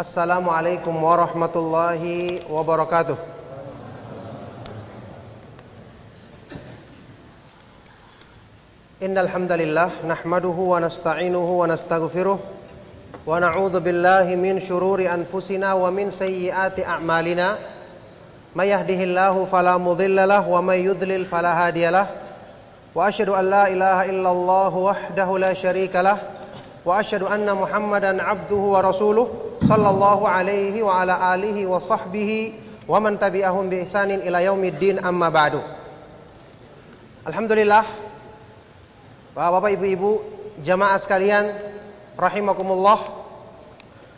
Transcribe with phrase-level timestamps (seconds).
[0.00, 3.20] Assalamualaikum warahmatullahi wabarakatuh.
[9.04, 16.08] Innal hamdalillah nahmaduhu wa nasta'inuhu wa nastaghfiruh wa na'udzu billahi min shururi anfusina wa min
[16.08, 17.60] sayyiati a'malina.
[18.56, 22.08] May yahdihillahu fala mudhillalah wa may yudlil fala hadiyalah.
[22.96, 26.16] Wa asyhadu an la ilaha illallah wahdahu la syarikalah
[26.88, 32.58] wa asyhadu anna Muhammadan abduhu wa rasuluh sallallahu alaihi wa ala alihi wa sahbihi
[32.90, 35.62] wa man tabi'ahum bi ihsanin ila yaumiddin amma ba'du.
[37.22, 38.10] Alhamdulillah
[39.30, 40.26] Bapak-bapak, ibu-ibu,
[40.58, 41.54] jamaah sekalian
[42.18, 42.98] rahimakumullah.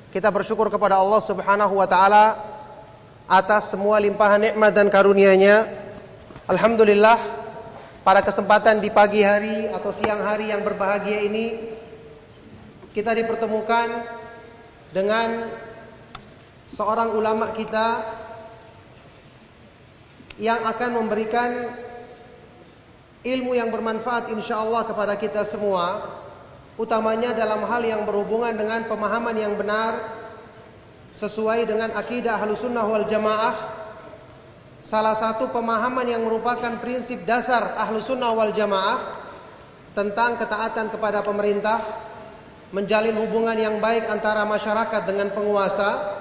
[0.09, 2.41] Kita bersyukur kepada Allah Subhanahu wa taala
[3.29, 5.69] atas semua limpahan nikmat dan karunia-Nya.
[6.49, 7.21] Alhamdulillah
[8.01, 11.77] pada kesempatan di pagi hari atau siang hari yang berbahagia ini
[12.97, 14.22] kita dipertemukan
[14.93, 15.49] dengan
[16.69, 18.05] seorang ulama kita
[20.41, 21.73] yang akan memberikan
[23.25, 26.01] ilmu yang bermanfaat insyaallah kepada kita semua
[26.81, 30.23] utamanya dalam hal yang berhubungan dengan pemahaman yang benar
[31.13, 33.55] sesuai dengan akidah Ahlussunnah wal Jamaah.
[34.83, 38.99] Salah satu pemahaman yang merupakan prinsip dasar Ahlussunnah wal Jamaah
[39.93, 41.79] tentang ketaatan kepada pemerintah
[42.73, 46.21] menjalin hubungan yang baik antara masyarakat dengan penguasa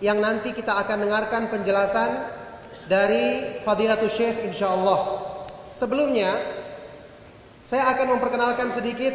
[0.00, 2.08] yang nanti kita akan dengarkan penjelasan
[2.88, 5.28] dari Fadilatul Syekh insyaallah.
[5.76, 6.32] Sebelumnya
[7.60, 9.12] saya akan memperkenalkan sedikit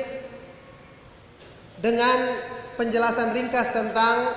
[1.82, 2.38] dengan
[2.78, 4.30] penjelasan ringkas tentang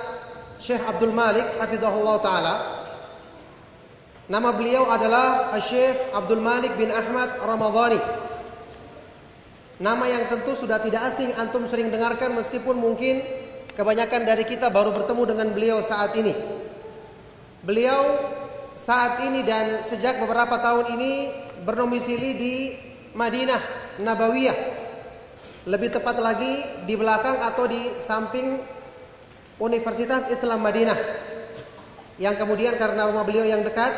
[0.57, 2.55] Syekh Abdul Malik hafizahullah taala.
[4.29, 8.01] Nama beliau adalah Syekh Abdul Malik bin Ahmad Ramadhani
[9.79, 13.23] Nama yang tentu sudah tidak asing antum sering dengarkan meskipun mungkin
[13.79, 16.35] kebanyakan dari kita baru bertemu dengan beliau saat ini.
[17.63, 18.19] Beliau
[18.75, 21.11] saat ini dan sejak beberapa tahun ini
[21.63, 22.53] bernomisili di
[23.15, 23.61] Madinah
[24.03, 24.59] Nabawiyah.
[25.63, 28.59] Lebih tepat lagi di belakang atau di samping
[29.63, 30.99] Universitas Islam Madinah.
[32.19, 33.95] Yang kemudian karena rumah beliau yang dekat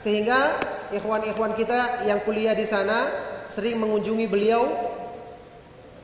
[0.00, 0.56] sehingga
[0.88, 3.12] ikhwan-ikhwan kita yang kuliah di sana
[3.52, 4.64] sering mengunjungi beliau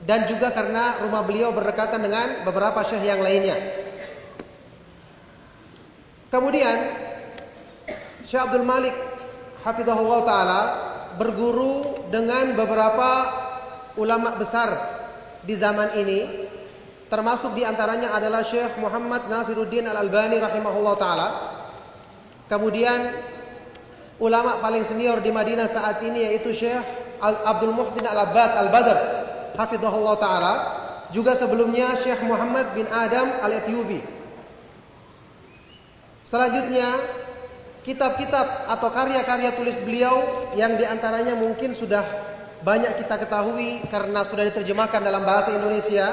[0.04, 3.56] dan juga karena rumah beliau berdekatan dengan beberapa syekh yang lainnya.
[6.28, 6.76] Kemudian
[8.28, 8.92] Syekh Abdul Malik
[9.64, 10.60] hafizahullah taala
[11.16, 13.10] berguru dengan beberapa
[13.96, 14.74] ulama besar
[15.44, 16.48] di zaman ini
[17.08, 21.28] termasuk di antaranya adalah Syekh Muhammad Nasiruddin Al-Albani rahimahullah taala.
[22.44, 23.08] Kemudian
[24.20, 26.84] ulama paling senior di Madinah saat ini yaitu Syekh
[27.24, 28.98] Abdul Muhsin Al-Abbad Al-Badr
[29.54, 30.54] hafizahullah taala,
[31.14, 34.02] juga sebelumnya Syekh Muhammad bin Adam Al-Etyubi.
[36.24, 36.88] Selanjutnya,
[37.84, 42.02] kitab-kitab atau karya-karya tulis beliau yang di antaranya mungkin sudah
[42.64, 46.08] banyak kita ketahui karena sudah diterjemahkan dalam bahasa Indonesia.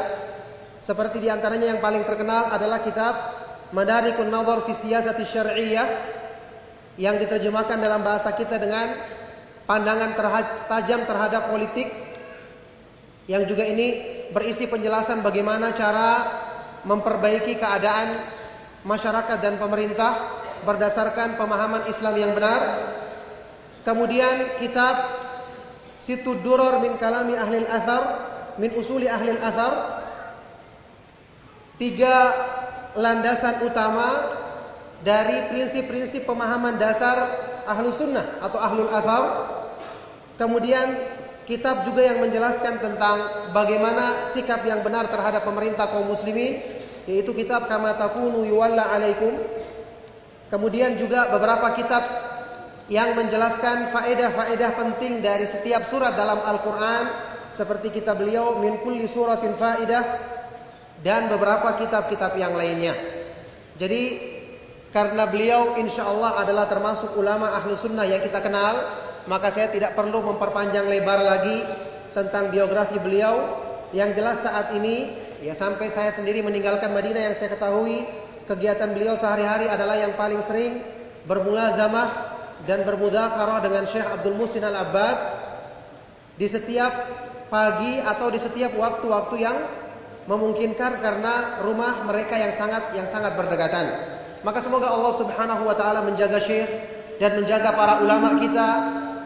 [0.82, 3.14] Seperti di antaranya yang paling terkenal adalah kitab
[3.72, 5.24] Madarikun Nazar fi Siyasati
[7.00, 8.92] yang diterjemahkan dalam bahasa kita dengan
[9.64, 10.12] pandangan
[10.68, 11.88] tajam terhadap politik
[13.30, 14.02] yang juga ini
[14.34, 16.10] berisi penjelasan bagaimana cara
[16.88, 18.18] memperbaiki keadaan
[18.82, 20.18] masyarakat dan pemerintah
[20.66, 22.62] berdasarkan pemahaman Islam yang benar.
[23.82, 24.94] Kemudian kitab
[26.02, 28.04] Situ Duror min Kalami Ahli Athar
[28.58, 30.02] min Usuli Ahli Athar
[31.78, 32.30] tiga
[32.94, 34.10] landasan utama
[35.02, 37.26] dari prinsip-prinsip pemahaman dasar
[37.66, 39.24] ahlu sunnah atau ahlul athar.
[40.38, 40.94] Kemudian
[41.52, 46.64] kitab juga yang menjelaskan tentang bagaimana sikap yang benar terhadap pemerintah kaum muslimin
[47.12, 49.36] yaitu kitab kama takunu yuwalla alaikum.
[50.48, 52.04] Kemudian juga beberapa kitab
[52.88, 57.12] yang menjelaskan faedah-faedah penting dari setiap surat dalam Al-Qur'an
[57.52, 60.04] seperti kitab beliau min kulli suratin faedah
[61.04, 62.96] dan beberapa kitab-kitab yang lainnya.
[63.76, 64.32] Jadi
[64.92, 68.76] karena beliau insya Allah adalah termasuk ulama ahlu sunnah yang kita kenal
[69.30, 71.62] maka saya tidak perlu memperpanjang lebar lagi
[72.16, 73.60] tentang biografi beliau.
[73.92, 75.12] Yang jelas saat ini
[75.44, 78.08] ya sampai saya sendiri meninggalkan Madinah yang saya ketahui
[78.48, 80.80] kegiatan beliau sehari-hari adalah yang paling sering
[81.28, 82.08] bermulazamah
[82.64, 85.18] dan bermudzakarah dengan Syekh Abdul Musin Al-Abbad
[86.40, 86.94] di setiap
[87.52, 89.58] pagi atau di setiap waktu-waktu yang
[90.30, 93.92] memungkinkan karena rumah mereka yang sangat yang sangat berdekatan.
[94.42, 96.70] Maka semoga Allah Subhanahu wa taala menjaga Syekh
[97.22, 98.70] dan menjaga para ulama kita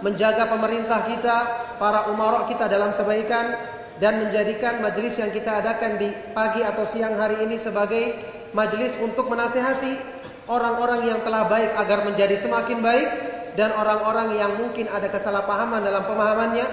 [0.06, 1.38] menjaga pemerintah kita,
[1.82, 3.58] para umarok kita dalam kebaikan
[3.98, 8.14] dan menjadikan majlis yang kita adakan di pagi atau siang hari ini sebagai
[8.54, 9.98] majelis untuk menasehati
[10.46, 13.10] orang-orang yang telah baik agar menjadi semakin baik
[13.58, 16.68] dan orang-orang yang mungkin ada kesalahpahaman dalam pemahamannya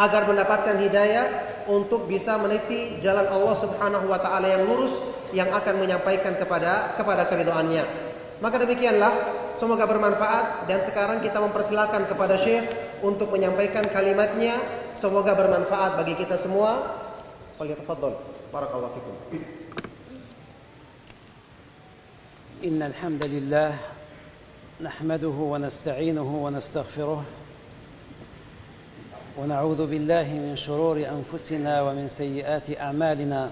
[0.00, 1.26] agar mendapatkan hidayah
[1.70, 4.96] untuk bisa meniti jalan Allah Subhanahu wa taala yang lurus
[5.30, 8.09] yang akan menyampaikan kepada kepada keridhaannya.
[8.43, 9.13] Maka demikianlah
[9.55, 12.67] semoga bermanfaat dan sekarang kita mempersilahkan kepada Syekh
[12.99, 14.59] untuk menyampaikan kalimatnya
[14.91, 16.83] semoga bermanfaat bagi kita semua.
[17.55, 18.19] Falyatafaddal.
[18.51, 19.15] Barakallahu fikum.
[22.63, 23.71] Innal hamdalillah
[24.83, 27.45] nahmaduhu wa nasta'inuhu wa nastaghfiruh
[29.35, 33.51] ونعوذ بالله من شرور انفسنا ومن سيئات اعمالنا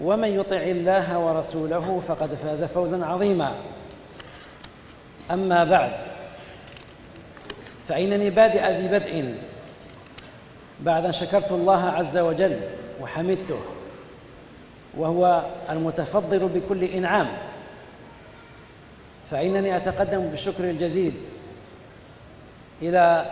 [0.00, 3.52] ومن يطع الله ورسوله فقد فاز فوزا عظيما.
[5.30, 5.92] أما بعد
[7.88, 9.34] فانني بادئ ببدء
[10.80, 12.60] بعد أن شكرت الله عز وجل
[13.00, 13.60] وحمدته
[14.96, 17.26] وهو المتفضل بكل إنعام
[19.30, 21.12] فإنني أتقدم بالشكر الجزيل
[22.82, 23.24] إلى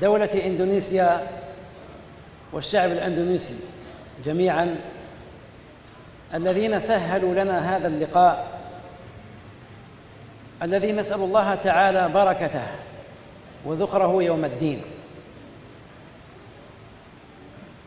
[0.00, 1.20] دولة إندونيسيا
[2.52, 3.54] والشعب الأندونيسي
[4.24, 4.76] جميعا
[6.34, 8.58] الذين سهلوا لنا هذا اللقاء
[10.62, 12.66] الذي نسأل الله تعالى بركته
[13.64, 14.82] وذخره يوم الدين.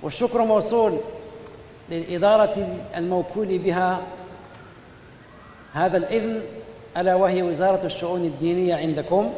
[0.01, 0.97] والشكر موصول
[1.89, 4.01] للاداره الموكول بها
[5.73, 6.41] هذا الإذن
[6.97, 9.33] ألا وهي وزارة الشؤون الدينية عندكم.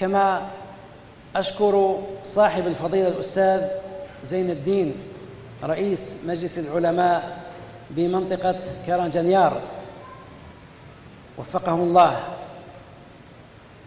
[0.00, 0.48] كما
[1.36, 3.68] أشكر صاحب الفضيلة الأستاذ
[4.24, 4.94] زين الدين
[5.64, 7.38] رئيس مجلس العلماء
[7.90, 9.60] بمنطقة كرنجنيار
[11.38, 12.20] وفقه الله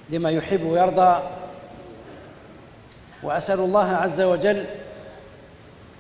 [0.10, 1.22] لما يحب ويرضى.
[3.24, 4.66] وأسأل الله عز وجل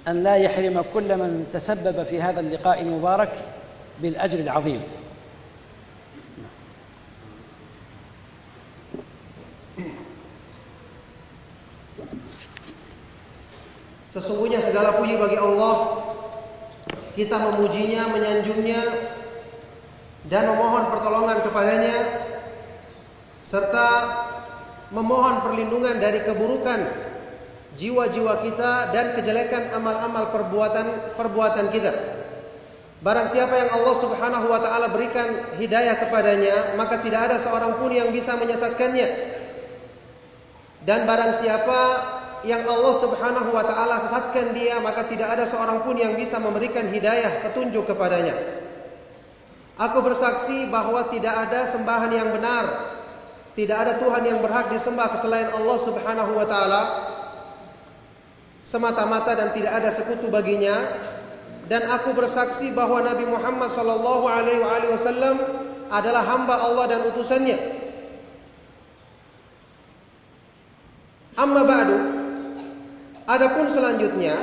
[0.07, 3.31] أن لا يحرم كل من تسبب في هذا اللقاء المبارك
[4.01, 4.81] بالأجر العظيم.
[14.09, 16.01] Sesungguhnya segala puji bagi Allah.
[17.13, 18.81] Kita memujinya, menyanjungnya
[20.29, 21.95] Dan memohon pertolongan kepadanya
[23.43, 23.87] Serta
[24.93, 26.79] memohon perlindungan dari keburukan
[27.75, 31.93] Jiwa-jiwa kita dan kejelekan amal-amal perbuatan perbuatan kita.
[32.99, 37.93] Barang siapa yang Allah subhanahu wa ta'ala berikan hidayah kepadanya Maka tidak ada seorang pun
[37.93, 39.07] yang bisa menyesatkannya.
[40.83, 41.79] Dan barang siapa
[42.47, 46.87] yang Allah Subhanahu wa taala sesatkan dia maka tidak ada seorang pun yang bisa memberikan
[46.87, 48.35] hidayah petunjuk kepadanya.
[49.79, 52.65] Aku bersaksi bahwa tidak ada sembahan yang benar,
[53.55, 56.81] tidak ada Tuhan yang berhak disembah selain Allah Subhanahu wa taala
[58.63, 60.75] semata-mata dan tidak ada sekutu baginya
[61.69, 65.37] dan aku bersaksi bahwa Nabi Muhammad sallallahu alaihi wasallam
[65.89, 67.57] adalah hamba Allah dan utusannya.
[71.39, 71.97] Amma ba'du
[73.29, 74.33] Adapun selanjutnya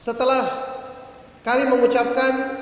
[0.00, 0.48] setelah
[1.44, 2.56] kami mengucapkan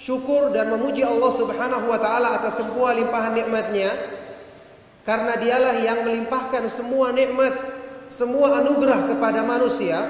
[0.00, 3.92] syukur dan memuji Allah Subhanahu wa taala atas semua limpahan nikmatnya
[5.04, 7.52] karena dialah yang melimpahkan semua nikmat,
[8.08, 10.00] semua anugerah kepada manusia.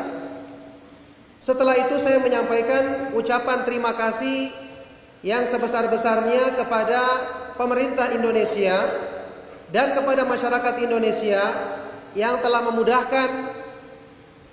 [1.43, 4.53] Setelah itu saya menyampaikan ucapan terima kasih
[5.27, 7.03] yang sebesar-besarnya kepada
[7.59, 8.77] pemerintah Indonesia
[9.75, 11.41] dan kepada masyarakat Indonesia
[12.19, 13.29] yang telah memudahkan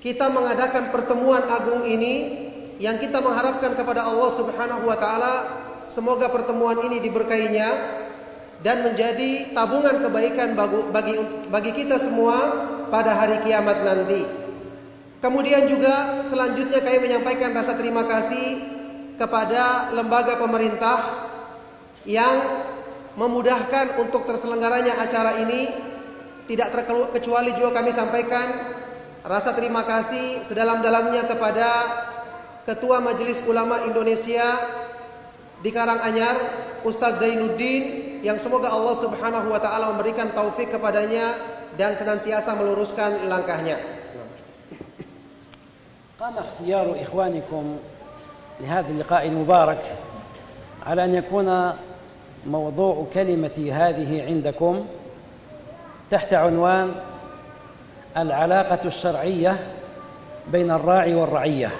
[0.04, 2.46] kita mengadakan pertemuan agung ini
[2.78, 5.36] yang kita mengharapkan kepada Allah Subhanahu wa taala
[5.90, 7.70] semoga pertemuan ini diberkahinya
[8.62, 10.58] dan menjadi tabungan kebaikan
[10.94, 11.16] bagi
[11.50, 12.38] bagi kita semua
[12.90, 14.22] pada hari kiamat nanti.
[15.18, 18.62] Kemudian juga selanjutnya kami menyampaikan rasa terima kasih
[19.18, 20.98] kepada lembaga pemerintah
[22.06, 22.38] yang
[23.18, 25.90] memudahkan untuk terselenggaranya acara ini
[26.47, 28.47] Tidak terkecuali juga kami sampaikan
[29.23, 31.69] rasa terima kasih sedalam-dalamnya kepada
[32.67, 34.43] Ketua Majelis Ulama Indonesia
[35.63, 36.35] di Karanganyar,
[36.83, 41.35] Ustaz Zainuddin yang semoga Allah Subhanahu wa taala memberikan taufik kepadanya
[41.79, 44.03] dan senantiasa meluruskan langkahnya.
[46.23, 47.65] قام اختيار إخوانكم
[48.61, 49.83] لهذا اللقاء المبارك
[50.87, 51.73] على أن يكون
[52.47, 54.87] موضوع كلمتي هذه عندكم
[56.10, 56.92] تحت عنوان
[58.18, 59.60] العلاقة الشرعية
[60.52, 61.72] بين الراعي والرعية.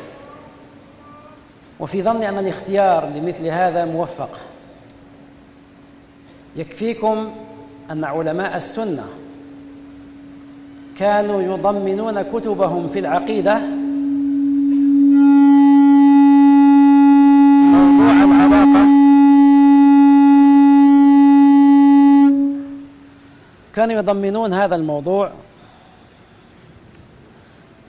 [1.80, 4.30] وفي ظني أن الاختيار لمثل هذا موفق.
[6.56, 7.32] يكفيكم
[7.92, 9.04] أن علماء السنة
[10.98, 13.62] كانوا يضمنون كتبهم في العقيدة
[23.78, 25.32] كانوا يضمنون هذا الموضوع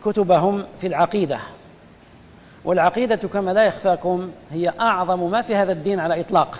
[0.04, 1.38] كتبهم في العقيدة
[2.64, 6.58] والعقيدة كما لا يخفاكم هي أعظم ما في هذا الدين على إطلاق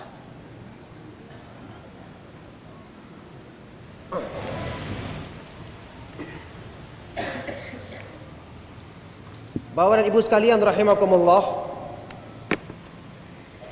[9.78, 11.70] Bapak dan Ibu sekalian rahimakumullah.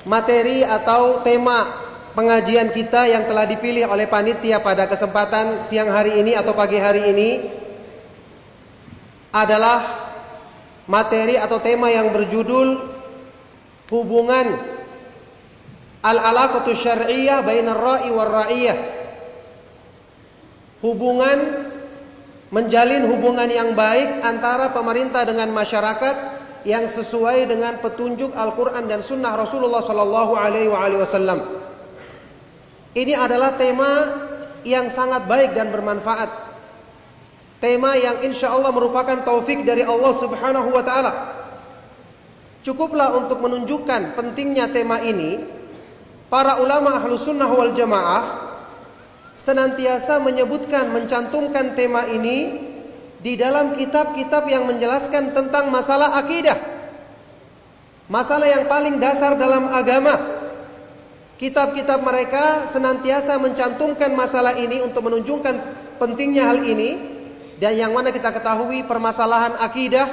[0.07, 1.86] Materi atau tema
[2.17, 7.13] pengajian kita yang telah dipilih oleh panitia pada kesempatan siang hari ini atau pagi hari
[7.13, 7.31] ini
[9.37, 9.85] adalah
[10.89, 12.81] materi atau tema yang berjudul
[13.93, 14.57] hubungan
[16.01, 18.79] al-alaqatu syar'iyyah bainar ra'i war ra'iyah.
[20.81, 21.69] Hubungan
[22.49, 26.17] menjalin hubungan yang baik antara pemerintah dengan masyarakat
[26.65, 31.66] yang sesuai dengan petunjuk Al-Quran dan Sunnah Rasulullah Sallallahu Alaihi Wasallam.
[32.97, 33.93] Ini adalah tema
[34.65, 36.33] yang sangat baik dan bermanfaat.
[37.61, 41.13] Tema yang insya Allah merupakan taufik dari Allah Subhanahu Wa Taala.
[42.65, 45.45] Cukuplah untuk menunjukkan pentingnya tema ini.
[46.33, 48.49] Para ulama ahlu sunnah wal jamaah
[49.37, 52.65] senantiasa menyebutkan, mencantumkan tema ini
[53.21, 56.57] di dalam kitab-kitab yang menjelaskan tentang masalah akidah.
[58.09, 60.36] Masalah yang paling dasar dalam agama.
[61.42, 65.56] Kitab-kitab mereka senantiasa mencantumkan masalah ini untuk menunjukkan
[65.98, 67.02] pentingnya hal ini
[67.58, 70.06] dan yang mana kita ketahui permasalahan akidah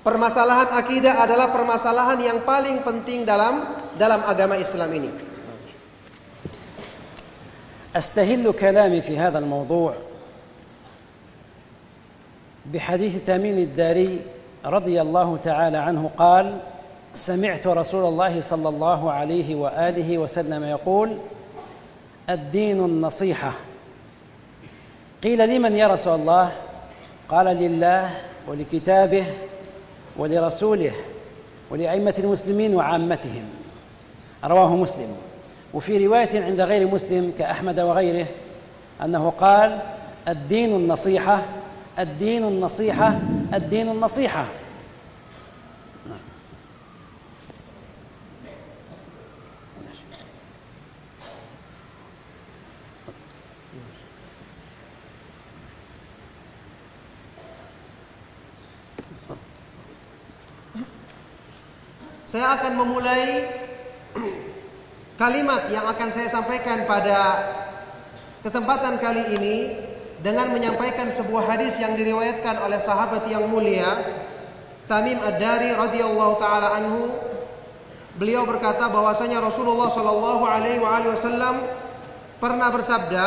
[0.00, 3.64] permasalahan akidah adalah permasalahan yang paling penting dalam
[4.00, 5.12] dalam agama Islam ini.
[7.90, 9.94] أستهل كلامي في هذا الموضوع
[12.70, 14.20] بحديث تميم الداري
[14.64, 16.60] رضي الله تعالى عنه قال
[17.15, 21.17] سمعت رسول الله صلى الله عليه وآله وسلم يقول
[22.29, 23.51] الدين النصيحة.
[25.23, 26.51] قيل لمن يا رسول الله؟
[27.29, 28.09] قال لله
[28.47, 29.25] ولكتابه
[30.17, 30.91] ولرسوله
[31.71, 33.43] ولأئمة المسلمين وعامتهم.
[34.43, 35.15] رواه مسلم.
[35.73, 38.27] وفي رواية عند غير مسلم كأحمد وغيره
[39.03, 39.79] أنه قال
[40.27, 41.41] الدين النصيحة
[41.99, 43.19] الدين النصيحة
[43.53, 44.45] الدين النصيحة.
[62.35, 63.47] Saya akan memulai
[65.15, 67.15] kalimat yang akan saya sampaikan pada
[68.43, 69.71] kesempatan kali ini
[70.19, 73.87] dengan menyampaikan sebuah hadis yang diriwayatkan oleh sahabat yang mulia
[74.83, 77.07] Tamim Ad-Dari radhiyallahu taala anhu.
[78.19, 81.63] Beliau berkata bahwasanya Rasulullah sallallahu alaihi wasallam
[82.43, 83.25] pernah bersabda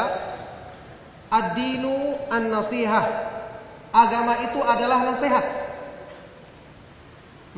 [1.32, 3.08] ad-dinu an-nasihah.
[3.88, 5.67] Agama itu adalah nasihat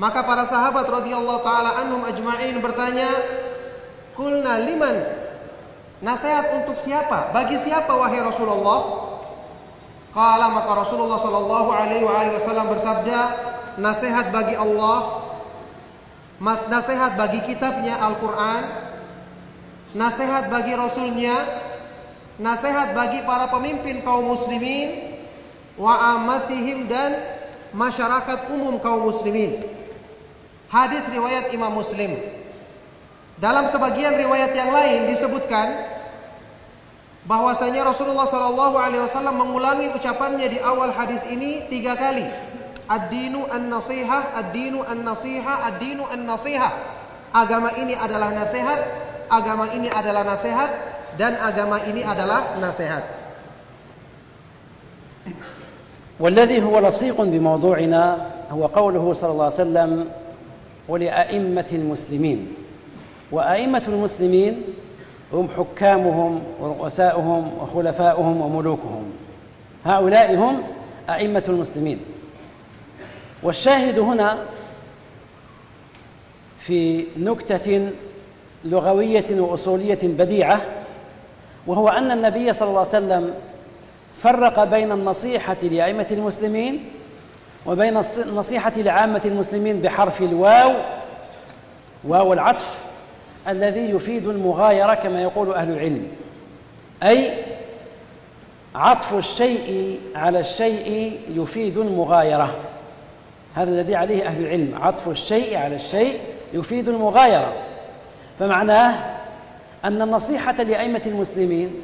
[0.00, 3.10] maka para sahabat radhiyallahu taala anhum ajma'in bertanya
[4.16, 4.96] Kulna liman
[6.00, 7.36] Nasihat untuk siapa?
[7.36, 8.80] Bagi siapa wahai Rasulullah?
[10.16, 13.20] Kala maka Rasulullah Shallallahu Alaihi Wasallam bersabda,
[13.76, 15.28] nasihat bagi Allah,
[16.40, 18.62] mas nasihat bagi kitabnya Al-Quran,
[19.92, 21.36] nasihat bagi Rasulnya,
[22.40, 25.20] nasihat bagi para pemimpin kaum muslimin,
[25.76, 27.12] wa amatihim dan
[27.76, 29.79] masyarakat umum kaum muslimin.
[30.69, 32.15] Hadis riwayat Imam Muslim.
[33.35, 35.75] Dalam sebagian riwayat yang lain disebutkan
[37.27, 42.25] bahwasanya Rasulullah Shallallahu Alaihi Wasallam mengulangi ucapannya di awal hadis ini tiga kali.
[42.85, 46.73] Ad-dinu an-nasihah, ad-dinu an-nasihah, ad-dinu an-nasihah.
[47.35, 48.79] agama ini adalah nasihat,
[49.27, 50.71] agama ini adalah nasihat
[51.19, 53.03] dan agama ini adalah nasihat.
[56.15, 58.03] والذي هو لصيق بموضوعنا
[58.47, 59.91] هو قوله صلى الله عليه وسلم
[60.88, 62.54] ولأئمة المسلمين.
[63.32, 64.62] وأئمة المسلمين
[65.32, 69.12] هم حكامهم ورؤساؤهم وخلفاؤهم وملوكهم.
[69.84, 70.62] هؤلاء هم
[71.10, 71.98] أئمة المسلمين.
[73.42, 74.38] والشاهد هنا
[76.60, 77.90] في نكتة
[78.64, 80.60] لغوية وأصولية بديعة
[81.66, 83.34] وهو أن النبي صلى الله عليه وسلم
[84.16, 86.80] فرق بين النصيحة لأئمة المسلمين
[87.66, 90.74] وبين النصيحة لعامة المسلمين بحرف الواو
[92.04, 92.82] واو العطف
[93.48, 96.08] الذي يفيد المغايرة كما يقول أهل العلم.
[97.02, 97.34] أي
[98.74, 102.54] عطف الشيء على الشيء يفيد المغايرة.
[103.54, 104.78] هذا الذي عليه أهل العلم.
[104.82, 106.18] عطف الشيء على الشيء
[106.52, 107.52] يفيد المغايرة.
[108.38, 108.94] فمعناه
[109.84, 111.74] أن النصيحة لأئمة المسلمين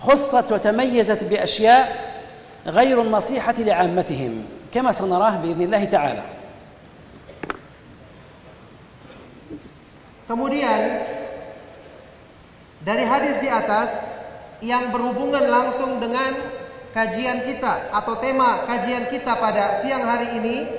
[0.00, 2.15] خصت وتميزت بأشياء
[2.67, 6.23] غير النصيحة لعامتهم كما سنراه بإذن الله تعالى
[10.31, 11.03] Kemudian
[12.87, 14.15] dari hadis di atas
[14.63, 16.31] yang berhubungan langsung dengan
[16.95, 20.71] kajian kita atau tema kajian kita pada siang hari ini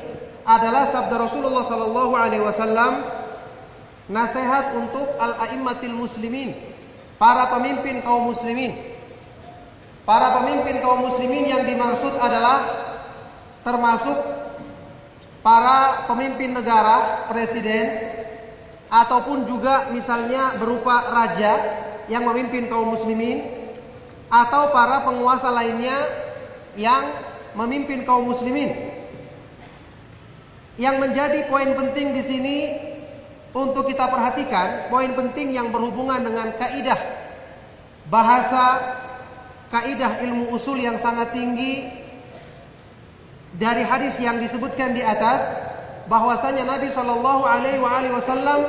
[0.49, 3.05] adalah sabda Rasulullah sallallahu alaihi wasallam
[4.11, 6.57] nasihat untuk al-aimmatil muslimin,
[7.21, 8.75] para pemimpin kaum muslimin.
[10.08, 12.64] Para pemimpin kaum muslimin yang dimaksud adalah
[13.68, 14.16] termasuk
[15.44, 17.92] para pemimpin negara, presiden
[18.88, 21.60] ataupun juga misalnya berupa raja
[22.08, 23.44] yang memimpin kaum muslimin
[24.32, 25.96] atau para penguasa lainnya
[26.80, 27.04] yang
[27.60, 28.72] memimpin kaum muslimin.
[30.80, 32.58] Yang menjadi poin penting di sini
[33.52, 37.02] untuk kita perhatikan, poin penting yang berhubungan dengan kaidah
[38.08, 38.64] bahasa,
[39.68, 41.88] kaidah ilmu usul yang sangat tinggi
[43.58, 45.58] dari hadis yang disebutkan di atas
[46.08, 48.64] bahwasanya Nabi Shallallahu alaihi wasallam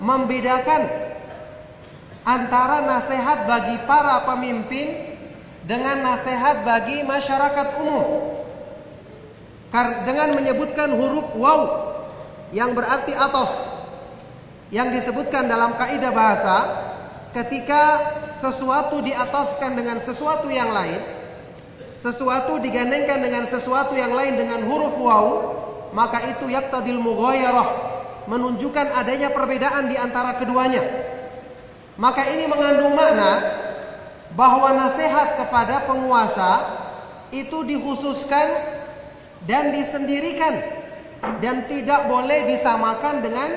[0.00, 0.88] membedakan
[2.24, 5.16] antara nasihat bagi para pemimpin
[5.68, 8.04] dengan nasihat bagi masyarakat umum.
[10.08, 11.60] Dengan menyebutkan huruf waw
[12.56, 13.52] yang berarti atof
[14.72, 16.87] yang disebutkan dalam kaidah bahasa
[17.38, 17.82] ketika
[18.34, 20.98] sesuatu diatofkan dengan sesuatu yang lain
[21.98, 25.26] sesuatu digandengkan dengan sesuatu yang lain dengan huruf waw
[25.92, 27.88] maka itu yaktadil mughayarah
[28.28, 30.84] menunjukkan adanya perbedaan di antara keduanya.
[31.96, 33.42] Maka ini mengandung makna
[34.36, 36.62] bahwa nasihat kepada penguasa
[37.32, 38.48] itu dikhususkan
[39.48, 40.54] dan disendirikan
[41.42, 43.48] dan tidak boleh disamakan dengan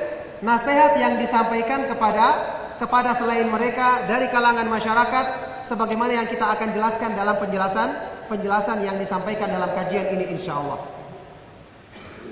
[0.41, 5.25] nasihat yang disampaikan kepada kepada selain mereka dari kalangan masyarakat
[5.69, 7.93] sebagaimana yang kita akan jelaskan dalam penjelasan
[8.25, 10.81] penjelasan yang disampaikan dalam kajian ini insyaallah.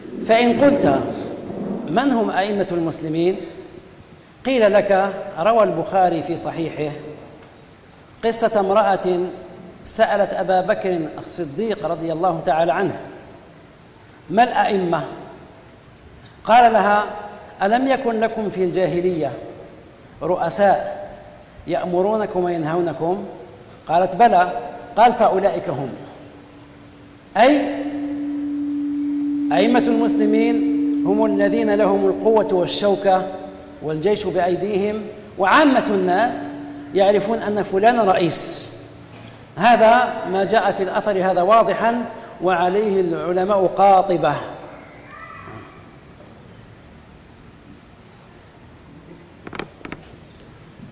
[0.10, 0.86] فإن قلت
[1.90, 3.36] من هم أئمة المسلمين
[4.46, 4.92] قيل لك
[5.40, 6.92] روى البخاري في صحيحه
[8.26, 9.08] قصة امرأة
[9.86, 12.98] سألت أبا بكر الصديق رضي الله تعالى عنه
[14.30, 15.02] ما الأئمة
[16.44, 17.06] قال لها
[17.64, 19.32] ألم يكن لكم في الجاهلية
[20.22, 21.10] رؤساء
[21.68, 23.26] يأمرونكم وينهونكم؟
[23.88, 24.52] قالت بلى.
[24.98, 25.90] قال فأولئك هم.
[27.38, 27.62] أي
[29.52, 33.22] أئمة المسلمين هم الذين لهم القوة والشوكة
[33.82, 35.02] والجيش بأيديهم
[35.38, 36.50] وعامة الناس
[36.96, 38.70] يعرفون أن فلان رئيس.
[39.56, 42.06] هذا ما جاء في الأثر هذا واضحا
[42.44, 44.34] وعليه العلماء قاطبة.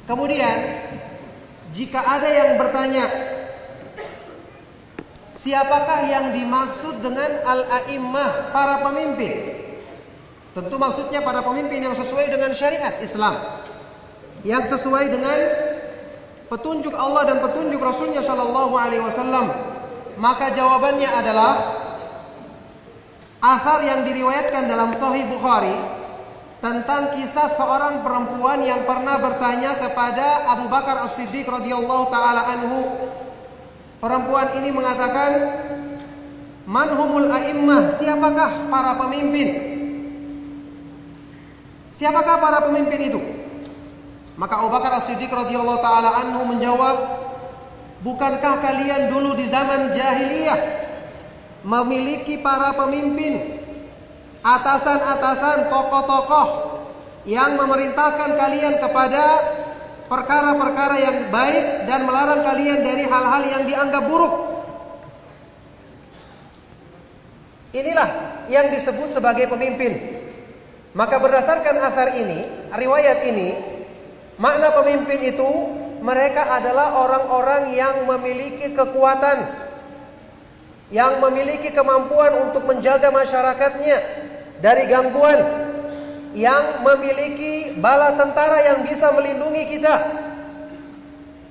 [0.08, 0.58] Kemudian
[1.76, 3.06] jika ada yang bertanya
[5.28, 9.36] siapakah yang dimaksud dengan al-a'immah para pemimpin?
[10.56, 13.36] Tentu maksudnya para pemimpin yang sesuai dengan syariat Islam.
[14.48, 15.38] Yang sesuai dengan
[16.48, 19.52] petunjuk Allah dan petunjuk Rasulnya Shallallahu alaihi wasallam
[20.18, 21.54] maka jawabannya adalah
[23.44, 25.97] asar yang diriwayatkan dalam Sahih Bukhari
[26.58, 32.80] tentang kisah seorang perempuan yang pernah bertanya kepada Abu Bakar As-Siddiq radhiyallahu taala anhu.
[33.98, 35.32] Perempuan ini mengatakan,
[36.66, 37.94] "Manhumul a'immah?
[37.94, 39.48] Siapakah para pemimpin?"
[41.94, 43.22] Siapakah para pemimpin itu?
[44.38, 46.98] Maka Abu Bakar As-Siddiq radhiyallahu taala anhu menjawab,
[47.98, 50.60] Bukankah kalian dulu di zaman jahiliyah
[51.66, 53.58] memiliki para pemimpin,
[54.48, 56.48] atasan-atasan, tokoh-tokoh
[57.28, 59.24] yang memerintahkan kalian kepada
[60.08, 64.36] perkara-perkara yang baik dan melarang kalian dari hal-hal yang dianggap buruk.
[67.76, 68.10] Inilah
[68.48, 70.16] yang disebut sebagai pemimpin.
[70.96, 72.40] Maka berdasarkan asar ini,
[72.72, 73.54] riwayat ini,
[74.40, 75.50] makna pemimpin itu
[76.00, 79.46] mereka adalah orang-orang yang memiliki kekuatan,
[80.90, 84.27] yang memiliki kemampuan untuk menjaga masyarakatnya
[84.62, 85.40] dari gangguan,
[86.38, 89.96] yang memiliki bala tentara yang bisa melindungi kita.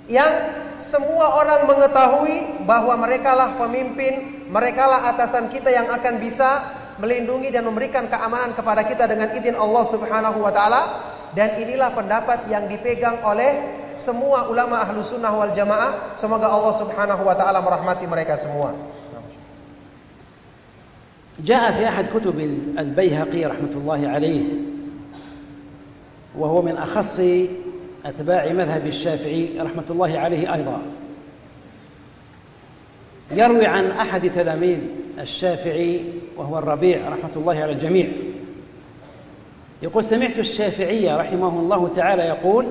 [0.06, 0.32] Yang
[0.78, 6.62] semua orang mengetahui bahwa merekalah pemimpin, merekalah atasan kita yang akan bisa
[7.02, 10.82] melindungi dan memberikan keamanan kepada kita dengan izin Allah Subhanahu wa taala.
[11.34, 13.52] Dan inilah pendapat yang dipegang oleh
[14.00, 16.16] semua ulama ahlu sunnah wal jamaah.
[16.16, 18.72] Semoga Allah subhanahu wa ta'ala merahmati mereka semua
[21.44, 22.40] جاء في أحد كتب
[22.78, 24.42] البيهقي رحمة الله عليه
[26.38, 27.20] وهو من أخص
[28.04, 30.82] أتباع مذهب الشافعي رحمة الله عليه أيضا.
[33.30, 34.78] يروي عن أحد تلاميذ
[35.18, 36.04] الشافعي
[36.36, 38.08] وهو الربيع رحمة الله على الجميع.
[39.82, 42.66] يقول سمعت الشافعي رحمه الله تعالى يقول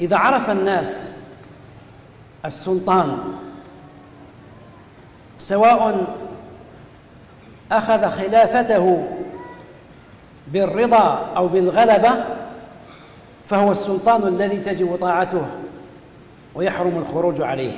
[0.00, 1.12] إذا عرف الناس
[2.44, 3.18] السلطان
[5.38, 6.06] سواء
[7.72, 9.06] أخذ خلافته
[10.46, 12.10] بالرضا أو بالغلبة
[13.48, 15.46] فهو السلطان الذي تجب طاعته
[16.54, 17.72] ويحرم الخروج عليه.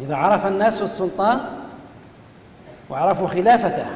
[0.00, 1.40] إذا عرف الناس السلطان
[2.90, 3.86] وعرفوا خلافته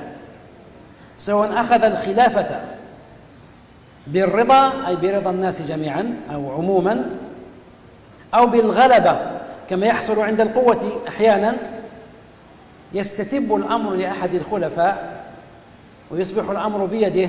[1.18, 2.60] سواء أخذ الخلافة
[4.06, 7.04] بالرضا أي برضا الناس جميعا أو عموما
[8.34, 9.16] أو بالغلبة
[9.70, 11.56] كما يحصل عند القوة أحيانا
[12.96, 15.24] يستتب الأمر لأحد الخلفاء
[16.10, 17.28] ويصبح الأمر بيده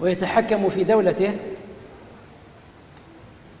[0.00, 1.36] ويتحكم في دولته.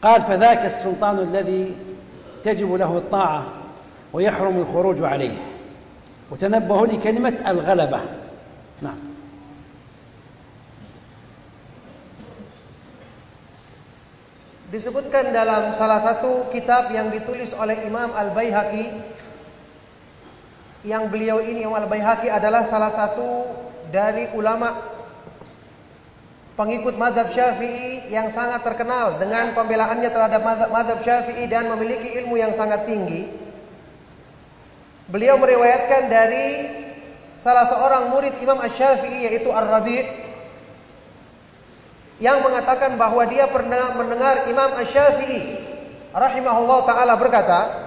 [0.02, 1.76] قال فذاك السلطان الذي
[2.44, 3.46] تجب له الطاعة
[4.12, 5.36] ويحرم الخروج عليه.
[6.30, 8.00] وتنبهوا لكلمة الغلبة.
[8.82, 9.00] نعم.
[14.66, 19.15] Disebutkan dalam salah satu kitab yang ditulis oleh Imam Al-Baihaqi
[20.86, 23.42] yang beliau ini Imam Al-Baihaqi adalah salah satu
[23.90, 24.70] dari ulama
[26.54, 32.54] pengikut madhab syafi'i yang sangat terkenal dengan pembelaannya terhadap madhab syafi'i dan memiliki ilmu yang
[32.54, 33.26] sangat tinggi.
[35.10, 36.46] Beliau meriwayatkan dari
[37.34, 40.06] salah seorang murid Imam Ash-Syafi'i yaitu Ar-Rabi'
[42.22, 45.66] yang mengatakan bahwa dia pernah mendengar Imam Ash-Syafi'i
[46.14, 47.85] rahimahullah taala berkata,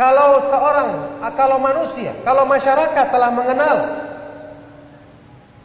[0.00, 3.76] Kalau seorang, kalau manusia, kalau masyarakat telah mengenal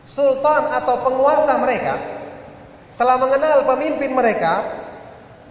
[0.03, 1.95] sultan atau penguasa mereka,
[2.99, 4.59] telah mengenal pemimpin mereka,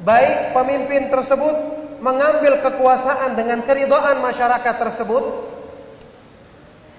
[0.05, 1.57] baik pemimpin tersebut
[2.05, 5.25] mengambil kekuasaan dengan keridhaan masyarakat tersebut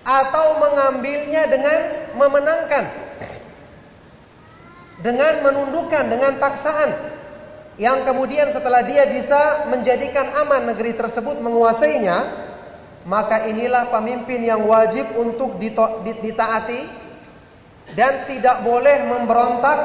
[0.10, 1.78] atau mengambilnya dengan
[2.17, 2.86] memenangkan
[5.06, 6.89] dengan menundukkan dengan paksaan
[7.75, 12.23] yang kemudian setelah dia bisa menjadikan aman negeri tersebut menguasainya,
[13.03, 15.59] maka inilah pemimpin yang wajib untuk
[16.01, 16.81] ditaati
[17.99, 19.79] dan tidak boleh memberontak,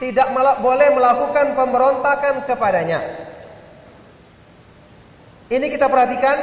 [0.00, 0.32] tidak
[0.64, 3.00] boleh melakukan pemberontakan kepadanya.
[5.50, 6.36] Ini kita perhatikan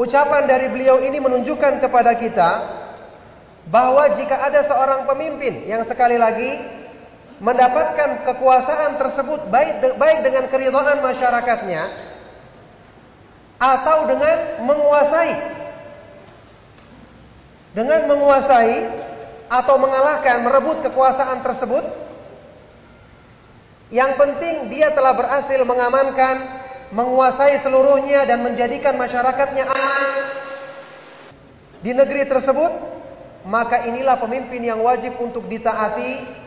[0.00, 2.50] ucapan dari beliau ini menunjukkan kepada kita
[3.68, 6.85] bahwa jika ada seorang pemimpin yang sekali lagi
[7.40, 11.82] mendapatkan kekuasaan tersebut baik baik dengan keridhaan masyarakatnya
[13.60, 15.32] atau dengan menguasai.
[17.76, 18.76] Dengan menguasai
[19.52, 21.84] atau mengalahkan merebut kekuasaan tersebut
[23.94, 26.42] yang penting dia telah berhasil mengamankan
[26.90, 30.10] menguasai seluruhnya dan menjadikan masyarakatnya aman
[31.86, 32.72] di negeri tersebut
[33.46, 36.45] maka inilah pemimpin yang wajib untuk ditaati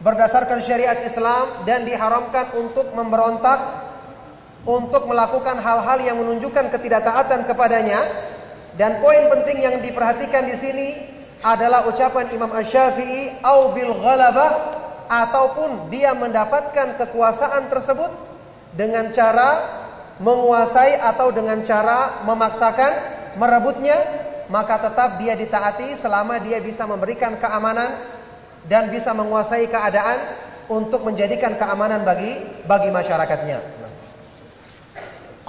[0.00, 3.60] berdasarkan syariat Islam dan diharamkan untuk memberontak
[4.64, 8.00] untuk melakukan hal-hal yang menunjukkan ketidaktaatan kepadanya.
[8.76, 10.88] Dan poin penting yang diperhatikan di sini
[11.44, 14.50] adalah ucapan Imam Asy-Syafi'i au bil ghalabah
[15.10, 18.12] ataupun dia mendapatkan kekuasaan tersebut
[18.76, 19.58] dengan cara
[20.20, 22.92] menguasai atau dengan cara memaksakan
[23.40, 23.96] merebutnya
[24.52, 28.19] maka tetap dia ditaati selama dia bisa memberikan keamanan
[28.68, 30.18] dan bisa menguasai keadaan
[30.70, 33.80] untuk menjadikan keamanan bagi bagi masyarakatnya.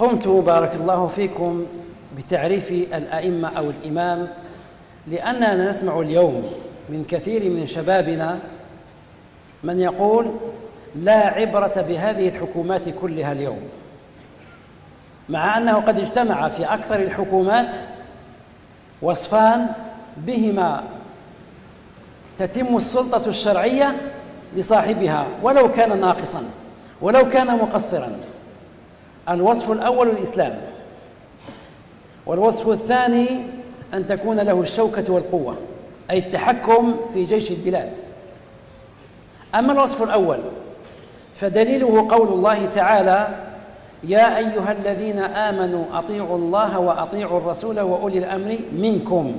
[0.02, 1.66] قمت بارك الله فيكم
[2.16, 4.28] بتعريف الأئمة أو الإمام
[5.06, 6.52] لأننا نسمع اليوم
[6.88, 8.38] من كثير من شبابنا
[9.62, 10.26] من يقول
[10.94, 13.62] لا عبرة بهذه الحكومات كلها اليوم
[15.28, 17.74] مع أنه قد اجتمع في أكثر الحكومات
[19.02, 19.66] وصفان
[20.16, 20.82] بهما
[22.46, 23.94] تتم السلطة الشرعية
[24.56, 26.42] لصاحبها ولو كان ناقصا
[27.00, 28.12] ولو كان مقصرا.
[29.28, 30.58] الوصف الأول الإسلام.
[32.26, 33.28] والوصف الثاني
[33.94, 35.56] أن تكون له الشوكة والقوة
[36.10, 37.90] أي التحكم في جيش البلاد.
[39.54, 40.38] أما الوصف الأول
[41.34, 43.28] فدليله قول الله تعالى
[44.04, 49.34] يا أيها الذين آمنوا أطيعوا الله وأطيعوا الرسول وأولي الأمر منكم.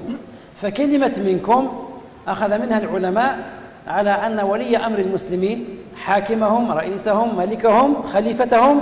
[0.56, 1.90] فكلمة منكم
[2.28, 3.40] أخذ منها العلماء
[3.88, 5.66] على أن ولي أمر المسلمين
[5.98, 8.82] حاكمهم رئيسهم ملكهم خليفتهم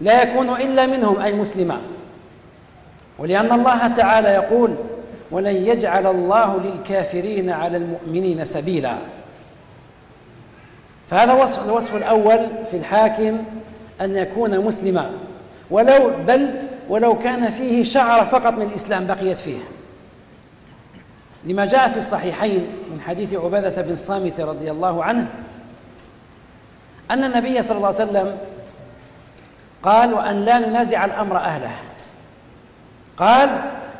[0.00, 1.78] لا يكون إلا منهم أي مسلما.
[3.18, 4.74] ولأن الله تعالى يقول
[5.30, 8.94] ولن يجعل الله للكافرين على المؤمنين سبيلا.
[11.10, 12.38] فهذا وصف الوصف الأول
[12.70, 13.38] في الحاكم
[14.00, 15.10] أن يكون مسلما.
[15.70, 16.50] ولو بل
[16.88, 19.58] ولو كان فيه شعر فقط من الإسلام بقيت فيه.
[21.44, 25.30] لما جاء في الصحيحين من حديث عبادة بن صامت رضي الله عنه
[27.10, 28.38] أن النبي صلى الله عليه وسلم
[29.82, 31.70] قال وأن لا ننازع الأمر أهله.
[33.16, 33.50] قال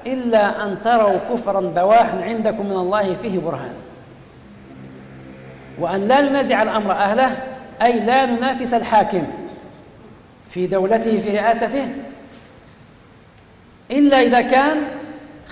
[0.06, 3.74] إلا أن تروا كفرا بواحا عندكم من الله فيه برهان.
[5.78, 7.36] وأن لا ننازع الأمر أهله
[7.82, 9.26] أي لا ننافس الحاكم
[10.50, 11.88] في دولته في رئاسته
[13.90, 14.76] إلا إذا كان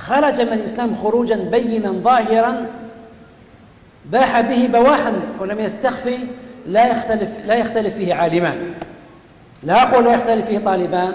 [0.06, 2.66] خرج من الإسلام خروجا بينا ظاهرا
[4.04, 6.18] باح به بواحا ولم يستخفي
[6.66, 8.74] لا يختلف لا يختلف فيه عالمان.
[9.62, 11.12] لا أقول لا يختلف فيه طالبان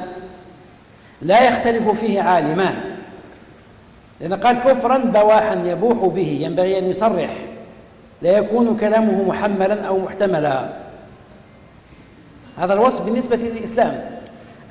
[1.22, 2.76] لا يختلف فيه عالمان.
[4.20, 7.30] لأن قال كفرا بواحا يبوح به ينبغي أن يصرح.
[8.22, 10.70] لا يكون كلامه محملا أو محتملا.
[12.58, 14.02] هذا الوصف بالنسبة للإسلام.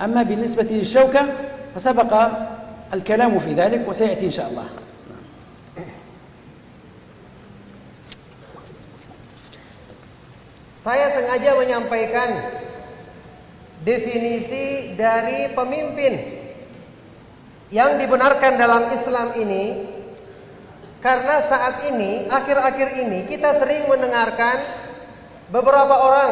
[0.04, 1.26] أما بالنسبة للشوكة
[1.74, 2.28] فسبق
[2.93, 4.67] الكلام في ذلك وسيأتي إن شاء الله
[10.79, 12.39] Saya sengaja menyampaikan
[13.83, 16.39] definisi dari pemimpin
[17.67, 19.75] yang dibenarkan dalam Islam ini
[21.03, 24.55] karena saat ini akhir-akhir ini kita sering mendengarkan
[25.51, 26.31] beberapa orang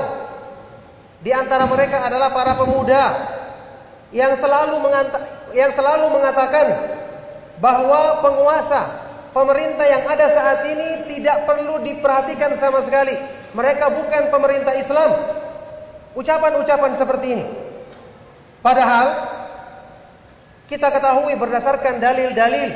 [1.19, 3.03] di antara mereka adalah para pemuda
[4.15, 4.79] yang selalu
[5.52, 6.66] yang selalu mengatakan
[7.60, 8.82] bahwa penguasa
[9.32, 13.14] pemerintah yang ada saat ini tidak perlu diperhatikan sama sekali.
[13.52, 15.10] Mereka bukan pemerintah Islam.
[16.12, 17.44] Ucapan-ucapan seperti ini.
[18.60, 19.06] Padahal
[20.68, 22.70] kita ketahui berdasarkan dalil-dalil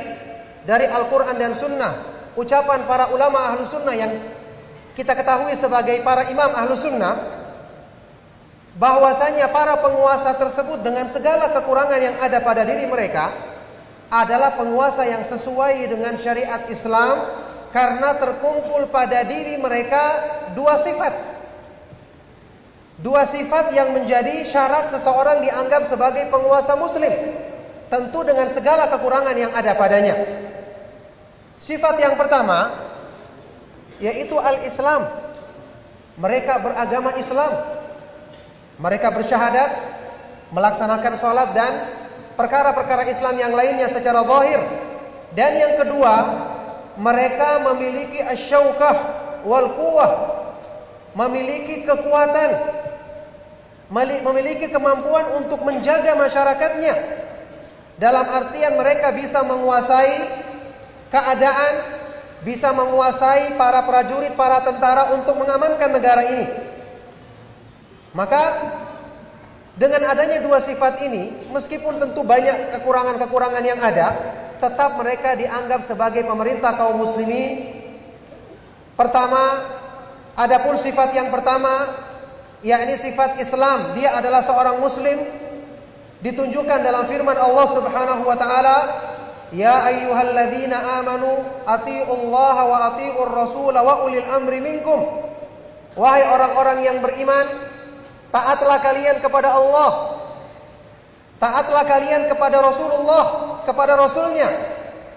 [0.68, 1.92] dari Al-Quran dan Sunnah,
[2.36, 4.12] ucapan para ulama ahlu sunnah yang
[4.98, 7.14] kita ketahui sebagai para imam ahlu sunnah,
[8.76, 13.32] bahwasanya para penguasa tersebut dengan segala kekurangan yang ada pada diri mereka
[14.12, 17.24] adalah penguasa yang sesuai dengan syariat Islam
[17.72, 20.00] karena terkumpul pada diri mereka
[20.54, 21.12] dua sifat.
[22.96, 27.12] Dua sifat yang menjadi syarat seseorang dianggap sebagai penguasa muslim.
[27.92, 30.16] Tentu dengan segala kekurangan yang ada padanya.
[31.60, 32.72] Sifat yang pertama
[34.00, 35.08] yaitu al-Islam.
[36.16, 37.52] Mereka beragama Islam
[38.76, 39.70] mereka bersyahadat,
[40.52, 41.72] melaksanakan sholat dan
[42.36, 44.60] perkara-perkara Islam yang lainnya secara zahir.
[45.32, 46.14] Dan yang kedua,
[47.00, 48.96] mereka memiliki asyaukah
[49.44, 50.12] wal quwah,
[51.16, 52.50] memiliki kekuatan,
[54.24, 56.94] memiliki kemampuan untuk menjaga masyarakatnya.
[57.96, 60.16] Dalam artian mereka bisa menguasai
[61.08, 61.74] keadaan,
[62.44, 66.65] bisa menguasai para prajurit, para tentara untuk mengamankan negara ini.
[68.16, 68.42] Maka
[69.76, 74.08] dengan adanya dua sifat ini, meskipun tentu banyak kekurangan-kekurangan yang ada,
[74.56, 77.76] tetap mereka dianggap sebagai pemerintah kaum muslimin.
[78.96, 79.68] Pertama,
[80.32, 81.92] adapun sifat yang pertama,
[82.64, 85.20] yakni sifat Islam, dia adalah seorang muslim
[86.24, 88.76] ditunjukkan dalam firman Allah Subhanahu wa taala,
[89.52, 95.04] "Ya ayyuhalladzina amanu atiullaha wa atiur rasul wa ulil amri minkum."
[96.00, 97.65] Wahai orang-orang yang beriman,
[98.36, 100.12] Taatlah kalian kepada Allah.
[101.40, 103.24] Taatlah kalian kepada Rasulullah,
[103.64, 104.44] kepada Rasulnya,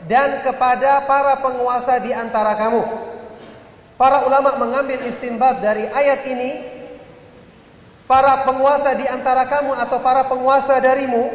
[0.08, 2.80] dan kepada para penguasa di antara kamu.
[4.00, 6.52] Para ulama mengambil istimbat dari ayat ini
[8.08, 11.28] para penguasa di antara kamu atau para penguasa darimu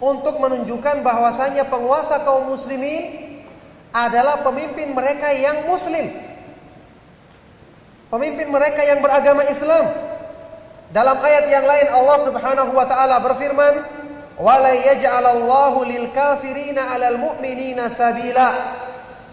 [0.00, 3.12] untuk menunjukkan bahwasanya penguasa kaum muslimin
[3.92, 6.08] adalah pemimpin mereka yang muslim.
[8.08, 10.13] Pemimpin mereka yang beragama Islam.
[10.94, 13.74] Dalam ayat yang lain Allah Subhanahu wa taala berfirman,
[14.38, 18.54] "Wala yaj'alallahu lil kafirina 'alal mu'minina sabila."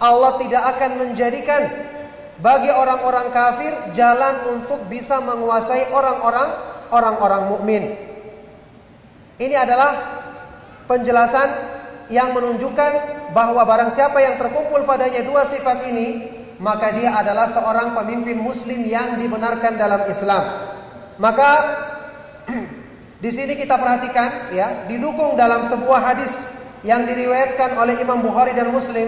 [0.01, 1.61] Allah tidak akan menjadikan
[2.41, 6.49] bagi orang-orang kafir jalan untuk bisa menguasai orang-orang
[6.89, 7.83] orang-orang mukmin.
[9.37, 9.93] Ini adalah
[10.89, 11.45] penjelasan
[12.09, 12.91] yang menunjukkan
[13.37, 16.25] bahwa barang siapa yang terkumpul padanya dua sifat ini,
[16.57, 20.73] maka dia adalah seorang pemimpin muslim yang dibenarkan dalam Islam.
[21.21, 21.51] Maka
[23.23, 26.49] di sini kita perhatikan ya, didukung dalam sebuah hadis
[26.81, 29.05] yang diriwayatkan oleh Imam Bukhari dan Muslim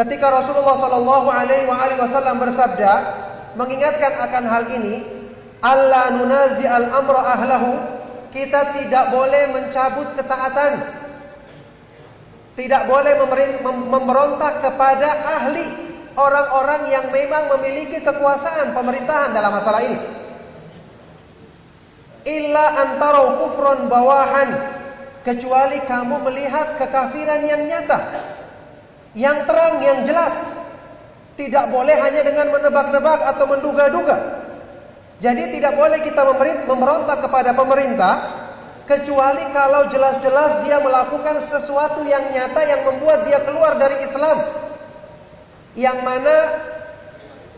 [0.00, 2.92] Ketika Rasulullah Shallallahu Alaihi Wasallam bersabda,
[3.58, 5.04] mengingatkan akan hal ini,
[5.60, 7.76] Allah nunazi al amra ahlahu,
[8.32, 10.72] kita tidak boleh mencabut ketaatan,
[12.56, 13.12] tidak boleh
[13.92, 15.68] memberontak kepada ahli
[16.16, 19.98] orang-orang yang memang memiliki kekuasaan pemerintahan dalam masalah ini.
[22.28, 24.50] Illa antara kufron bawahan,
[25.24, 27.98] kecuali kamu melihat kekafiran yang nyata
[29.14, 30.36] yang terang, yang jelas.
[31.34, 34.16] Tidak boleh hanya dengan menebak-nebak atau menduga-duga.
[35.20, 36.20] Jadi tidak boleh kita
[36.68, 38.14] memberontak kepada pemerintah
[38.84, 44.36] kecuali kalau jelas-jelas dia melakukan sesuatu yang nyata yang membuat dia keluar dari Islam.
[45.76, 46.36] Yang mana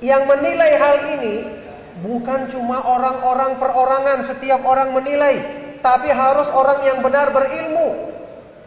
[0.03, 1.35] yang menilai hal ini
[2.03, 5.39] bukan cuma orang-orang perorangan setiap orang menilai,
[5.81, 8.13] tapi harus orang yang benar berilmu,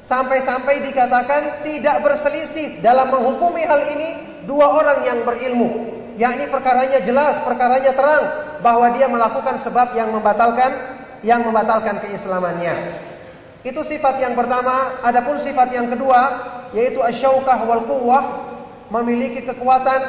[0.06, 4.10] Sampai-sampai dikatakan tidak berselisih dalam menghukumi hal ini
[4.46, 5.70] dua orang yang berilmu.
[6.22, 8.24] Yakni perkaranya jelas, perkaranya terang
[8.62, 10.70] bahwa dia melakukan sebab yang membatalkan
[11.26, 13.02] yang membatalkan keislamannya.
[13.66, 18.24] Itu sifat yang pertama, adapun sifat yang kedua yaitu asyaukah wal quwwah,
[18.94, 20.02] memiliki kekuatan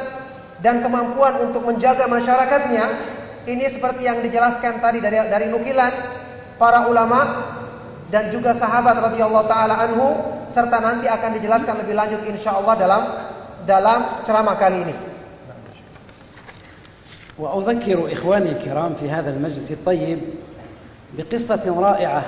[0.60, 3.15] dan kemampuan untuk menjaga masyarakatnya.
[3.45, 5.93] Ini seperti yang dijelaskan tadi dari dari nukilan
[6.61, 7.21] para ulama
[8.13, 10.13] dan juga sahabat radhiyallahu taala anhu
[10.51, 13.03] serta nanti akan dijelaskan lebih lanjut insyaallah dalam
[13.65, 14.95] dalam ceramah kali ini.
[17.41, 20.19] وأذكر إخواني الكرام في هذا المجلس الطيب
[21.17, 22.23] بقصة رائعة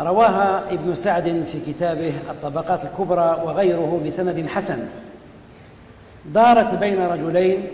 [0.00, 4.80] رواها ابن سعد في كتابه الطبقات الكبرى وغيره بسند حسن
[6.24, 7.68] دارت بين رجلين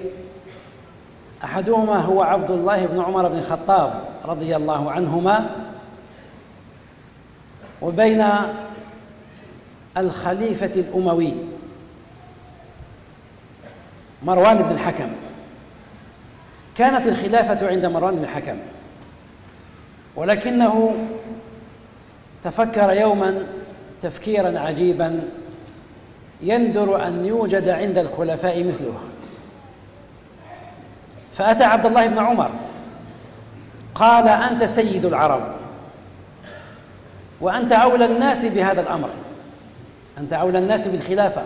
[1.46, 5.50] أحدهما هو عبد الله بن عمر بن الخطاب رضي الله عنهما
[7.82, 8.26] وبين
[9.98, 11.34] الخليفة الأموي
[14.24, 15.12] مروان بن الحكم.
[16.78, 18.58] كانت الخلافة عند مروان بن الحكم
[20.16, 20.96] ولكنه
[22.44, 23.46] تفكر يوما
[24.02, 25.30] تفكيرا عجيبا
[26.42, 29.00] يندر أن يوجد عند الخلفاء مثله.
[31.38, 32.50] فأتى عبد الله بن عمر.
[33.96, 35.42] قال أنت سيد العرب.
[37.42, 39.10] وأنت أولى الناس بهذا الأمر.
[40.18, 41.42] أنت أولى الناس بالخلافة.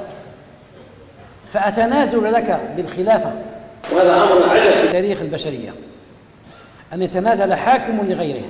[1.53, 3.33] فأتنازل لك بالخلافة.
[3.91, 4.71] وهذا أمر عجب.
[4.71, 5.71] في تاريخ البشرية.
[6.93, 8.45] أن يتنازل حاكم لغيره.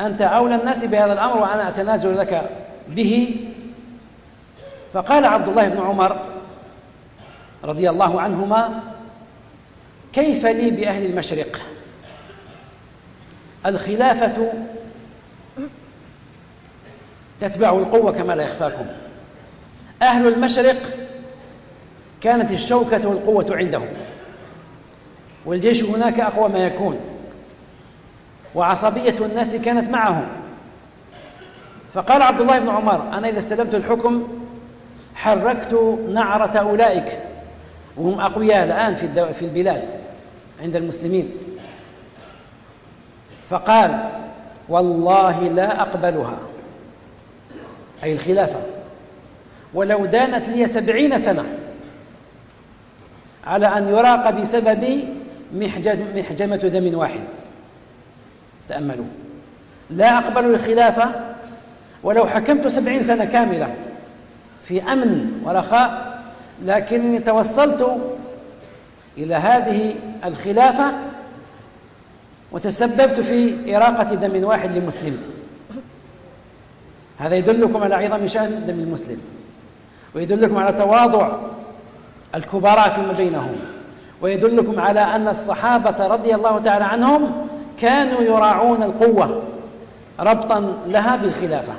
[0.00, 2.50] أنت أولى الناس بهذا الأمر وأنا أتنازل لك
[2.88, 3.36] به.
[4.92, 6.20] فقال عبد الله بن عمر
[7.64, 8.80] رضي الله عنهما
[10.14, 11.60] كيف لي بأهل المشرق؟
[13.66, 14.52] الخلافة
[17.40, 18.86] تتبعه القوة كما لا يخفاكم.
[20.02, 20.76] أهل المشرق
[22.20, 23.88] كانت الشوكة والقوة عندهم
[25.46, 27.00] والجيش هناك أقوى ما يكون
[28.54, 30.26] وعصبية الناس كانت معهم.
[31.94, 34.28] فقال عبد الله بن عمر أنا إذا استلمت الحكم
[35.14, 37.18] حركت نعرة أولئك
[37.96, 38.94] وهم أقوياء الآن
[39.32, 40.03] في البلاد.
[40.64, 41.30] عند المسلمين.
[43.50, 44.10] فقال
[44.68, 46.38] والله لا أقبلها.
[48.04, 48.60] أي الخلافة.
[49.74, 51.44] ولو دانت لي سبعين سنة
[53.46, 55.04] على أن يراق بسبب
[56.14, 57.20] محجمة دم واحد.
[58.68, 59.06] تأملوا.
[59.90, 61.10] لا أقبل الخلافة
[62.02, 63.74] ولو حكمت سبعين سنة كاملة
[64.62, 66.20] في أمن ورخاء
[66.62, 68.00] لكني توصلت
[69.18, 69.94] إلى هذه
[70.24, 70.92] الخلافة
[72.52, 75.18] وتسببت في إراقة دم واحد لمسلم.
[77.18, 79.18] هذا يدلكم على عظم شأن دم المسلم
[80.14, 81.38] ويدلكم على تواضع
[82.34, 83.56] الكبراء فيما بينهم
[84.22, 87.46] ويدلكم على أن الصحابة رضي الله تعالى عنهم
[87.78, 89.42] كانوا يراعون القوة
[90.20, 91.72] ربطا لها بالخلافة.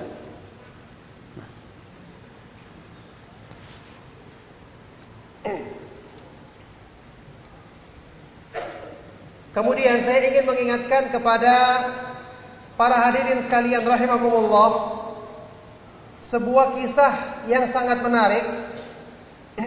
[9.56, 11.88] Kemudian saya ingin mengingatkan kepada
[12.76, 15.00] para hadirin sekalian rahimakumullah
[16.20, 17.14] sebuah kisah
[17.48, 18.44] yang sangat menarik.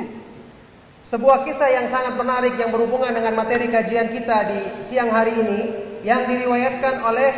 [1.08, 5.60] Sebuah kisah yang sangat menarik yang berhubungan dengan materi kajian kita di siang hari ini
[6.04, 7.32] yang diriwayatkan oleh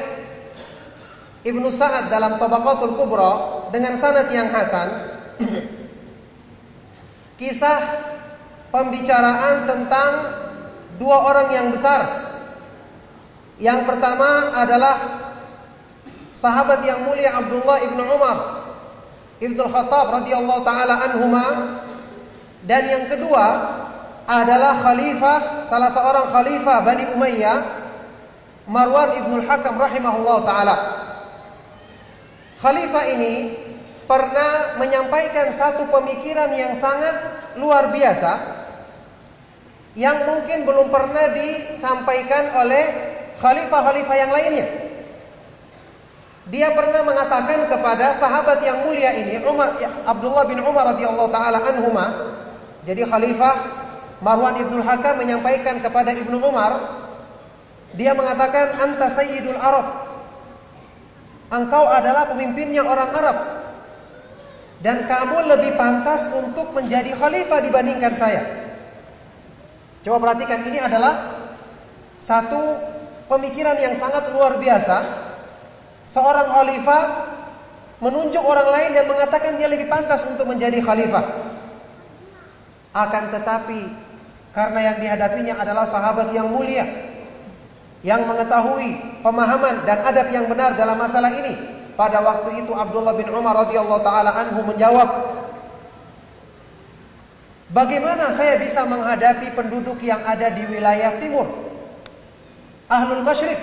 [1.47, 3.33] Ibnu Sa'ad dalam Tabaqatul Kubra
[3.71, 4.91] dengan sanad yang hasan.
[7.39, 7.79] Kisah
[8.75, 10.11] pembicaraan tentang
[10.99, 12.30] dua orang yang besar
[13.61, 14.97] yang pertama adalah
[16.33, 18.39] sahabat yang mulia Abdullah ibnu Umar
[19.41, 21.47] ibnu Khattab radhiyallahu taala anhuma
[22.65, 23.47] dan yang kedua
[24.25, 27.59] adalah khalifah salah seorang khalifah Bani Umayyah
[28.71, 30.77] Marwan ibnu Hakam rahimahullah taala.
[32.63, 33.35] Khalifah ini
[34.07, 37.15] pernah menyampaikan satu pemikiran yang sangat
[37.59, 38.59] luar biasa
[39.99, 42.85] yang mungkin belum pernah disampaikan oleh
[43.41, 44.67] khalifah-khalifah yang lainnya.
[46.51, 49.77] Dia pernah mengatakan kepada sahabat yang mulia ini, Umar
[50.07, 52.07] Abdullah bin Umar radhiyallahu taala anhuma.
[52.85, 53.55] Jadi khalifah
[54.21, 56.77] Marwan ibnu Hakam menyampaikan kepada Ibnu Umar,
[57.97, 59.87] dia mengatakan anta sayyidul Arab.
[61.51, 63.37] Engkau adalah pemimpinnya orang Arab.
[64.81, 68.43] Dan kamu lebih pantas untuk menjadi khalifah dibandingkan saya.
[70.01, 71.37] Coba perhatikan ini adalah
[72.17, 72.81] satu
[73.31, 74.99] pemikiran yang sangat luar biasa.
[76.11, 77.03] Seorang khalifah
[78.03, 81.23] menunjuk orang lain dan mengatakan dia lebih pantas untuk menjadi khalifah.
[82.91, 84.11] Akan tetapi
[84.51, 86.83] karena yang dihadapinya adalah sahabat yang mulia
[88.03, 91.55] yang mengetahui pemahaman dan adab yang benar dalam masalah ini.
[91.95, 95.09] Pada waktu itu Abdullah bin Umar radhiyallahu taala anhu menjawab,
[97.71, 101.70] "Bagaimana saya bisa menghadapi penduduk yang ada di wilayah timur?"
[102.91, 103.57] Ahlul masyrik.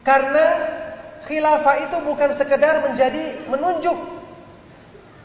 [0.00, 0.44] Karena
[1.28, 3.94] khilafah itu bukan sekedar menjadi menunjuk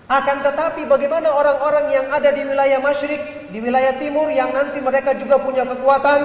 [0.05, 5.17] akan tetapi bagaimana orang-orang yang ada di wilayah masyrik, di wilayah timur yang nanti mereka
[5.17, 6.21] juga punya kekuatan,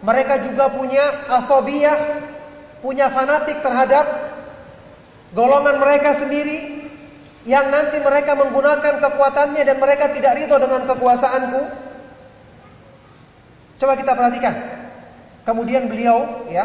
[0.00, 1.04] mereka juga punya
[1.36, 1.98] asobiyah,
[2.80, 4.08] punya fanatik terhadap
[5.36, 6.88] golongan mereka sendiri
[7.44, 11.62] yang nanti mereka menggunakan kekuatannya dan mereka tidak ridho dengan kekuasaanku.
[13.84, 14.54] Coba kita perhatikan.
[15.44, 16.64] Kemudian beliau ya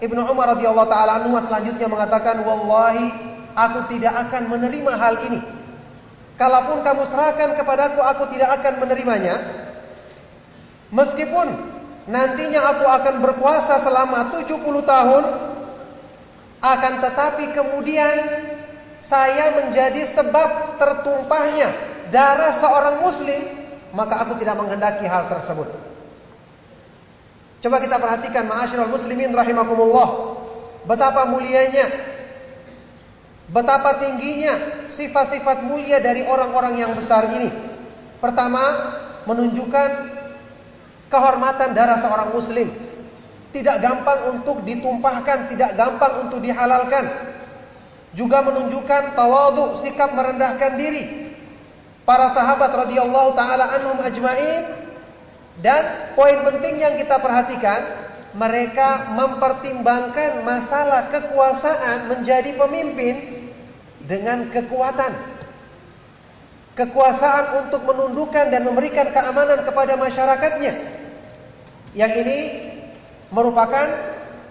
[0.00, 3.10] Ibnu Umar radhiyallahu taala anhu selanjutnya mengatakan wallahi
[3.52, 5.40] aku tidak akan menerima hal ini.
[6.40, 9.36] Kalaupun kamu serahkan kepadaku aku tidak akan menerimanya.
[10.88, 11.52] Meskipun
[12.08, 15.24] nantinya aku akan berpuasa selama 70 tahun
[16.60, 18.16] akan tetapi kemudian
[18.96, 21.68] saya menjadi sebab tertumpahnya
[22.08, 23.40] darah seorang muslim
[23.92, 25.89] maka aku tidak menghendaki hal tersebut.
[27.60, 30.40] Coba kita perhatikan ma'asyiral muslimin rahimakumullah.
[30.88, 31.84] Betapa mulianya
[33.52, 37.52] betapa tingginya sifat-sifat mulia dari orang-orang yang besar ini.
[38.16, 38.62] Pertama,
[39.28, 39.90] menunjukkan
[41.12, 42.68] kehormatan darah seorang muslim.
[43.50, 47.04] Tidak gampang untuk ditumpahkan, tidak gampang untuk dihalalkan.
[48.14, 51.34] Juga menunjukkan tawadhu, sikap merendahkan diri.
[52.06, 54.89] Para sahabat radhiyallahu taala anhum ajmain
[55.58, 57.82] dan poin penting yang kita perhatikan,
[58.38, 63.14] mereka mempertimbangkan masalah kekuasaan menjadi pemimpin
[64.06, 65.10] dengan kekuatan.
[66.78, 70.72] Kekuasaan untuk menundukkan dan memberikan keamanan kepada masyarakatnya.
[71.98, 72.38] Yang ini
[73.34, 73.90] merupakan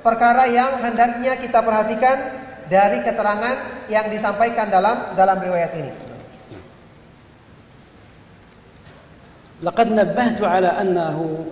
[0.04, 2.18] perkara yang hendaknya kita perhatikan
[2.68, 6.09] dari keterangan yang disampaikan dalam dalam riwayat ini.
[9.64, 11.46] لقد نبهت على أنه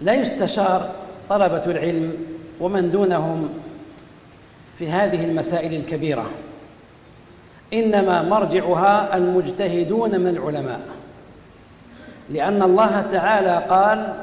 [0.00, 0.90] لا يستشار
[1.28, 2.12] طلبة العلم
[2.60, 3.48] ومن دونهم
[4.78, 6.30] في هذه المسائل الكبيرة
[7.72, 10.80] إنما مرجعها المجتهدون من العلماء
[12.30, 14.14] لأن الله تعالى قال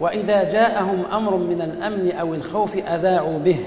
[0.00, 3.58] وإذا جاءهم أمر من الأمن أو الخوف أذاعوا به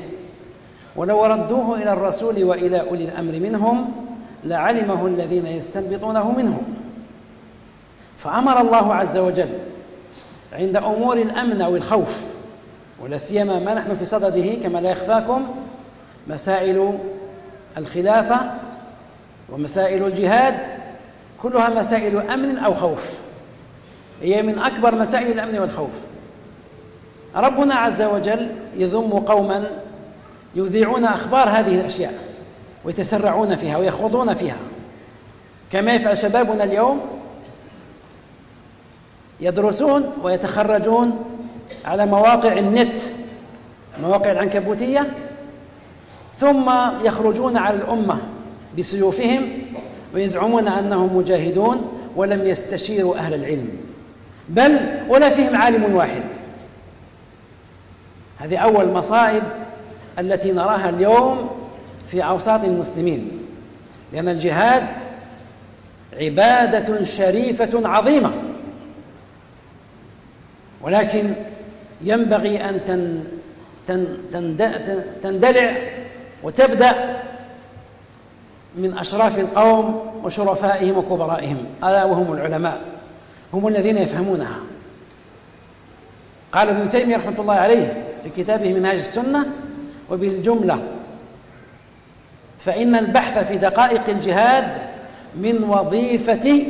[0.95, 3.91] ولو ردوه إلى الرسول وإلى أولي الأمر منهم
[4.43, 6.63] لعلمه الذين يستنبطونه منهم.
[8.24, 9.49] فأمر الله عز وجل
[10.53, 12.34] عند أمور الأمن أو الخوف
[12.99, 15.47] ولا سيما ما نحن في صدده كما لا يخفاكم
[16.28, 16.99] مسائل
[17.78, 18.39] الخلافة
[19.49, 20.59] ومسائل الجهاد
[21.41, 23.19] كلها مسائل أمن أو خوف.
[24.21, 25.93] هي من أكبر مسائل الأمن والخوف.
[27.36, 29.67] ربنا عز وجل يذم قوما
[30.55, 32.13] يذيعون أخبار هذه الأشياء
[32.86, 34.57] ويتسرعون فيها ويخوضون فيها.
[35.71, 37.22] كما يفعل شبابنا اليوم
[39.39, 41.23] يدرسون ويتخرجون
[41.86, 42.97] على مواقع النت
[43.97, 45.13] المواقع العنكبوتية
[46.36, 46.71] ثم
[47.03, 48.17] يخرجون على الأمة
[48.77, 49.41] بسيوفهم
[50.13, 53.69] ويزعمون أنهم مجاهدون ولم يستشيروا أهل العلم.
[54.49, 54.79] بل
[55.09, 56.21] ولا فيهم عالم واحد.
[58.38, 59.43] هذه أول مصائب
[60.19, 61.49] التي نراها اليوم
[62.07, 63.31] في أوساط المسلمين
[64.13, 64.84] لأن الجهاد
[66.19, 68.31] عبادة شريفة عظيمة.
[70.84, 71.34] ولكن
[72.01, 72.79] ينبغي أن
[75.23, 75.73] تندلع
[76.43, 77.19] وتبدأ
[78.77, 81.65] من أشراف القوم وشرفائهم وكبرائهم.
[81.84, 82.81] ألا وهم العلماء.
[83.53, 84.55] هم الذين يفهمونها.
[86.51, 89.45] قال ابن تيمية رحمة الله عليه في كتابه منهاج السنة
[90.09, 90.79] وبالجملة
[92.59, 94.77] فإن البحث في دقائق الجهاد
[95.36, 96.63] من وظيفة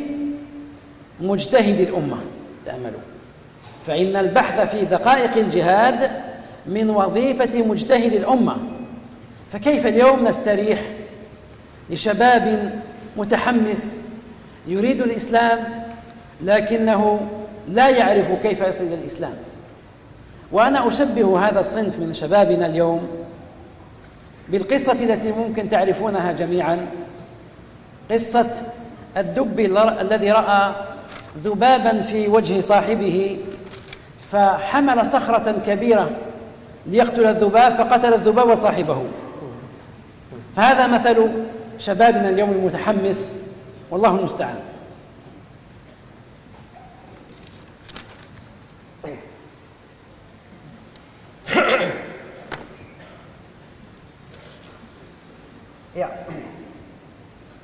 [1.21, 2.17] مجتهد الأمة.
[2.65, 3.12] تأملوا.
[3.87, 6.11] فإن البحث في دقائق الجهاد
[6.65, 8.57] من وظيفة مجتهد الأمة.
[9.51, 10.81] فكيف اليوم نستريح
[11.89, 12.71] لشباب
[13.17, 13.95] متحمس
[14.67, 15.59] يريد الإسلام
[16.41, 17.27] لكنه
[17.67, 19.33] لا يعرف كيف يصل إلى الإسلام؟
[20.51, 23.07] وأنا أشبه هذا الصنف من شبابنا اليوم
[24.49, 26.87] بالقصة التي ممكن تعرفونها جميعا.
[28.11, 28.49] قصة
[29.17, 29.59] الدب
[30.01, 30.71] الذي رأى
[31.43, 33.37] ذبابا في وجه صاحبه
[34.33, 36.09] فحمل صخرة كبيرة
[36.85, 39.05] ليقتل الذباب فقتل الذباب وصاحبه
[40.55, 41.29] فهذا مثل
[41.77, 43.41] شبابنا اليوم المتحمس
[43.91, 44.59] والله المستعان.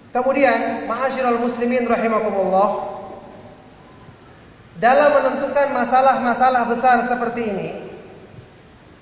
[0.09, 2.98] Kemudian, ma'asyiral muslimin rahimakumullah,
[4.79, 7.69] dalam menentukan masalah-masalah besar seperti ini,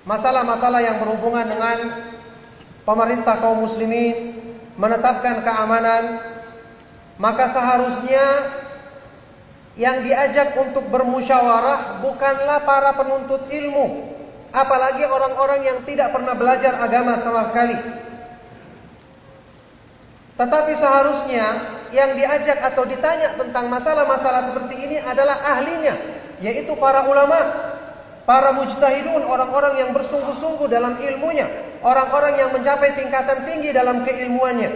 [0.09, 1.77] masalah-masalah yang berhubungan dengan
[2.81, 4.33] pemerintah kaum muslimin
[4.73, 6.17] menetapkan keamanan,
[7.21, 8.25] maka seharusnya
[9.77, 14.17] yang diajak untuk bermusyawarah bukanlah para penuntut ilmu,
[14.49, 17.77] apalagi orang-orang yang tidak pernah belajar agama sama sekali.
[20.37, 25.95] Tetapi seharusnya yang diajak atau ditanya tentang masalah-masalah seperti ini adalah ahlinya,
[26.43, 27.37] yaitu para ulama,
[28.27, 31.47] para mujtahidun, orang-orang yang bersungguh-sungguh dalam ilmunya,
[31.81, 34.71] orang-orang yang mencapai tingkatan tinggi dalam keilmuannya.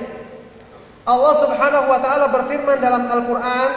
[1.02, 3.72] Allah Subhanahu wa taala berfirman dalam Al-Qur'an,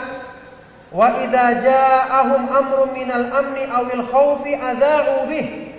[0.94, 5.73] "Wa idza ja'ahum amrun minal amni awil khaufi adza'u bih."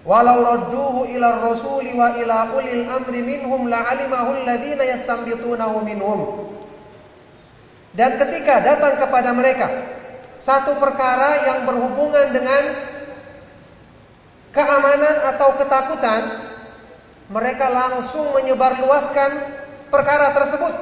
[0.00, 6.48] Walau radduhu ila rasuli wa ila ulil amri minhum la'alimahu alladhina yastambitunahu minhum.
[7.92, 9.68] Dan ketika datang kepada mereka
[10.32, 12.62] satu perkara yang berhubungan dengan
[14.56, 16.22] keamanan atau ketakutan,
[17.28, 19.30] mereka langsung menyebarluaskan
[19.92, 20.74] perkara tersebut.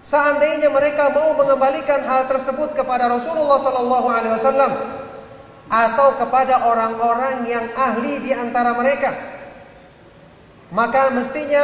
[0.00, 4.72] Seandainya mereka mau mengembalikan hal tersebut kepada Rasulullah sallallahu alaihi wasallam,
[5.70, 9.14] atau kepada orang-orang yang ahli di antara mereka.
[10.74, 11.62] Maka mestinya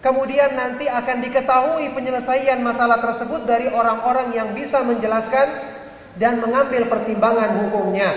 [0.00, 5.44] kemudian nanti akan diketahui penyelesaian masalah tersebut dari orang-orang yang bisa menjelaskan
[6.16, 8.08] dan mengambil pertimbangan hukumnya.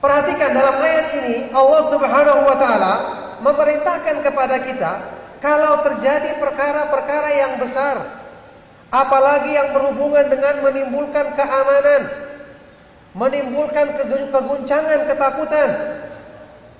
[0.00, 2.94] Perhatikan dalam ayat ini Allah Subhanahu wa taala
[3.44, 4.92] memerintahkan kepada kita
[5.40, 8.19] kalau terjadi perkara-perkara yang besar
[8.90, 12.02] apalagi yang berhubungan dengan menimbulkan keamanan,
[13.14, 13.86] menimbulkan
[14.34, 15.70] keguncangan, ketakutan,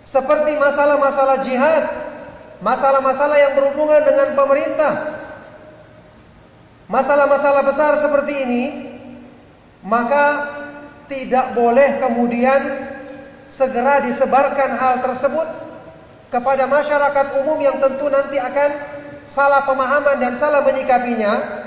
[0.03, 1.85] seperti masalah-masalah jihad,
[2.63, 4.93] masalah-masalah yang berhubungan dengan pemerintah,
[6.91, 8.63] masalah-masalah besar seperti ini,
[9.87, 10.59] maka
[11.07, 12.91] tidak boleh kemudian
[13.51, 15.49] segera disebarkan hal tersebut
[16.31, 18.71] kepada masyarakat umum yang tentu nanti akan
[19.27, 21.61] salah pemahaman dan salah menyikapinya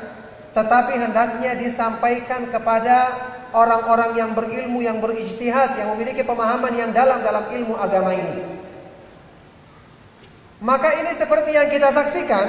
[0.54, 3.10] tetapi hendaknya disampaikan kepada
[3.54, 8.62] orang-orang yang berilmu, yang berijtihad, yang memiliki pemahaman yang dalam dalam ilmu agama ini.
[10.64, 12.46] Maka ini seperti yang kita saksikan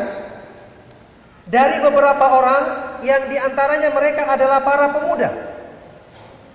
[1.50, 2.62] dari beberapa orang
[3.04, 5.30] yang di antaranya mereka adalah para pemuda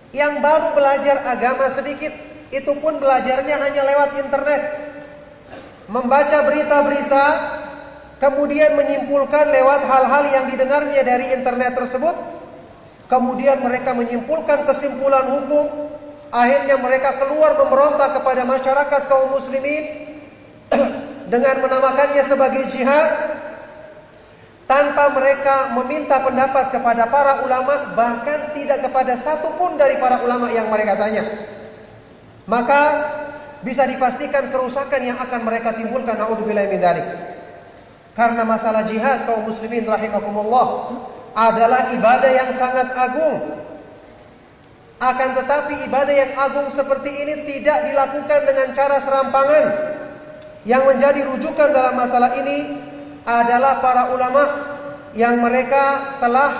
[0.09, 2.09] yang baru belajar agama sedikit,
[2.49, 4.61] itu pun belajarnya hanya lewat internet,
[5.85, 7.25] membaca berita-berita
[8.20, 12.15] kemudian menyimpulkan lewat hal-hal yang didengarnya dari internet tersebut,
[13.07, 15.65] kemudian mereka menyimpulkan kesimpulan hukum,
[16.30, 19.84] akhirnya mereka keluar memberontak kepada masyarakat kaum muslimin
[21.34, 23.09] dengan menamakannya sebagai jihad
[24.70, 30.51] tanpa mereka meminta pendapat kepada para ulama bahkan tidak kepada satu pun dari para ulama
[30.53, 31.26] yang mereka tanya.
[32.45, 32.82] Maka
[33.65, 37.05] bisa dipastikan kerusakan yang akan mereka timbulkan naudzubillah min dzalik
[38.20, 40.91] karena masalah jihad kaum muslimin rahimakumullah
[41.39, 43.59] adalah ibadah yang sangat agung
[44.99, 49.65] akan tetapi ibadah yang agung seperti ini tidak dilakukan dengan cara serampangan.
[50.67, 52.84] Yang menjadi rujukan dalam masalah ini
[53.24, 54.43] adalah para ulama
[55.15, 56.51] yang mereka telah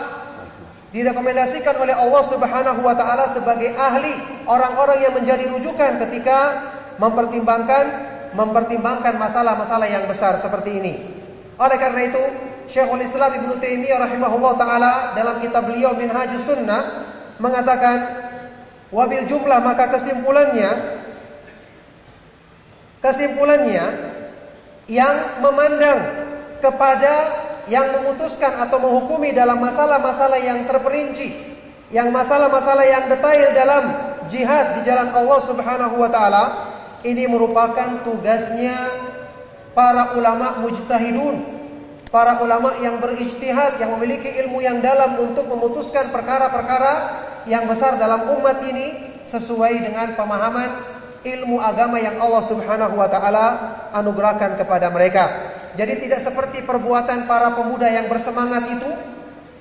[0.96, 4.16] direkomendasikan oleh Allah Subhanahu wa taala sebagai ahli,
[4.48, 6.40] orang-orang yang menjadi rujukan ketika
[6.96, 8.08] mempertimbangkan
[8.40, 11.19] mempertimbangkan masalah-masalah yang besar seperti ini.
[11.60, 12.24] Oleh karena itu,
[12.72, 16.82] Syekhul Islam Ibnu Taimiyah rahimahullah taala dalam kitab beliau Minhajus Sunnah
[17.42, 18.30] mengatakan
[18.90, 20.70] Wabil jumlah maka kesimpulannya
[23.06, 23.86] kesimpulannya
[24.90, 26.00] yang memandang
[26.58, 27.14] kepada
[27.70, 31.30] yang memutuskan atau menghukumi dalam masalah-masalah yang terperinci,
[31.94, 33.84] yang masalah-masalah yang detail dalam
[34.26, 36.46] jihad di jalan Allah Subhanahu wa taala,
[37.06, 38.74] ini merupakan tugasnya
[39.74, 41.36] para ulama mujtahidun,
[42.10, 46.94] para ulama yang berijtihad, yang memiliki ilmu yang dalam untuk memutuskan perkara-perkara
[47.48, 48.94] yang besar dalam umat ini
[49.26, 53.46] sesuai dengan pemahaman ilmu agama yang Allah Subhanahu wa taala
[53.94, 55.26] anugerahkan kepada mereka.
[55.78, 58.92] Jadi tidak seperti perbuatan para pemuda yang bersemangat itu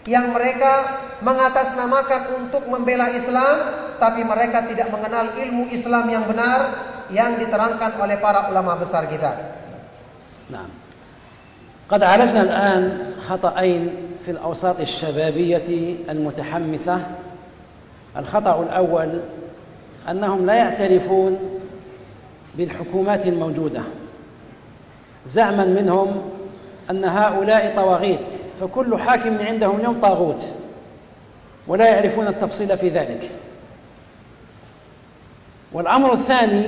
[0.08, 6.60] yang mereka mengatasnamakan untuk membela Islam tapi mereka tidak mengenal ilmu Islam yang benar
[7.10, 9.57] yang diterangkan oleh para ulama besar kita.
[10.50, 10.66] Nah.
[11.90, 13.90] قد عرفنا الآن خطأين
[14.24, 17.06] في الأوساط الشبابية المتحمسة.
[18.16, 19.20] الخطأ الأول
[20.10, 21.60] أنهم لا يعترفون
[22.54, 23.82] بالحكومات الموجودة.
[25.26, 26.30] زعما منهم
[26.90, 30.44] أن هؤلاء طواغيت فكل حاكم عندهم اليوم طاغوت
[31.66, 33.30] ولا يعرفون التفصيل في ذلك.
[35.72, 36.64] والأمر الثاني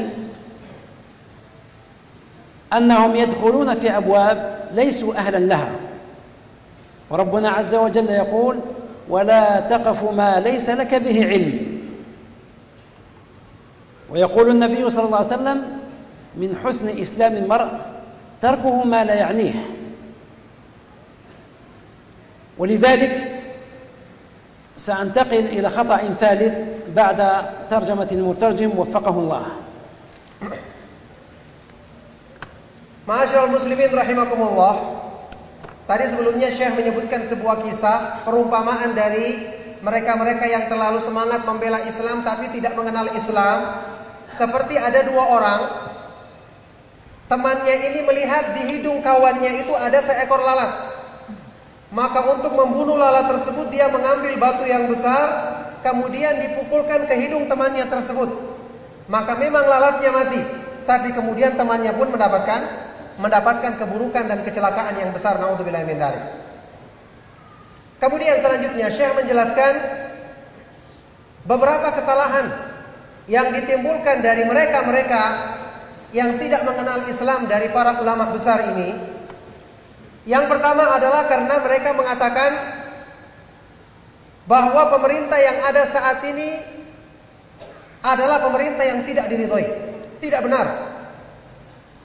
[2.72, 5.72] أنهم يدخلون في أبواب ليسوا أهلا لها.
[7.10, 8.56] وربنا عز وجل يقول
[9.08, 11.80] ولا تقف ما ليس لك به علم.
[14.10, 15.62] ويقول النبي صلى الله عليه وسلم
[16.36, 17.68] من حسن إسلام المرء
[18.42, 19.54] تركه ما لا يعنيه.
[22.58, 23.42] ولذلك
[24.76, 26.54] سأنتقل إلى خطأ ثالث
[26.96, 27.30] بعد
[27.70, 29.46] ترجمة المترجم وفقه الله.
[33.10, 35.02] Ma'asyiral muslimin rahimakumullah.
[35.90, 39.34] Tadi sebelumnya Syekh menyebutkan sebuah kisah perumpamaan dari
[39.82, 43.82] mereka-mereka yang terlalu semangat membela Islam tapi tidak mengenal Islam.
[44.30, 45.60] Seperti ada dua orang
[47.30, 50.70] Temannya ini melihat di hidung kawannya itu ada seekor lalat.
[51.94, 55.30] Maka untuk membunuh lalat tersebut dia mengambil batu yang besar
[55.86, 58.34] kemudian dipukulkan ke hidung temannya tersebut.
[59.06, 60.42] Maka memang lalatnya mati,
[60.90, 62.89] tapi kemudian temannya pun mendapatkan
[63.20, 66.24] mendapatkan keburukan dan kecelakaan yang besar naudzubillah min dzalik.
[68.00, 69.72] Kemudian selanjutnya Syekh menjelaskan
[71.44, 72.48] beberapa kesalahan
[73.28, 75.22] yang ditimbulkan dari mereka-mereka
[76.10, 78.96] yang tidak mengenal Islam dari para ulama besar ini.
[80.24, 82.50] Yang pertama adalah karena mereka mengatakan
[84.48, 86.58] bahwa pemerintah yang ada saat ini
[88.02, 89.66] adalah pemerintah yang tidak diridhoi.
[90.18, 90.89] Tidak benar.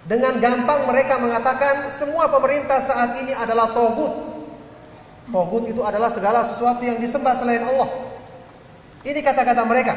[0.05, 4.13] Dengan gampang mereka mengatakan semua pemerintah saat ini adalah togut.
[5.33, 7.89] Togut itu adalah segala sesuatu yang disembah selain Allah.
[9.01, 9.93] Ini kata-kata mereka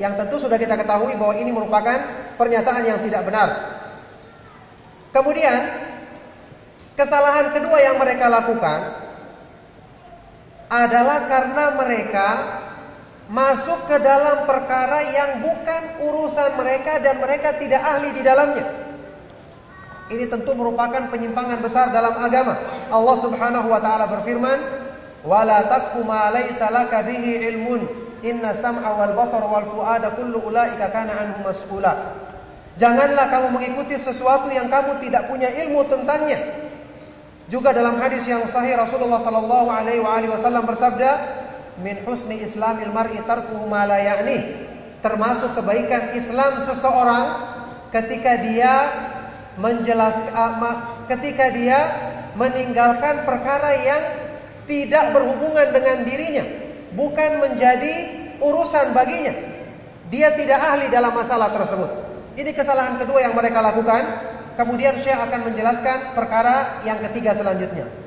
[0.00, 1.96] yang tentu sudah kita ketahui bahwa ini merupakan
[2.40, 3.48] pernyataan yang tidak benar.
[5.12, 5.60] Kemudian
[6.96, 8.96] kesalahan kedua yang mereka lakukan
[10.72, 12.28] adalah karena mereka
[13.28, 18.89] masuk ke dalam perkara yang bukan urusan mereka dan mereka tidak ahli di dalamnya.
[20.10, 22.58] Ini tentu merupakan penyimpangan besar dalam agama.
[22.90, 24.58] Allah Subhanahu wa taala berfirman,
[25.22, 27.86] "Wala taqfu ma laysa laka bihi ilmun.
[28.26, 32.18] Inna sam'a wal basara wal fuada kullu ulaika kana anhu mas'ula."
[32.74, 36.42] Janganlah kamu mengikuti sesuatu yang kamu tidak punya ilmu tentangnya.
[37.46, 41.10] Juga dalam hadis yang sahih Rasulullah sallallahu alaihi wasallam bersabda,
[41.86, 44.66] "Min husni islamil mar'i tarkuhu ma la ya'ni."
[45.06, 47.26] Termasuk kebaikan Islam seseorang
[47.88, 48.74] ketika dia
[49.59, 50.59] menjelaskan
[51.07, 51.79] ketika dia
[52.35, 54.03] meninggalkan perkara yang
[54.67, 56.45] tidak berhubungan dengan dirinya,
[56.97, 57.95] bukan menjadi
[58.43, 59.33] urusan baginya.
[60.11, 61.89] Dia tidak ahli dalam masalah tersebut.
[62.35, 64.03] Ini kesalahan kedua yang mereka lakukan.
[64.55, 68.05] Kemudian Syekh akan menjelaskan perkara yang ketiga selanjutnya.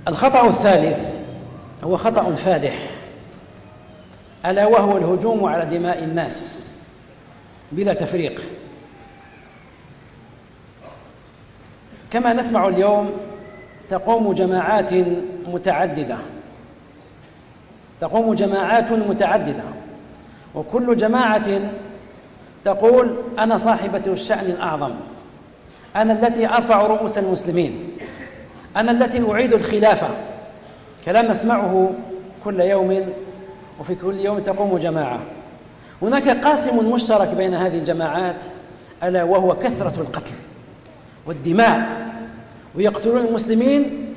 [0.00, 0.98] الخطأ الثالث
[1.84, 2.72] هو خطأ فادح
[4.46, 6.66] ألا وهو الهجوم على دماء الناس
[7.72, 8.40] بلا تفريق
[12.11, 13.11] كما نسمع اليوم
[13.89, 14.91] تقوم جماعات
[15.47, 16.17] متعددة.
[18.01, 19.63] تقوم جماعات متعددة.
[20.55, 21.61] وكل جماعة
[22.65, 24.91] تقول أنا صاحبة الشأن الأعظم
[25.95, 27.91] أنا التي أرفع رؤوس المسلمين.
[28.77, 30.07] أنا التي أعيد الخلافة
[31.05, 31.91] كلام نسمعه
[32.43, 33.13] كل يوم
[33.79, 35.19] وفي كل يوم تقوم جماعة.
[36.01, 38.43] هناك قاسم مشترك بين هذه الجماعات
[39.03, 40.33] ألا وهو كثرة القتل.
[41.25, 42.05] والدماء
[42.75, 44.13] ويقتلون المسلمين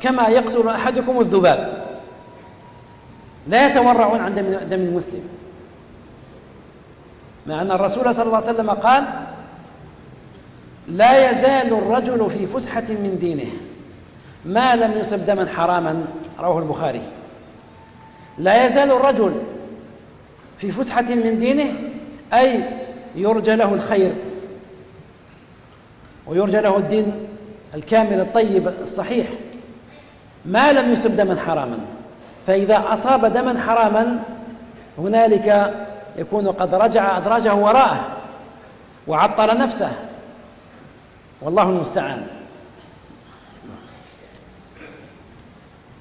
[0.00, 1.86] كما يقتل أحدكم الذباب.
[3.48, 4.34] لا يتورعون عن
[4.70, 5.22] دم المسلم.
[7.46, 9.04] مع أن الرسول صلى الله عليه وسلم قال
[10.88, 13.50] لا يزال الرجل في فسحة من دينه.
[14.44, 16.04] ما لم يصب دما حراما.
[16.40, 17.02] رواه البخاري.
[18.38, 19.32] لا يزال الرجل
[20.58, 21.72] في فسحة من دينه
[22.32, 22.64] أي
[23.14, 24.12] يرجى له الخير.
[26.26, 27.28] ويرجى له الدين
[27.74, 29.26] الكامل الطيب الصحيح.
[30.44, 31.78] ما لم يصب دما حراما.
[32.46, 34.22] فإذا أصاب دما حراما
[34.98, 35.48] هنالك
[36.16, 38.00] يكون قد رجع أدراجه وراءه
[39.06, 39.92] وعطل نفسه.
[41.42, 42.20] والله المستعان.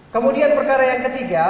[0.09, 1.45] Kemudian perkara yang ketiga.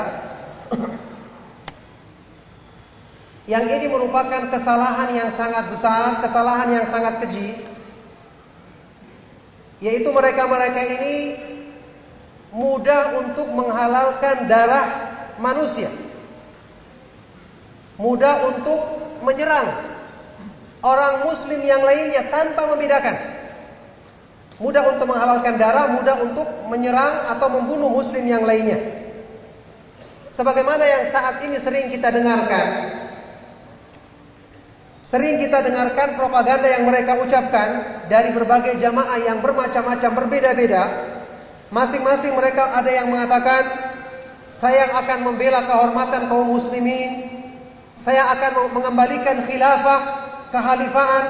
[3.47, 7.55] Yang ini merupakan kesalahan yang sangat besar, kesalahan yang sangat keji.
[9.79, 11.15] Yaitu mereka-mereka ini
[12.51, 14.87] mudah untuk menghalalkan darah
[15.39, 15.87] manusia.
[17.99, 18.79] Mudah untuk
[19.27, 19.67] menyerang
[20.83, 23.15] orang muslim yang lainnya tanpa membedakan.
[24.59, 28.75] Mudah untuk menghalalkan darah, mudah untuk menyerang atau membunuh muslim yang lainnya.
[30.29, 32.67] Sebagaimana yang saat ini sering kita dengarkan.
[35.09, 37.81] Sering kita dengarkan propaganda yang mereka ucapkan
[38.13, 40.85] dari berbagai jamaah yang bermacam-macam berbeda-beda.
[41.73, 43.65] Masing-masing mereka ada yang mengatakan,
[44.53, 47.25] saya akan membela kehormatan kaum muslimin,
[47.97, 50.01] saya akan mengembalikan khilafah,
[50.53, 51.25] kehalifaan,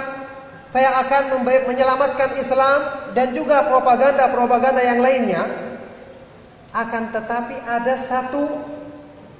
[0.68, 2.84] saya akan menyelamatkan Islam
[3.16, 5.44] dan juga propaganda-propaganda yang lainnya.
[6.76, 8.44] Akan tetapi ada satu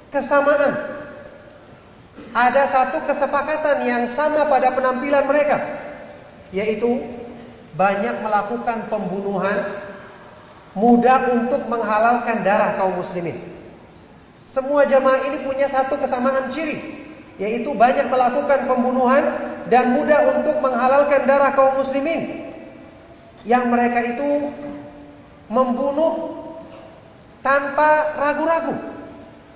[0.08, 0.96] kesamaan.
[2.30, 5.58] Ada satu kesepakatan yang sama pada penampilan mereka,
[6.54, 7.02] yaitu
[7.74, 9.58] banyak melakukan pembunuhan,
[10.78, 13.34] mudah untuk menghalalkan darah kaum muslimin.
[14.46, 16.78] Semua jamaah ini punya satu kesamaan ciri,
[17.38, 19.22] yaitu banyak melakukan pembunuhan
[19.66, 22.50] dan mudah untuk menghalalkan darah kaum muslimin.
[23.42, 24.30] Yang mereka itu
[25.50, 26.38] membunuh
[27.42, 28.99] tanpa ragu-ragu.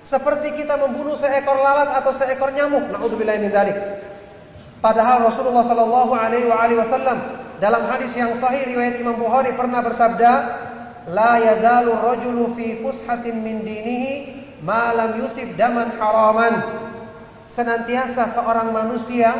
[0.05, 2.93] Seperti kita membunuh seekor lalat atau seekor nyamuk.
[2.93, 3.73] Nauzubillah min dzalik.
[4.77, 7.17] Padahal Rasulullah sallallahu alaihi wasallam
[7.57, 10.31] dalam hadis yang sahih riwayat Imam Bukhari pernah bersabda,
[11.09, 14.13] "La yazalu rajulu fi fushatin min dinihi
[14.61, 16.53] ma lam yusib daman haraman."
[17.49, 19.33] Senantiasa seorang manusia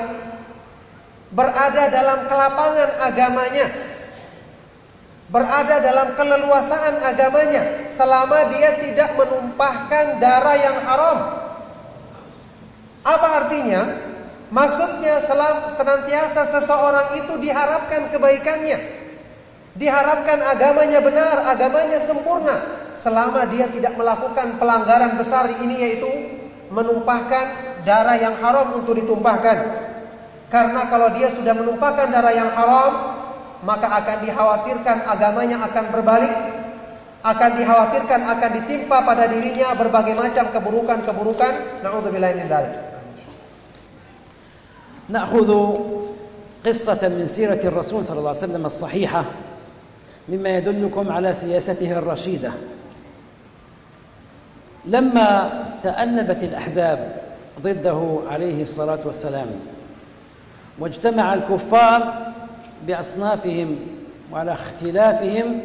[1.30, 3.66] berada dalam kelapangan agamanya,
[5.30, 11.20] berada dalam keleluasaan agamanya selama dia tidak menumpahkan darah yang haram.
[13.06, 13.82] Apa artinya?
[14.54, 15.22] Maksudnya
[15.74, 18.78] senantiasa seseorang itu diharapkan kebaikannya.
[19.76, 22.56] Diharapkan agamanya benar, agamanya sempurna
[22.96, 26.08] selama dia tidak melakukan pelanggaran besar ini yaitu
[26.72, 27.46] menumpahkan
[27.84, 29.58] darah yang haram untuk ditumpahkan.
[30.48, 32.94] Karena kalau dia sudah menumpahkan darah yang haram,
[33.66, 36.34] maka akan dikhawatirkan agamanya akan berbalik,
[37.26, 41.82] akan dikhawatirkan akan ditimpa pada dirinya berbagai macam keburukan-keburukan.
[41.82, 42.96] Nauzubillah min dzalik.
[45.10, 45.50] ناخذ
[46.66, 49.24] قصه من سيره الرسول صلى الله عليه وسلم الصحيحه
[50.30, 52.52] مما يدلكم على سياسته الرشيده
[54.86, 55.30] لما
[55.84, 57.22] تالبت الاحزاب
[57.62, 59.48] ضده عليه الصلاه والسلام
[60.80, 62.34] واجتمع الكفار
[62.88, 63.76] بأصنافهم
[64.32, 65.60] وعلى اختلافهم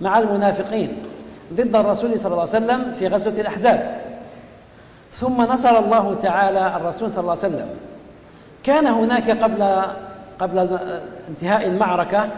[0.00, 0.96] مع المنافقين
[1.52, 4.00] ضد الرسول صلى الله عليه وسلم في غزوة الأحزاب.
[5.12, 7.68] ثم نصر الله تعالى الرسول صلى الله عليه وسلم.
[8.64, 9.82] كان هناك قبل
[10.38, 10.78] قبل
[11.28, 12.28] انتهاء المعركة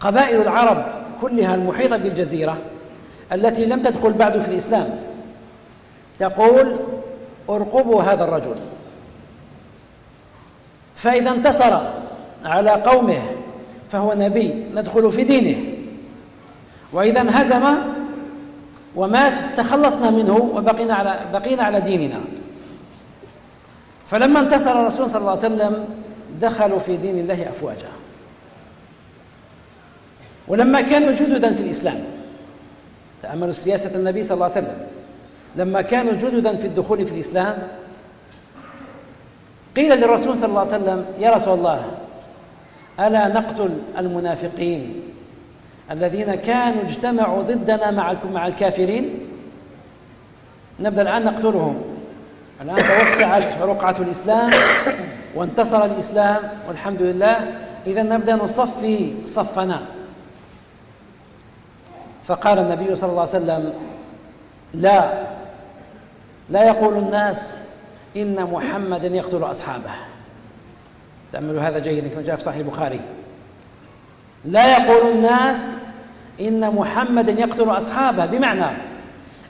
[0.00, 0.84] قبائل العرب
[1.20, 2.56] كلها المحيطة بالجزيرة
[3.32, 5.00] التي لم تدخل بعد في الإسلام
[6.18, 6.76] تقول
[7.48, 8.54] ارقبوا هذا الرجل.
[10.96, 11.78] فإذا انتصر
[12.44, 13.22] على قومه
[13.92, 15.64] فهو نبي ندخل في دينه.
[16.92, 17.64] وإذا انهزم
[18.96, 22.20] ومات تخلصنا منه وبقينا على بقينا على ديننا.
[24.06, 25.84] فلما انتصر الرسول صلى الله عليه وسلم
[26.40, 27.88] دخلوا في دين الله أفواجا.
[30.48, 32.04] ولما كانوا جددا في الإسلام
[33.22, 34.86] تأملوا سياسة النبي صلى الله عليه وسلم.
[35.56, 37.58] لما كانوا جددا في الدخول في الإسلام
[39.76, 41.84] قيل للرسول صلى الله عليه وسلم يا رسول الله
[43.00, 45.02] ألا نقتل المنافقين
[45.90, 49.18] الذين كانوا اجتمعوا ضدنا مع مع الكافرين؟
[50.80, 51.82] نبدأ الآن نقتلهم.
[52.62, 54.50] الآن توسعت رقعة الإسلام
[55.34, 57.52] وانتصر الإسلام والحمد لله.
[57.86, 59.80] إذا نبدأ نصفي صفنا.
[62.26, 63.72] فقال النبي صلى الله عليه وسلم
[64.74, 65.26] لا
[66.50, 67.68] لا يقول الناس
[68.16, 69.90] إن محمدا يقتل أصحابه.
[71.32, 73.00] تأملوا هذا جيدا كما جاء في صحيح البخاري.
[74.44, 75.78] لا يقول الناس
[76.40, 78.76] إن محمدا يقتل أصحابه بمعنى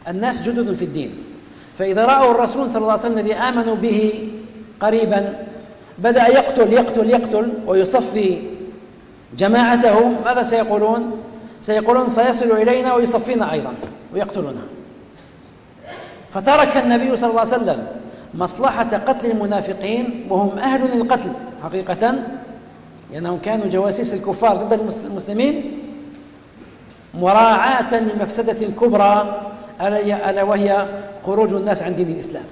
[0.09, 1.15] الناس جدد في الدين.
[1.79, 4.29] فإذا رأوا الرسول صلى الله عليه وسلم الذي آمنوا به
[4.81, 5.35] قريبا
[5.99, 8.39] بدأ يقتل يقتل يقتل ويصفي
[9.39, 10.09] جماعته.
[10.25, 11.23] ماذا سيقولون؟
[11.63, 13.75] سيقولون سيصل إلينا ويصفينا أيضا
[14.15, 14.63] ويقتلنا.
[16.31, 17.87] فترك النبي صلى الله عليه وسلم
[18.39, 21.31] مصلحة قتل المنافقين وهم أهل للقتل
[21.63, 22.15] حقيقة
[23.13, 24.73] لأنهم كانوا جواسيس الكفار ضد
[25.07, 25.79] المسلمين
[27.15, 29.41] مراعاة لمفسدة كبرى
[29.81, 30.87] ألا وهي
[31.27, 32.45] خروج الناس عن دين الإسلام.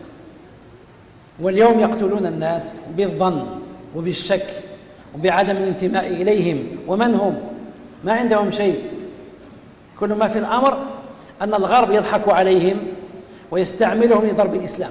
[1.40, 3.46] واليوم يقتلون الناس بالظن
[3.96, 4.46] وبالشك
[5.18, 6.66] وبعدم الانتماء إليهم.
[6.88, 7.36] ومن هم؟
[8.04, 8.82] ما عندهم شيء.
[10.00, 10.78] كل ما في الأمر
[11.42, 12.76] أن الغرب يضحك عليهم
[13.50, 14.90] ويستعملهم لضرب الإسلام.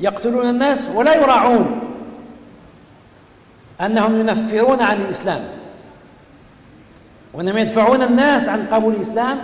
[0.00, 1.80] يقتلون الناس ولا يراعون
[3.80, 5.40] أنهم ينفرون عن الإسلام.
[7.34, 9.38] وأنهم يدفعون الناس عن قبول الإسلام.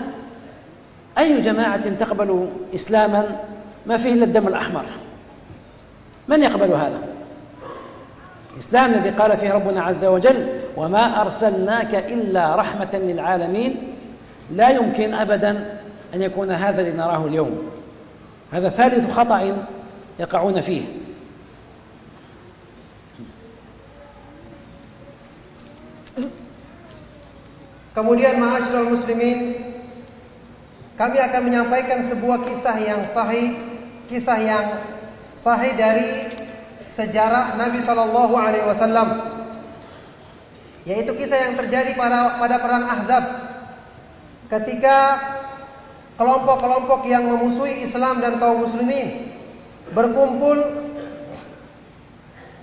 [1.19, 3.25] أي جماعة تقبل إسلاما
[3.87, 4.85] ما فيه إلا الدم الأحمر؟
[6.29, 6.99] من يقبل هذا؟
[8.55, 10.47] الإسلام الذي قال فيه ربنا عز وجل
[10.77, 13.77] وما أرسلناك إلا رحمة للعالمين.
[14.51, 15.81] لا يمكن أبدا
[16.15, 17.63] أن يكون هذا الذي نراه اليوم.
[18.53, 19.55] هذا ثالث خطأ
[20.20, 20.84] يقعون فيه
[27.98, 29.58] Kemudian ma'asyiral muslimin
[31.02, 33.58] kami akan menyampaikan sebuah kisah yang sahih,
[34.06, 34.66] kisah yang
[35.34, 36.30] sahih dari
[36.86, 39.18] sejarah Nabi Shallallahu alaihi wasallam.
[40.86, 43.26] Yaitu kisah yang terjadi pada pada perang Ahzab.
[44.46, 45.18] Ketika
[46.22, 49.34] kelompok-kelompok yang memusuhi Islam dan kaum muslimin
[49.93, 50.59] berkumpul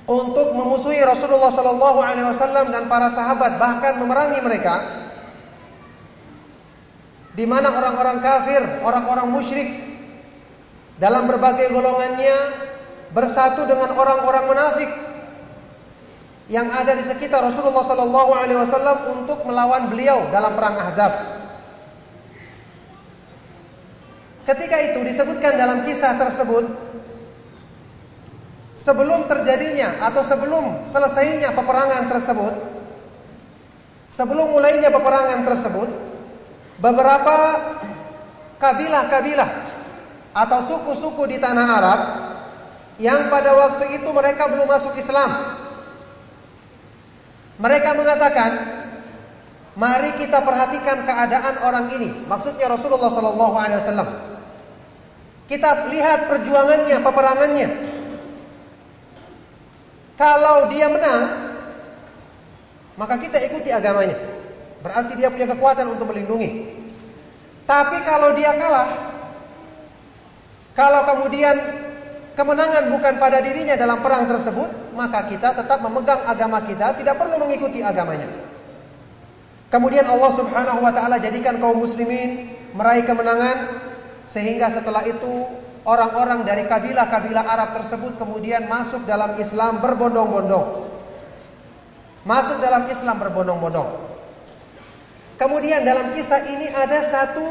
[0.10, 5.06] untuk memusuhi Rasulullah Shallallahu alaihi wasallam dan para sahabat bahkan memerangi mereka
[7.38, 9.70] di mana orang-orang kafir, orang-orang musyrik
[11.00, 12.36] dalam berbagai golongannya
[13.16, 14.92] bersatu dengan orang-orang munafik
[16.50, 21.14] yang ada di sekitar Rasulullah Sallallahu Alaihi Wasallam untuk melawan beliau dalam perang Ahzab.
[24.50, 26.66] Ketika itu disebutkan dalam kisah tersebut
[28.80, 32.54] sebelum terjadinya atau sebelum selesainya peperangan tersebut,
[34.08, 35.90] sebelum mulainya peperangan tersebut,
[36.80, 37.38] beberapa
[38.64, 39.50] kabilah-kabilah
[40.32, 42.00] atau suku-suku di tanah Arab
[43.04, 45.60] yang pada waktu itu mereka belum masuk Islam.
[47.60, 48.52] Mereka mengatakan,
[49.76, 54.08] "Mari kita perhatikan keadaan orang ini." Maksudnya Rasulullah wasallam.
[55.52, 57.99] Kita lihat perjuangannya, peperangannya.
[60.20, 61.24] Kalau dia menang,
[63.00, 64.20] maka kita ikuti agamanya.
[64.84, 66.76] Berarti dia punya kekuatan untuk melindungi.
[67.64, 68.90] Tapi kalau dia kalah,
[70.76, 71.56] kalau kemudian
[72.36, 77.40] kemenangan bukan pada dirinya dalam perang tersebut, maka kita tetap memegang agama kita, tidak perlu
[77.40, 78.28] mengikuti agamanya.
[79.72, 83.70] Kemudian Allah Subhanahu wa taala jadikan kaum muslimin meraih kemenangan
[84.26, 85.46] sehingga setelah itu
[85.90, 90.86] orang-orang dari kabilah-kabilah Arab tersebut kemudian masuk dalam Islam berbondong-bondong.
[92.30, 93.90] Masuk dalam Islam berbondong-bondong.
[95.42, 97.42] Kemudian dalam kisah ini ada satu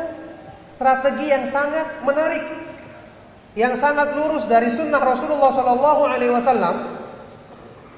[0.71, 2.45] strategi yang sangat menarik,
[3.59, 6.77] yang sangat lurus dari sunnah Rasulullah Sallallahu Alaihi Wasallam,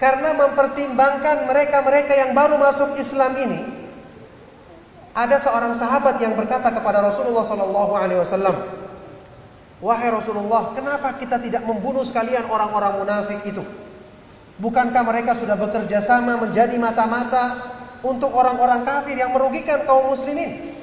[0.01, 3.61] karena mempertimbangkan mereka-mereka yang baru masuk Islam ini,
[5.11, 8.55] Ada seorang sahabat yang berkata kepada Rasulullah sallallahu alaihi wasallam,
[9.81, 13.65] "Wahai Rasulullah, kenapa kita tidak membunuh sekalian orang-orang munafik itu?
[14.61, 17.57] Bukankah mereka sudah bekerja sama menjadi mata-mata
[18.05, 20.77] untuk orang-orang kafir yang merugikan kaum muslimin?"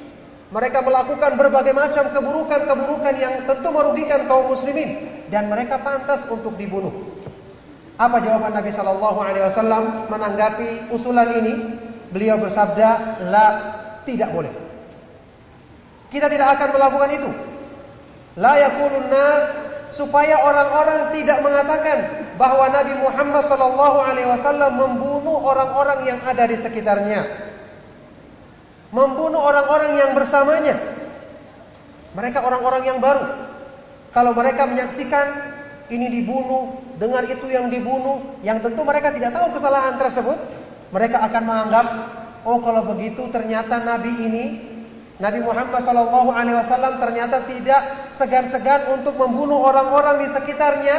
[0.48, 4.96] Mereka melakukan berbagai macam keburukan-keburukan yang tentu merugikan kaum muslimin
[5.28, 6.90] dan mereka pantas untuk dibunuh.
[8.00, 11.54] Apa jawaban Nabi Shallallahu Alaihi Wasallam menanggapi usulan ini?
[12.08, 13.46] Beliau bersabda, la
[14.08, 14.54] tidak boleh.
[16.08, 17.30] Kita tidak akan melakukan itu.
[18.38, 19.44] La yakulun nas
[19.90, 21.98] supaya orang-orang tidak mengatakan
[22.38, 27.48] bahwa Nabi Muhammad Shallallahu Alaihi Wasallam membunuh orang-orang yang ada di sekitarnya
[28.92, 30.76] membunuh orang-orang yang bersamanya.
[32.16, 33.24] Mereka orang-orang yang baru.
[34.16, 35.26] Kalau mereka menyaksikan
[35.92, 40.38] ini dibunuh, dengar itu yang dibunuh, yang tentu mereka tidak tahu kesalahan tersebut,
[40.90, 41.86] mereka akan menganggap,
[42.48, 44.44] oh kalau begitu ternyata Nabi ini,
[45.18, 47.82] Nabi Muhammad SAW ternyata tidak
[48.14, 50.96] segan-segan untuk membunuh orang-orang di sekitarnya.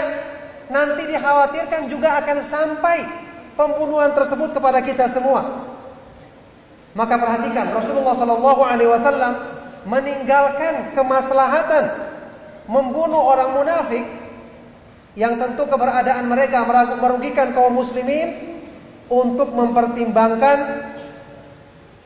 [0.69, 2.97] Nanti dikhawatirkan juga akan sampai
[3.55, 5.71] pembunuhan tersebut kepada kita semua.
[6.99, 9.33] Maka perhatikan Rasulullah Shallallahu Alaihi Wasallam
[9.87, 11.83] meninggalkan kemaslahatan
[12.67, 14.03] membunuh orang munafik
[15.15, 16.67] yang tentu keberadaan mereka
[16.99, 18.35] merugikan kaum muslimin
[19.09, 20.57] untuk mempertimbangkan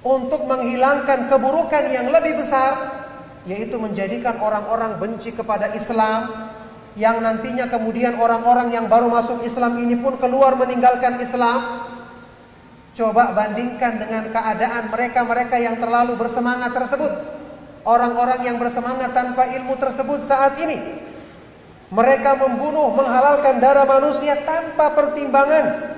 [0.04, 3.04] untuk menghilangkan keburukan yang lebih besar
[3.43, 6.32] yaitu menjadikan orang-orang benci kepada Islam
[6.95, 11.89] yang nantinya kemudian orang-orang yang baru masuk Islam ini pun keluar meninggalkan Islam
[12.93, 17.10] Coba bandingkan dengan keadaan mereka-mereka yang terlalu bersemangat tersebut.
[17.84, 20.78] Orang-orang yang bersemangat tanpa ilmu tersebut saat ini.
[21.89, 25.89] Mereka membunuh, menghalalkan darah manusia tanpa pertimbangan.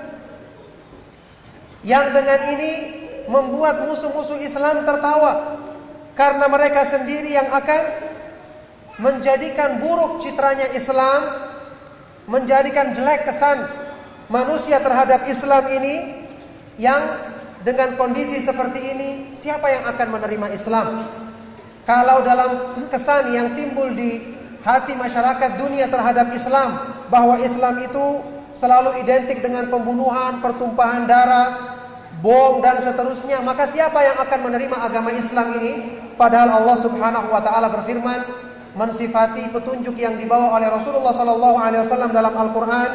[1.84, 2.72] Yang dengan ini
[3.32, 5.62] membuat musuh-musuh Islam tertawa.
[6.16, 7.82] Karena mereka sendiri yang akan
[9.04, 11.52] menjadikan buruk citranya Islam.
[12.26, 13.62] Menjadikan jelek kesan
[14.34, 16.26] manusia terhadap Islam ini
[16.82, 17.02] yang
[17.62, 21.06] dengan kondisi seperti ini siapa yang akan menerima Islam?
[21.86, 24.18] Kalau dalam kesan yang timbul di
[24.66, 26.74] hati masyarakat dunia terhadap Islam
[27.14, 28.26] bahwa Islam itu
[28.58, 31.75] selalu identik dengan pembunuhan, pertumpahan darah,
[32.26, 35.74] bom dan seterusnya, maka siapa yang akan menerima agama Islam ini?
[36.18, 38.26] Padahal Allah Subhanahu wa taala berfirman
[38.74, 42.92] mensifati petunjuk yang dibawa oleh Rasulullah sallallahu alaihi wasallam dalam Al-Qur'an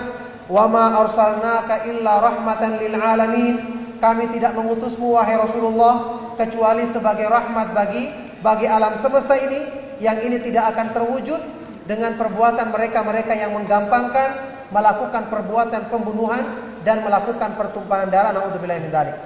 [0.51, 3.55] Wa ma arsalnaka illa rahmatan lil alamin.
[4.03, 8.11] Kami tidak mengutusmu wahai Rasulullah kecuali sebagai rahmat bagi
[8.43, 9.61] bagi alam semesta ini
[10.01, 11.39] yang ini tidak akan terwujud
[11.85, 14.29] dengan perbuatan mereka-mereka yang menggampangkan
[14.73, 16.41] melakukan perbuatan pembunuhan
[16.85, 18.33] dan melakukan pertumpahan darah.
[18.37, 19.17] Nauzubillahi min dzalik.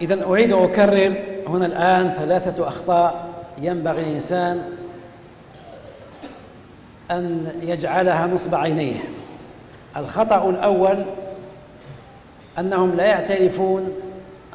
[0.00, 1.12] إذا أعيد وأكرر
[1.46, 3.28] هنا الآن ثلاثة أخطاء
[3.58, 4.62] ينبغي الإنسان
[7.10, 8.96] أن يجعلها نصب عينيه
[9.96, 11.04] الخطأ الأول
[12.58, 13.92] أنهم لا يعترفون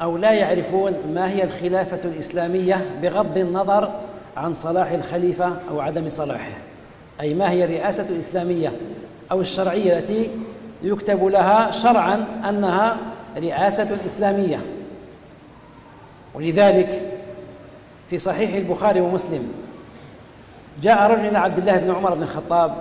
[0.02, 3.90] أو لا يعرفون ما هي الخلافة الإسلامية بغض النظر
[4.36, 6.58] عن صلاح الخليفة أو عدم صلاحه
[7.20, 8.72] أي ما هي الرئاسة الإسلامية
[9.30, 10.30] أو الشرعية التي
[10.82, 12.96] يكتب لها شرعا أنها
[13.36, 14.60] رئاسة إسلامية.
[16.34, 17.02] ولذلك
[18.10, 19.52] في صحيح البخاري ومسلم
[20.82, 22.74] جاء رجل إلى عبد الله بن عمر بن الخطاب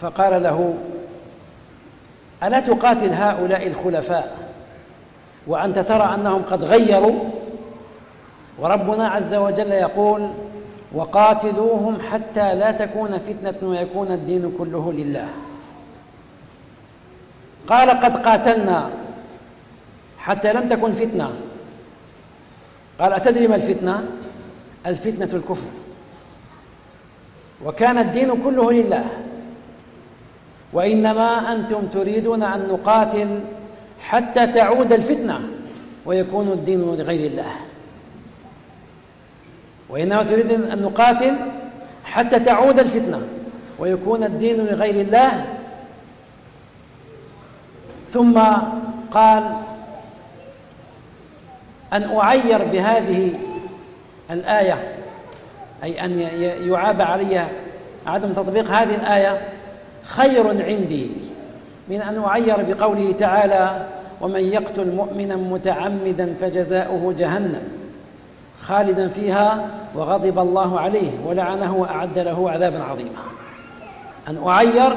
[0.00, 0.74] فقال له
[2.42, 4.36] ألا تقاتل هؤلاء الخلفاء
[5.46, 7.24] وأنت ترى أنهم قد غيروا؟
[8.58, 10.30] وربنا عز وجل يقول
[10.94, 15.28] وقاتلوهم حتى لا تكون فتنة ويكون الدين كله لله.
[17.66, 18.90] قال قد قاتلنا
[20.18, 21.32] حتى لم تكن فتنة.
[23.00, 24.04] قال أتدري ما الفتنة؟
[24.86, 25.70] الفتنة الكفر.
[27.64, 29.04] وكان الدين كله لله.
[30.72, 33.40] وإنما أنتم تريدون أن نقاتل
[34.00, 35.40] حتى تعود الفتنة
[36.06, 37.52] ويكون الدين لغير الله.
[39.90, 41.34] وإنما تريدون أن نقاتل
[42.04, 43.22] حتى تعود الفتنة
[43.78, 45.44] ويكون الدين لغير الله
[48.12, 48.40] ثم
[49.10, 49.42] قال
[51.92, 53.34] أن أعير بهذه
[54.30, 54.78] الآية
[55.82, 56.18] أي أن
[56.68, 57.46] يعاب علي
[58.06, 59.40] عدم تطبيق هذه الآية
[60.04, 61.10] خير عندي
[61.88, 63.86] من أن أعير بقوله تعالى
[64.20, 67.62] ومن يقتل مؤمنا متعمدا فجزاؤه جهنم
[68.60, 73.10] خالدا فيها وغضب الله عليه ولعنه وأعد له عذابا عظيما.
[74.28, 74.96] أن أعير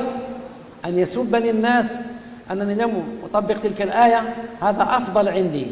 [0.86, 2.07] أن يسبني الناس
[2.51, 5.67] أنني لم أطبق تلك الآية هذا أفضل عندي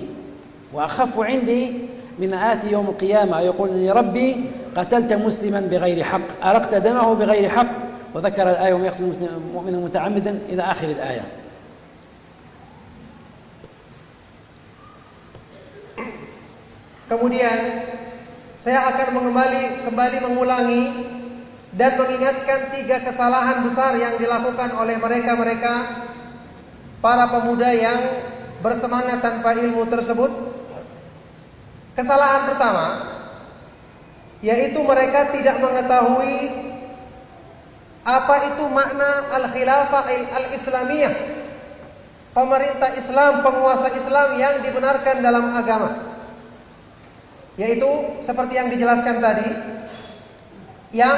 [0.73, 1.73] وأخف عندي
[2.19, 3.39] من آتي يوم القيامة.
[3.39, 4.45] يقول لربي
[4.77, 7.71] قتلت مسلما بغير حق أرقت دمه بغير حق.
[8.13, 11.25] وذكر الآية ومن يقتل مؤمنا متعمدا إلى آخر الآية.
[17.09, 17.57] Kemudian
[18.57, 20.83] saya akan mengembali kembali mengulangi
[21.73, 25.73] dan mengingatkan tiga kesalahan besar yang dilakukan oleh mereka-mereka
[27.03, 27.99] para pemuda yang
[28.63, 30.31] bersemangat tanpa ilmu tersebut.
[31.99, 32.87] Kesalahan pertama
[34.43, 36.35] yaitu mereka tidak mengetahui
[38.03, 40.03] apa itu makna al-khilafah
[40.39, 41.15] al-islamiyah.
[42.33, 46.17] Pemerintah Islam, penguasa Islam yang dibenarkan dalam agama.
[47.61, 47.85] Yaitu
[48.25, 49.47] seperti yang dijelaskan tadi
[50.97, 51.13] yang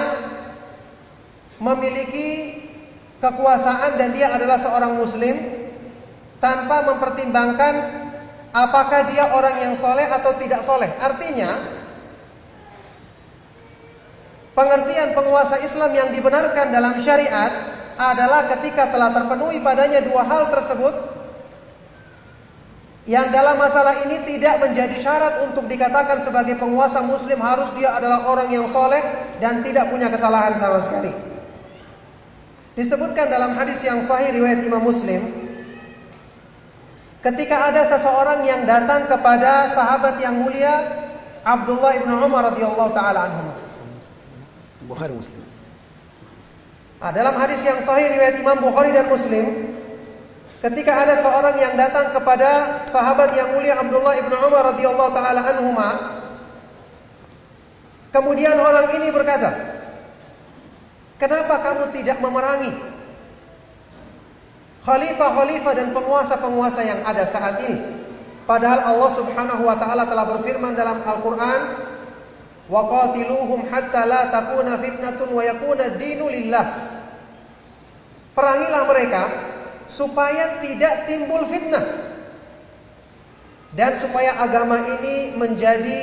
[1.63, 2.59] memiliki
[3.23, 5.64] kekuasaan dan dia adalah seorang muslim
[6.45, 7.73] tanpa mempertimbangkan
[8.53, 10.93] apakah dia orang yang soleh atau tidak soleh.
[11.01, 11.49] Artinya
[14.53, 17.49] pengertian penguasa Islam yang dibenarkan dalam syariat
[17.97, 20.93] adalah ketika telah terpenuhi padanya dua hal tersebut
[23.09, 28.29] yang dalam masalah ini tidak menjadi syarat untuk dikatakan sebagai penguasa muslim harus dia adalah
[28.29, 29.01] orang yang soleh
[29.41, 31.13] dan tidak punya kesalahan sama sekali.
[32.75, 35.44] Disebutkan dalam hadis yang sahih riwayat Imam Muslim
[37.26, 40.86] ketika ada seseorang yang datang kepada sahabat yang mulia
[41.41, 43.49] Abdullah ibn Umar radhiyallahu taala anhu.
[44.86, 45.41] Bukhari Muslim.
[47.01, 49.76] Nah, dalam hadis yang sahih riwayat Imam Bukhari dan Muslim
[50.65, 55.89] Ketika ada seorang yang datang kepada sahabat yang mulia Abdullah ibnu Umar radhiyallahu taala anhuma,
[58.09, 59.53] kemudian orang ini berkata,
[61.21, 62.73] "Kenapa kamu tidak memerangi
[64.86, 68.05] khalifah-khalifah dan penguasa-penguasa yang ada saat ini?"
[68.45, 71.61] Padahal Allah Subhanahu wa taala telah berfirman dalam Al-Qur'an,
[72.69, 76.65] "Wa qatiluhum hatta la takuna fitnatun wa yakuna dinu lillah."
[78.38, 79.23] Perangilah mereka
[79.89, 81.86] supaya tidak timbul fitnah
[83.73, 86.01] dan supaya agama ini menjadi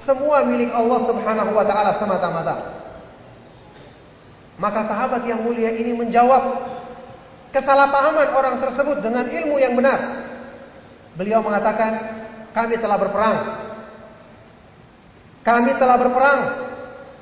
[0.00, 2.80] semua milik Allah Subhanahu wa taala semata-mata.
[4.60, 6.42] Maka sahabat yang mulia ini menjawab
[7.50, 9.98] kesalahpahaman orang tersebut dengan ilmu yang benar.
[11.18, 11.98] Beliau mengatakan,
[12.54, 13.38] "Kami telah berperang.
[15.40, 16.40] Kami telah berperang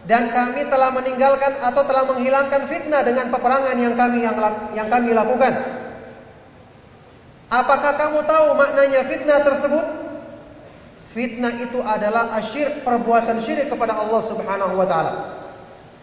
[0.05, 4.37] dan kami telah meninggalkan atau telah menghilangkan fitnah dengan peperangan yang kami yang,
[4.77, 5.53] yang kami lakukan."
[7.49, 9.87] Apakah kamu tahu maknanya fitnah tersebut?
[11.09, 15.13] Fitnah itu adalah asyir perbuatan syirik kepada Allah Subhanahu wa taala.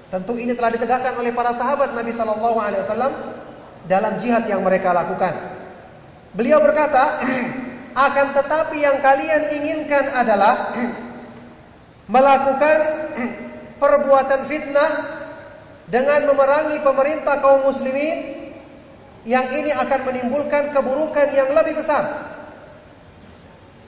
[0.09, 3.13] Tentu ini telah ditegakkan oleh para sahabat Nabi sallallahu alaihi wasallam
[3.85, 5.33] dalam jihad yang mereka lakukan.
[6.35, 7.21] Beliau berkata,
[8.09, 10.75] akan tetapi yang kalian inginkan adalah
[12.13, 12.77] melakukan
[13.81, 14.91] perbuatan fitnah
[15.85, 18.45] dengan memerangi pemerintah kaum muslimin
[19.25, 22.03] yang ini akan menimbulkan keburukan yang lebih besar.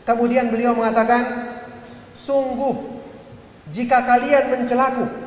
[0.05, 1.51] Kemudian beliau mengatakan,
[2.15, 2.97] sungguh
[3.69, 5.26] jika kalian mencelaku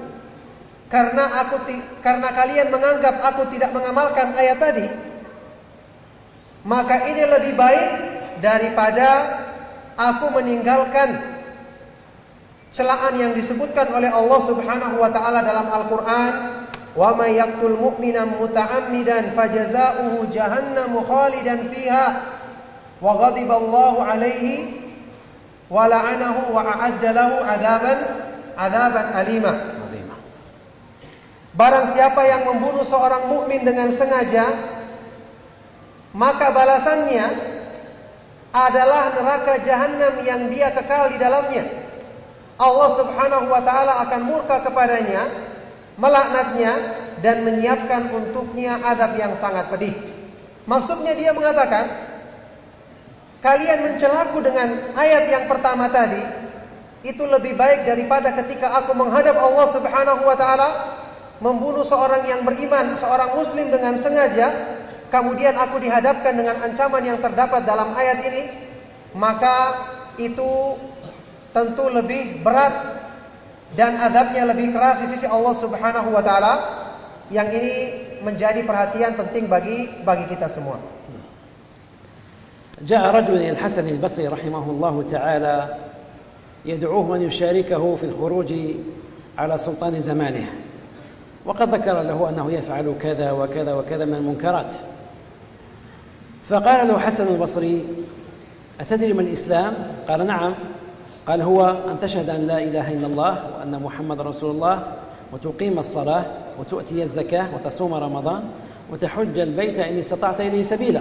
[0.91, 1.71] karena aku
[2.03, 4.87] karena kalian menganggap aku tidak mengamalkan ayat tadi,
[6.67, 7.91] maka ini lebih baik
[8.43, 9.09] daripada
[9.95, 11.15] aku meninggalkan
[12.75, 16.33] celaan yang disebutkan oleh Allah Subhanahu wa taala dalam Al-Qur'an
[16.99, 22.07] wa may yaqtul mu'mina muta'ammidan fajaza'uhu jahannamu khalidan fiha
[22.99, 24.75] wa ghadiba Allahu alaihi
[25.71, 27.99] wa la'anahu wa a'adda lahu 'adaban
[28.59, 29.80] 'adaban alima
[31.51, 34.47] Barang siapa yang membunuh seorang mukmin dengan sengaja
[36.11, 37.27] maka balasannya
[38.51, 41.63] adalah neraka jahanam yang dia kekal di dalamnya.
[42.59, 45.23] Allah Subhanahu wa taala akan murka kepadanya
[45.97, 46.73] melaknatnya
[47.23, 49.95] dan menyiapkan untuknya adab yang sangat pedih.
[50.67, 51.87] Maksudnya dia mengatakan,
[53.45, 54.69] kalian mencelaku dengan
[54.99, 56.21] ayat yang pertama tadi,
[57.07, 60.69] itu lebih baik daripada ketika aku menghadap Allah Subhanahu wa taala
[61.44, 64.52] membunuh seorang yang beriman, seorang muslim dengan sengaja,
[65.12, 68.44] kemudian aku dihadapkan dengan ancaman yang terdapat dalam ayat ini,
[69.16, 69.76] maka
[70.20, 70.80] itu
[71.52, 72.72] tentu lebih berat
[73.76, 76.54] dan adabnya lebih keras di sisi Allah Subhanahu wa taala
[77.28, 77.74] yang ini
[78.24, 80.80] menjadi perhatian penting bagi bagi kita semua.
[82.76, 85.56] جاء رجل إلى الحسن البصري رحمه الله تعالى
[86.66, 88.52] يدعوه أن يشاركه في الخروج
[89.38, 90.48] على سلطان زمانه
[91.45, 94.75] وقد ذكر له أنه يفعل كذا وكذا وكذا من المنكرات.
[96.49, 97.85] فقال له حسن البصري
[98.81, 99.73] أتدري ما الإسلام؟
[100.09, 100.55] قال نعم.
[101.27, 104.83] قال هو أن تشهد أن لا إله إلا الله وأن محمد رسول الله
[105.33, 106.25] وتقيم الصلاة
[106.61, 108.43] وتؤتي الزكاة وتصوم رمضان
[108.93, 111.01] وتحج البيت إن استطعت إليه سبيلا.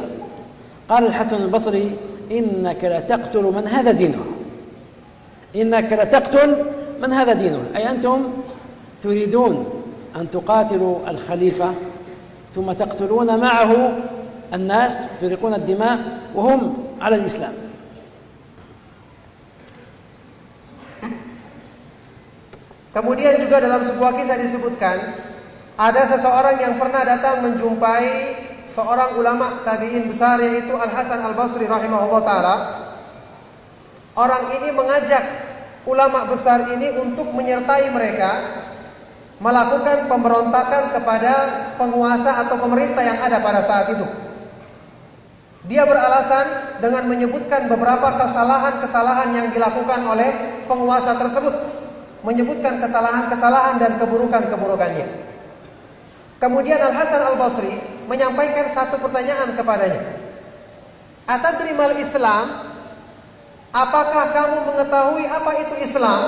[0.90, 1.92] قال الحسن البصري
[2.32, 4.26] إنك لتقتل من هذا دينه.
[5.56, 6.66] إنك لتقتل
[7.02, 7.60] من هذا دينه.
[7.76, 8.24] أي أنتم
[9.04, 9.79] تريدون
[10.17, 11.71] أن تقاتلوا الخليفة
[12.55, 13.93] ثم تقتلون معه
[14.55, 15.99] الناس تريقون الدماء
[16.35, 17.53] وهم على الإسلام
[22.95, 24.97] Kemudian juga dalam sebuah kisah disebutkan
[25.75, 28.39] ada seseorang yang pernah datang menjumpai
[28.71, 32.57] seorang ulama tabi'in besar yaitu Al Hasan Al Basri rahimahullah taala.
[34.15, 35.27] Orang ini mengajak
[35.91, 38.31] ulama besar ini untuk menyertai mereka
[39.40, 41.34] melakukan pemberontakan kepada
[41.80, 44.04] penguasa atau pemerintah yang ada pada saat itu.
[45.68, 50.30] Dia beralasan dengan menyebutkan beberapa kesalahan-kesalahan yang dilakukan oleh
[50.68, 51.56] penguasa tersebut
[52.24, 55.08] menyebutkan kesalahan-kesalahan dan keburukan-keburukannya.
[56.40, 57.72] Kemudian Al Hasan Al Basri
[58.08, 60.04] menyampaikan satu pertanyaan kepadanya.
[61.28, 62.68] Atadrimal Islam?
[63.70, 66.22] Apakah kamu mengetahui apa itu Islam?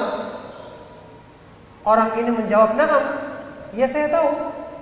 [1.82, 3.04] Orang ini menjawab, "Na'am."
[3.74, 4.30] Ya saya tahu.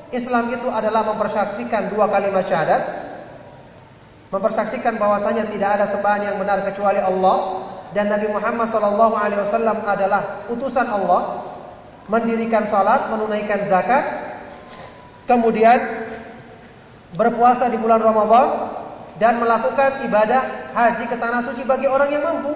[0.09, 2.81] Islam itu adalah mempersaksikan dua kalimat syahadat,
[4.33, 7.61] mempersaksikan bahwasanya tidak ada sembahan yang benar kecuali Allah
[7.93, 11.45] dan Nabi Muhammad Shallallahu Alaihi Wasallam adalah utusan Allah,
[12.09, 14.01] mendirikan salat, menunaikan zakat,
[15.29, 15.77] kemudian
[17.13, 18.47] berpuasa di bulan Ramadan
[19.21, 22.53] dan melakukan ibadah haji ke tanah suci bagi orang yang mampu.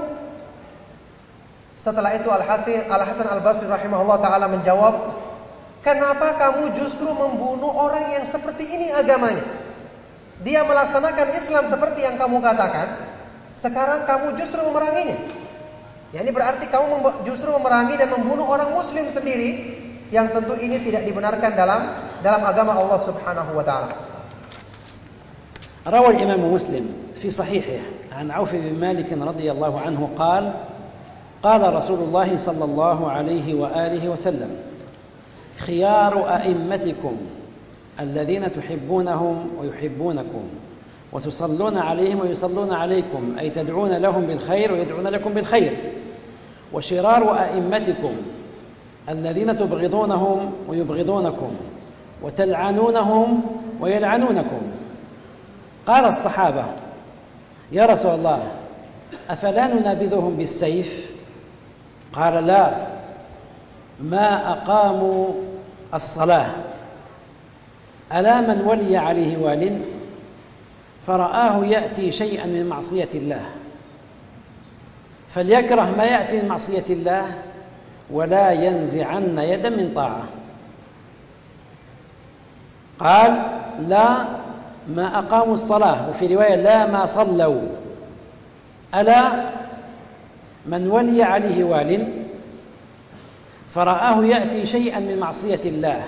[1.82, 4.94] Setelah itu Al Hasan Al Hasan Al Basri rahimahullah taala menjawab,
[5.86, 9.46] "Kenapa kamu justru membunuh orang yang seperti ini agamanya?
[10.42, 12.88] Dia melaksanakan Islam seperti yang kamu katakan."
[13.58, 15.18] Sekarang kamu justru memeranginya.
[16.14, 19.76] Ya, ini berarti kamu justru memerangi dan membunuh orang muslim sendiri
[20.14, 21.80] yang tentu ini tidak dibenarkan dalam
[22.22, 23.94] dalam agama Allah Subhanahu wa taala.
[25.88, 26.84] روى الإمام مسلم
[27.22, 30.44] في صحيحه عن عوف بن مالك رضي الله عنه قال
[31.43, 34.49] قال رسول الله صلى الله عليه وآله وسلم
[35.57, 37.17] خيار أئمتكم
[37.99, 40.43] الذين تحبونهم ويحبونكم
[41.11, 45.77] وتصلون عليهم ويصلون عليكم أي تدعون لهم بالخير ويدعون لكم بالخير
[46.73, 48.13] وشرار أئمتكم
[49.09, 51.51] الذين تبغضونهم ويبغضونكم
[52.21, 53.41] وتلعنونهم
[53.79, 54.61] ويلعنونكم.
[55.87, 56.63] قال الصحابة
[57.71, 58.39] يا رسول الله
[59.29, 61.12] أفلا ننابذهم بالسيف؟
[62.13, 62.71] قال لا
[63.99, 65.33] ما أقاموا
[65.93, 66.49] الصلاة
[68.13, 69.81] ألا من ولي عليه وال
[71.07, 73.45] فرآه يأتي شيئا من معصية الله
[75.35, 77.35] فليكره ما يأتي من معصية الله
[78.11, 80.23] ولا ينزعن يدا من طاعة.
[82.99, 83.43] قال
[83.87, 84.25] لا
[84.87, 87.61] ما أقاموا الصلاة وفي رواية لا ما صلوا
[88.95, 89.45] ألا
[90.65, 92.07] من ولي عليه وال
[93.73, 96.03] فرآه يأتي شيئا من معصية الله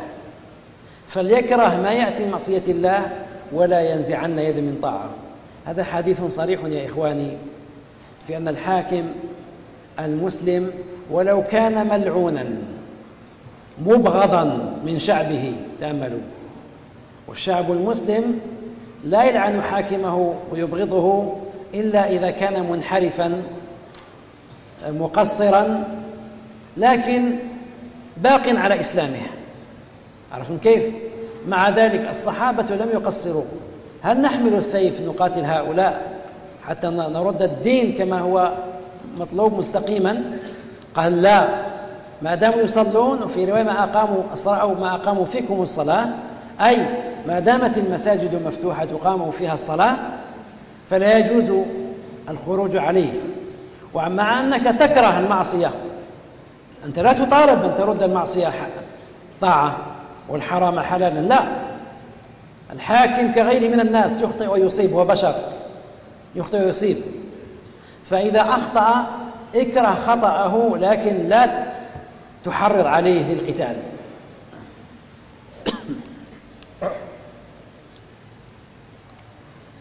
[1.08, 3.10] فليكره ما يأتي من معصية الله
[3.54, 5.10] ولا ينزعن يد من طاعة.
[5.66, 7.38] هذا حديث صريح يا إخواني
[8.28, 9.04] في أن الحاكم
[10.00, 10.72] المسلم
[11.12, 12.46] ولو كان ملعونا
[13.86, 16.22] مبغضا من شعبه تأملوا.
[17.28, 18.40] والشعب المسلم
[19.04, 21.36] لا يلعن حاكمه ويبغضه
[21.74, 23.42] إلا إذا كان منحرفا
[24.90, 25.84] مقصرا
[26.78, 27.36] لكن
[28.18, 29.22] باق على إسلامه
[30.32, 30.84] عرفتم كيف؟
[31.48, 33.44] مع ذلك الصحابة لم يقصروا
[34.02, 36.02] هل نحمل السيف نقاتل هؤلاء
[36.68, 38.52] حتى نرد الدين كما هو
[39.18, 40.38] مطلوب مستقيما؟
[40.96, 41.48] قال لا.
[42.22, 46.10] ما داموا يصلون وفي رواية ما أقاموا أو ما أقاموا فيكم الصلاة
[46.62, 46.78] أي
[47.28, 49.96] ما دامت المساجد مفتوحة تقام فيها الصلاة
[50.90, 51.52] فلا يجوز
[52.30, 53.12] الخروج عليه.
[53.96, 55.72] ومع أنك تكره المعصية
[56.86, 58.52] أنت لا تطالب أن ترد المعصية
[59.42, 59.76] طاعة
[60.30, 61.44] والحرام حلالا لا
[62.74, 65.36] الحاكم كغيره من الناس يخطئ ويصيب هو بشر
[66.36, 66.98] يخطئ ويصيب
[68.04, 69.06] فإذا أخطأ
[69.56, 71.50] اكره خطأه لكن لا
[72.46, 73.76] تحرض عليه للقتال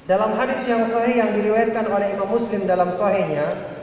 [0.04, 3.73] Dalam hadis yang sahih yang diriwayatkan oleh Imam Muslim dalam sahihnya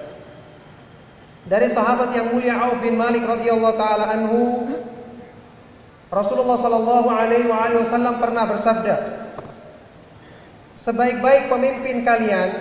[1.45, 4.69] dari sahabat yang mulia Auf bin Malik radhiyallahu taala anhu
[6.11, 8.95] Rasulullah Shallallahu Alaihi Wasallam pernah bersabda,
[10.75, 12.51] sebaik-baik pemimpin kalian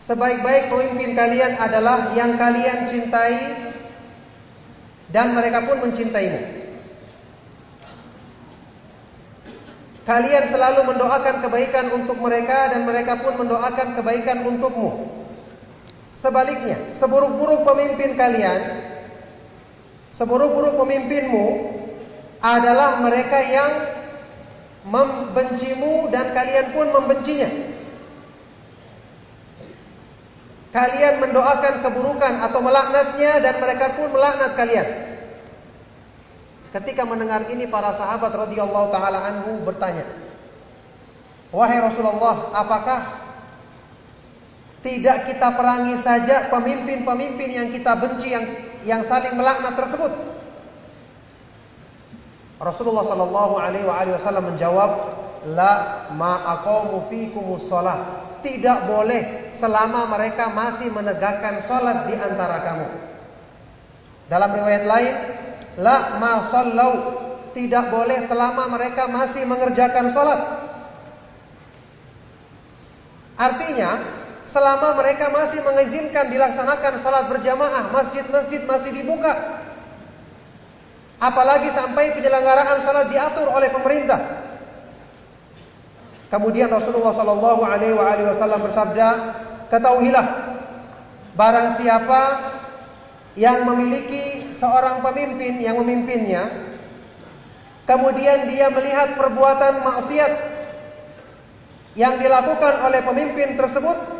[0.00, 3.72] sebaik-baik pemimpin kalian adalah yang kalian cintai
[5.12, 6.60] dan mereka pun mencintaimu.
[10.08, 15.19] Kalian selalu mendoakan kebaikan untuk mereka dan mereka pun mendoakan kebaikan untukmu.
[16.20, 18.60] Sebaliknya, seburuk-buruk pemimpin kalian,
[20.12, 21.46] seburuk-buruk pemimpinmu
[22.44, 23.72] adalah mereka yang
[24.84, 27.48] membencimu dan kalian pun membencinya.
[30.76, 34.88] Kalian mendoakan keburukan atau melaknatnya dan mereka pun melaknat kalian.
[36.76, 40.04] Ketika mendengar ini para sahabat radhiyallahu taala anhu bertanya,
[41.48, 43.29] "Wahai Rasulullah, apakah
[44.80, 48.46] tidak kita perangi saja pemimpin-pemimpin yang kita benci yang
[48.84, 50.12] yang saling melaknat tersebut?"
[52.60, 54.90] Rasulullah sallallahu alaihi wasallam menjawab,
[55.56, 62.88] "La ma aqamu fikumus shalah." Tidak boleh selama mereka masih menegakkan salat di antara kamu.
[64.32, 65.14] Dalam riwayat lain,
[65.80, 67.20] La ma sallau.
[67.50, 70.38] Tidak boleh selama mereka masih mengerjakan salat.
[73.34, 74.19] Artinya,
[74.50, 79.30] selama mereka masih mengizinkan dilaksanakan salat berjamaah, masjid-masjid masih dibuka.
[81.22, 84.18] Apalagi sampai penyelenggaraan salat diatur oleh pemerintah.
[86.34, 87.94] Kemudian Rasulullah Shallallahu Alaihi
[88.26, 89.08] Wasallam bersabda,
[89.70, 90.26] ketahuilah,
[91.38, 92.22] barang siapa
[93.38, 96.50] yang memiliki seorang pemimpin yang memimpinnya,
[97.86, 100.32] kemudian dia melihat perbuatan maksiat
[101.94, 104.19] yang dilakukan oleh pemimpin tersebut,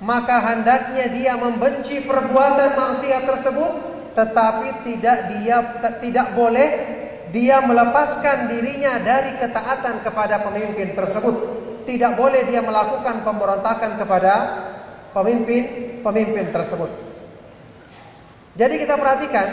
[0.00, 3.72] maka hendaknya dia membenci perbuatan maksiat tersebut,
[4.16, 5.56] tetapi tidak dia
[6.00, 6.68] tidak boleh
[7.30, 11.36] dia melepaskan dirinya dari ketaatan kepada pemimpin tersebut.
[11.86, 14.32] Tidak boleh dia melakukan pemberontakan kepada
[15.14, 16.90] pemimpin-pemimpin tersebut.
[18.58, 19.46] Jadi kita perhatikan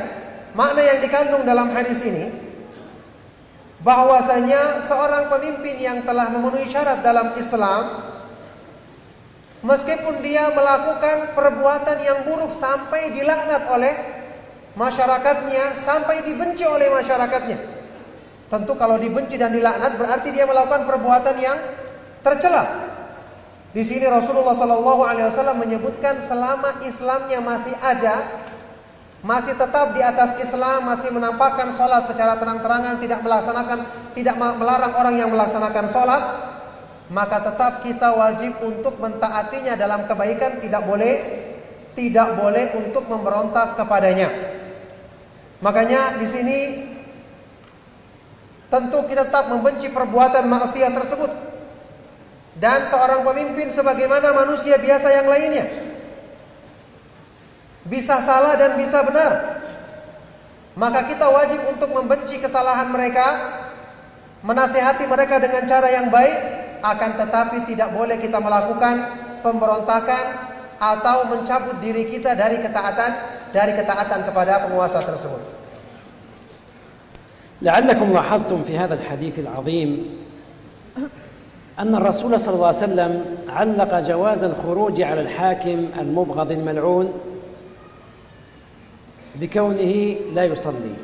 [0.57, 2.26] makna yang dikandung dalam hadis ini
[3.82, 7.84] bahwasanya seorang pemimpin yang telah memenuhi syarat dalam Islam
[9.65, 13.93] meskipun dia melakukan perbuatan yang buruk sampai dilaknat oleh
[14.77, 17.57] masyarakatnya sampai dibenci oleh masyarakatnya.
[18.47, 21.57] Tentu kalau dibenci dan dilaknat berarti dia melakukan perbuatan yang
[22.21, 22.63] tercela.
[23.75, 28.45] Di sini Rasulullah Shallallahu Alaihi Wasallam menyebutkan selama Islamnya masih ada
[29.25, 33.79] masih tetap di atas Islam, masih menampakkan sholat secara terang-terangan, tidak melaksanakan,
[34.13, 36.23] tidak melarang orang yang melaksanakan sholat,
[37.07, 41.13] maka tetap kita wajib untuk mentaatinya dalam kebaikan, tidak boleh,
[41.95, 44.27] tidak boleh untuk memberontak kepadanya.
[45.63, 46.59] Makanya di sini
[48.67, 51.31] tentu kita tetap membenci perbuatan maksiat tersebut.
[52.57, 55.65] Dan seorang pemimpin sebagaimana manusia biasa yang lainnya
[57.88, 59.31] bisa salah dan bisa benar.
[60.77, 63.25] Maka kita wajib untuk membenci kesalahan mereka,
[64.45, 69.07] menasehati mereka dengan cara yang baik, akan tetapi tidak boleh kita melakukan
[69.41, 70.25] pemberontakan
[70.77, 73.11] atau mencabut diri kita dari ketaatan
[73.49, 75.57] dari ketaatan kepada penguasa tersebut.
[77.61, 79.89] لعلكم لاحظتم في هذا الحديث العظيم
[81.79, 87.13] أن الرسول صلى الله عليه وسلم علق جواز الخروج على الحاكم المبغض الملعون
[89.35, 90.95] بكونه لا يصلي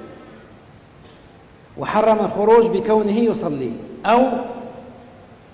[1.78, 3.72] وحرم الخروج بكونه يصلي
[4.06, 4.28] أو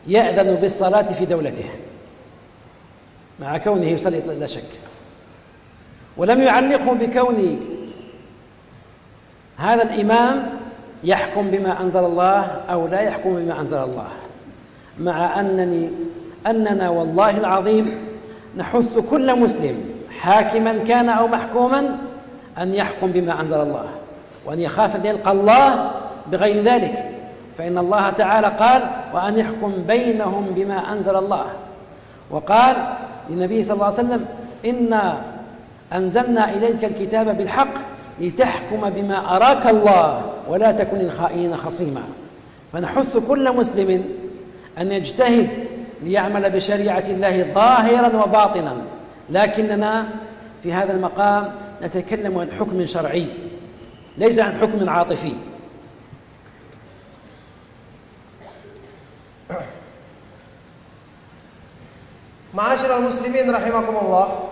[0.09, 1.69] يأذن بالصلاة في دولته
[3.39, 4.63] مع كونه يصلي لا شك.
[6.17, 7.59] ولم يعلقه بكون
[9.57, 10.49] هذا الإمام
[11.03, 14.07] يحكم بما أنزل الله أو لا يحكم بما أنزل الله.
[14.99, 15.89] مع أنني
[16.47, 17.91] أننا والله العظيم
[18.57, 19.85] نحث كل مسلم
[20.19, 21.97] حاكما كان أو محكوما
[22.57, 23.85] أن يحكم بما أنزل الله.
[24.45, 25.91] وأن يخاف أن يلقى الله
[26.31, 27.11] بغير ذلك.
[27.57, 31.45] فإن الله تعالى قال وأن يحكم بينهم بما أنزل الله.
[32.31, 32.75] وقال
[33.29, 34.25] للنبي صلى الله عليه وسلم
[34.65, 35.17] إنا
[35.93, 37.73] أنزلنا إليك الكتاب بالحق
[38.19, 42.03] لتحكم بما أراك الله ولا تكن للخائنين خصيما.
[42.73, 44.03] فنحث كل مسلم
[44.77, 45.47] أن يجتهد
[46.03, 48.73] ليعمل بشريعة الله ظاهرا وباطنا.
[49.29, 50.05] لكننا
[50.63, 51.51] في هذا المقام
[51.83, 53.25] نتكلم عن حكم شرعي
[54.17, 55.33] ليس عن حكم عاطفي.
[62.59, 64.51] Ma'asyiral muslimin rahimakumullah.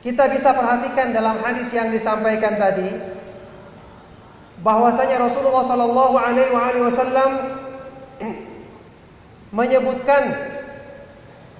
[0.00, 2.88] Kita bisa perhatikan dalam hadis yang disampaikan tadi
[4.64, 7.30] bahwasanya Rasulullah sallallahu alaihi wasallam
[9.60, 10.32] menyebutkan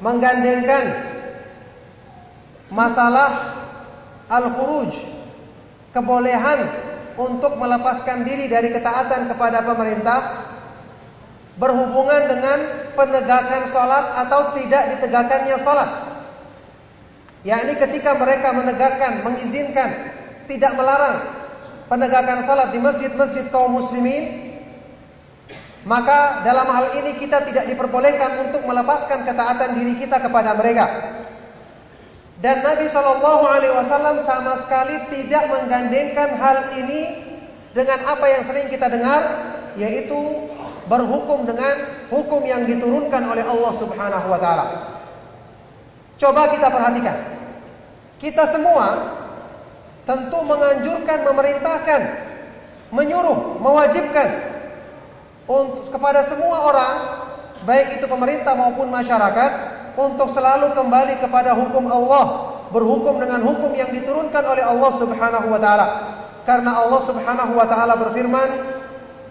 [0.00, 0.96] menggandengkan
[2.72, 3.52] masalah
[4.32, 4.96] al-khuruj,
[5.92, 6.72] kebolehan
[7.20, 10.18] untuk melepaskan diri dari ketaatan kepada pemerintah
[11.60, 12.58] berhubungan dengan
[12.96, 15.90] penegakan sholat atau tidak ditegakkannya sholat.
[17.42, 19.90] Yakni ketika mereka menegakkan, mengizinkan,
[20.46, 21.20] tidak melarang
[21.90, 24.54] penegakan sholat di masjid-masjid kaum muslimin,
[25.82, 30.86] maka dalam hal ini kita tidak diperbolehkan untuk melepaskan ketaatan diri kita kepada mereka.
[32.42, 37.30] Dan Nabi Shallallahu Alaihi Wasallam sama sekali tidak menggandengkan hal ini
[37.70, 39.22] dengan apa yang sering kita dengar,
[39.78, 40.18] yaitu
[40.92, 44.66] berhukum dengan hukum yang diturunkan oleh Allah Subhanahu Wa Taala.
[46.20, 47.16] Coba kita perhatikan,
[48.20, 49.16] kita semua
[50.04, 52.00] tentu menganjurkan, memerintahkan,
[52.92, 54.28] menyuruh, mewajibkan
[55.48, 56.94] untuk kepada semua orang,
[57.64, 59.50] baik itu pemerintah maupun masyarakat,
[59.96, 62.24] untuk selalu kembali kepada hukum Allah,
[62.68, 65.86] berhukum dengan hukum yang diturunkan oleh Allah Subhanahu wa taala.
[66.44, 68.48] Karena Allah Subhanahu wa taala berfirman,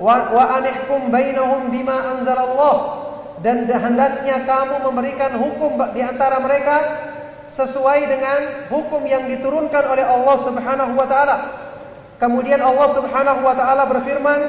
[0.01, 2.75] "Wa, anihkum bainahum bima anzalallah."
[3.41, 6.77] Dan hendaknya kamu memberikan hukum di antara mereka
[7.49, 11.37] sesuai dengan hukum yang diturunkan oleh Allah Subhanahu wa taala.
[12.21, 14.41] Kemudian Allah Subhanahu wa taala berfirman,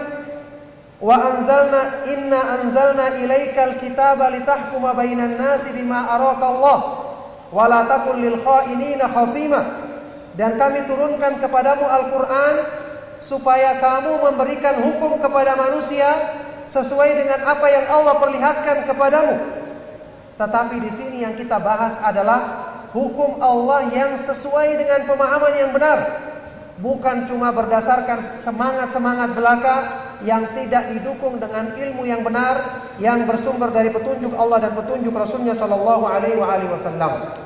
[1.02, 6.78] Wa anzalna inna anzalna ilaikal kitaba litahkuma bainan nasi bima araka Allah
[7.50, 9.60] wa la takun lil khainina khasima.
[10.38, 12.54] Dan kami turunkan kepadamu Al-Qur'an
[13.22, 16.10] supaya kamu memberikan hukum kepada manusia
[16.66, 19.34] sesuai dengan apa yang Allah perlihatkan kepadamu.
[20.36, 22.40] Tetapi di sini yang kita bahas adalah
[22.90, 25.98] hukum Allah yang sesuai dengan pemahaman yang benar,
[26.82, 29.76] bukan cuma berdasarkan semangat-semangat belaka
[30.26, 35.54] yang tidak didukung dengan ilmu yang benar yang bersumber dari petunjuk Allah dan petunjuk Rasulnya
[35.54, 36.38] Shallallahu Alaihi
[36.70, 37.38] Wasallam.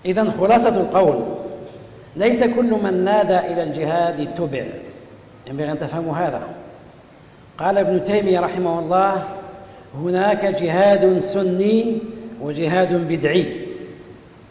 [0.00, 0.88] Idan khulasatul
[2.16, 4.64] ليس كل من نادى إلى الجهاد اتبع.
[5.46, 6.42] ينبغي أن تفهموا هذا.
[7.58, 9.24] قال ابن تيمية رحمه الله
[9.94, 11.98] هناك جهاد سني
[12.42, 13.46] وجهاد بدعي.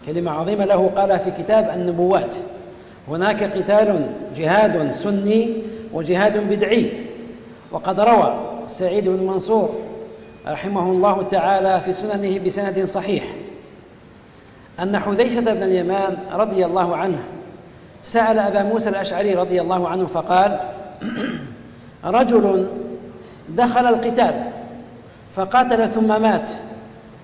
[0.05, 2.35] كلمة عظيمة له قال في كتاب النبوات.
[3.07, 5.53] هناك قتال جهاد سني
[5.93, 6.91] وجهاد بدعي.
[7.71, 8.33] وقد روى
[8.67, 9.69] سعيد بن منصور
[10.47, 13.23] رحمه الله تعالى في سننه بسند صحيح
[14.79, 17.19] أن حذيفة بن اليمان رضي الله عنه
[18.03, 20.59] سأل أبا موسى الأشعري رضي الله عنه فقال
[22.05, 22.67] رجل
[23.49, 24.43] دخل القتال
[25.31, 26.49] فقاتل ثم مات.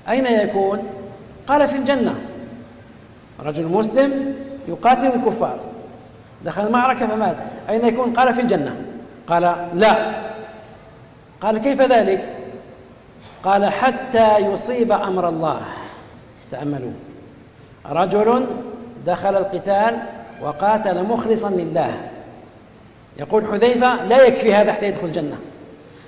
[0.10, 0.84] أين يكون؟
[1.48, 2.16] قال في الجنة.
[3.46, 4.36] رجل مسلم
[4.68, 5.60] يقاتل الكفار.
[6.46, 7.36] دخل المعركة فمات.
[7.70, 8.76] أين يكون؟ قال في الجنة.
[9.28, 10.12] قال لا.
[11.42, 12.30] قال كيف ذلك؟
[13.44, 15.62] قال حتى يصيب أمر الله.
[16.52, 16.94] تأملوا.
[17.86, 18.46] رجل
[19.06, 19.98] دخل القتال
[20.42, 21.98] وقاتل مخلصا لله.
[23.20, 25.38] يقول حذيفة لا يكفي هذا حتى يدخل الجنة.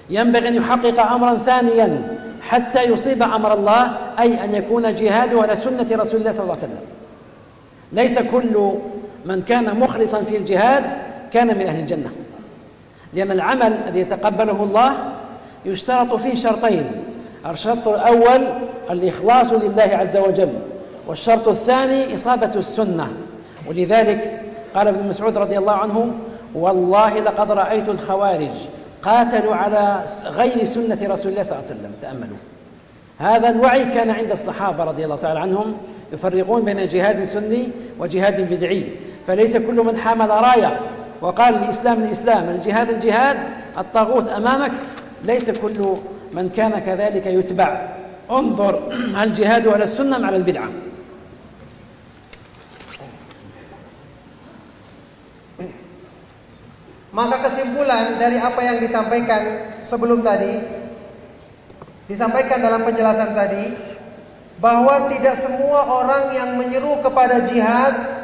[0.10, 5.88] ينبغي أن يحقق أمرا ثانيا حتى يصيب أمر الله أي أن يكون جهاده على سنة
[5.92, 6.80] رسول الله صلى الله عليه وسلم.
[7.94, 8.72] ليس كل
[9.26, 10.84] من كان مخلصا في الجهاد
[11.34, 12.12] كان من أهل الجنة.
[13.14, 14.94] لأن العمل الذي يتقبله الله
[15.66, 16.92] يشترط فيه شرطين
[17.50, 18.48] الشرط الأول
[18.90, 20.54] الإخلاص لله عز وجل
[21.08, 23.08] والشرط الثاني إصابة السنة.
[23.70, 24.42] ولذلك
[24.76, 26.12] قال ابن مسعود رضي الله عنه
[26.56, 28.52] والله لقد رأيت الخوارج
[29.04, 31.92] قاتلوا على غير سنة رسول الله صلى الله عليه وسلم.
[32.02, 32.38] تأملوا.
[33.18, 35.78] هذا الوعي كان عند الصحابة رضي الله تعالى عنهم
[36.14, 37.68] يفرقون بين جهاد سني
[38.00, 38.84] وجهاد بدعي.
[39.28, 40.80] فليس كل من حمل راية
[41.22, 43.38] وقال الإسلام الإسلام الجهاد الجهاد
[43.78, 44.72] الطاغوت أمامك.
[45.26, 45.96] ليس كل
[46.34, 47.88] من كان كذلك يتبع.
[48.32, 48.80] انظر
[49.24, 50.68] الجهاد على السنة مع البدعة.
[57.18, 60.54] Maka kesimpulan dari apa yang disampaikan sebelum tadi
[62.06, 63.74] disampaikan dalam penjelasan tadi
[64.62, 68.18] bahwa tidak semua orang yang menyeru kepada jihad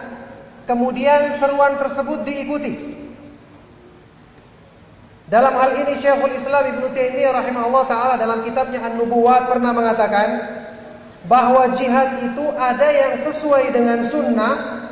[0.63, 2.95] Kemudian seruan tersebut diikuti.
[5.27, 10.29] Dalam hal ini Syekhul Islam Ibnu Taimiyah rahimahullah taala dalam kitabnya An-Nubuwat pernah mengatakan
[11.27, 14.82] bahwa jihad itu ada yang sesuai dengan sunnah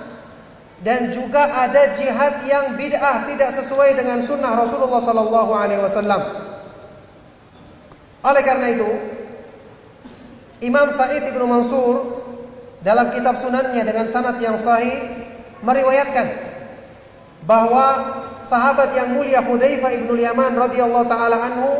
[0.82, 6.22] dan juga ada jihad yang bid'ah tidak sesuai dengan sunnah Rasulullah sallallahu alaihi wasallam.
[8.22, 8.90] Oleh karena itu,
[10.66, 12.22] Imam Sa'id Ibnu Mansur
[12.82, 15.06] dalam kitab sunannya dengan sanad yang sahih
[15.62, 16.28] meriwayatkan
[17.46, 17.86] bahwa
[18.42, 21.72] sahabat yang mulia Hudzaifah ibnu Yaman radhiyallahu taala anhu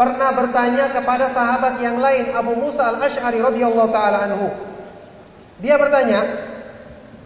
[0.00, 4.48] pernah bertanya kepada sahabat yang lain Abu Musa al-Asy'ari radhiyallahu taala anhu.
[5.60, 6.24] Dia bertanya,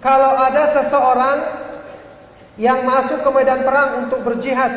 [0.05, 1.39] kalau ada seseorang
[2.60, 4.68] yang masuk ke medan perang untuk berjihad,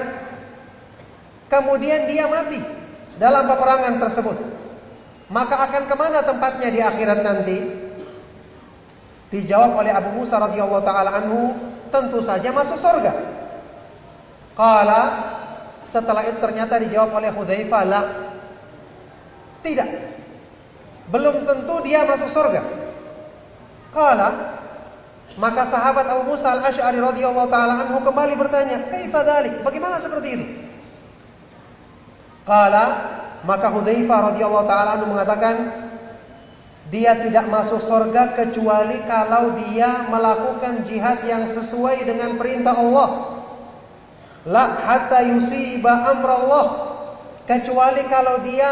[1.51, 2.63] kemudian dia mati
[3.19, 4.39] dalam peperangan tersebut,
[5.27, 7.57] maka akan ke mana tempatnya di akhirat nanti?
[9.27, 11.51] Dijawab oleh Abu Musa radhiyallahu taala anhu,
[11.91, 13.11] tentu saja masuk surga.
[14.55, 15.01] Kala
[15.83, 18.01] setelah itu ternyata dijawab oleh Hudzaifah, "La."
[19.59, 19.89] Tidak.
[21.11, 22.63] Belum tentu dia masuk surga.
[23.91, 24.56] Kala
[25.38, 29.61] maka sahabat Abu Musa Al-Asy'ari radhiyallahu taala anhu kembali bertanya, "Kaifa dzalik?
[29.61, 30.45] Bagaimana seperti itu?"
[32.41, 32.85] Kala
[33.45, 35.55] maka Hudzaifah radhiyallahu taala anhu mengatakan,
[36.88, 43.09] dia tidak masuk surga kecuali kalau dia melakukan jihad yang sesuai dengan perintah Allah.
[44.47, 46.88] La hatta yusiba amrallah.
[47.43, 48.72] Kecuali kalau dia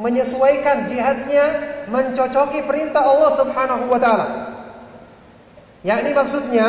[0.00, 1.44] menyesuaikan jihadnya
[1.92, 4.55] mencocoki perintah Allah Subhanahu wa taala.
[5.86, 6.66] Yang ini maksudnya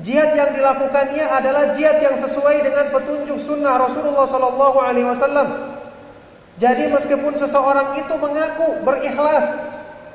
[0.00, 5.76] jihad yang dilakukannya adalah jihad yang sesuai dengan petunjuk sunnah Rasulullah sallallahu alaihi wasallam.
[6.56, 9.60] Jadi meskipun seseorang itu mengaku berikhlas,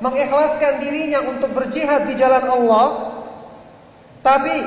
[0.02, 2.86] mengikhlaskan dirinya untuk berjihad di jalan Allah,
[4.26, 4.58] tapi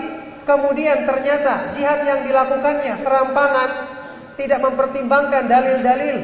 [0.48, 3.70] kemudian ternyata jihad yang dilakukannya serampangan,
[4.40, 6.18] tidak mempertimbangkan dalil-dalil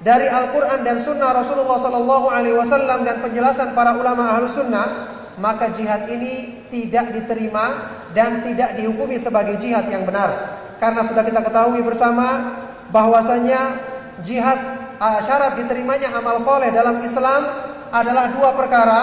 [0.00, 5.11] dari Al-Quran dan Sunnah Rasulullah Sallallahu Alaihi Wasallam dan penjelasan para ulama ahlu sunnah,
[5.42, 10.62] maka jihad ini tidak diterima dan tidak dihukumi sebagai jihad yang benar.
[10.78, 12.54] Karena sudah kita ketahui bersama
[12.94, 13.58] bahwasanya
[14.22, 14.58] jihad
[15.26, 17.42] syarat diterimanya amal soleh dalam Islam
[17.90, 19.00] adalah dua perkara.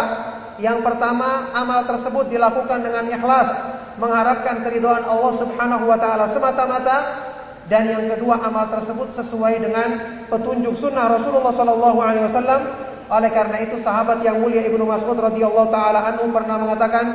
[0.59, 3.47] Yang pertama, amal tersebut dilakukan dengan ikhlas,
[3.95, 7.27] mengharapkan keridhaan Allah Subhanahu wa taala semata-mata
[7.71, 9.89] dan yang kedua amal tersebut sesuai dengan
[10.27, 12.88] petunjuk sunnah Rasulullah Sallallahu Alaihi Wasallam.
[13.09, 17.05] Oleh karena itu sahabat yang mulia Ibnu Mas'ud radhiyallahu taala anhu pernah mengatakan,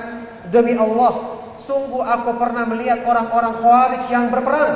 [0.50, 4.72] demi Allah, sungguh aku pernah melihat orang-orang Khawarij yang berperang,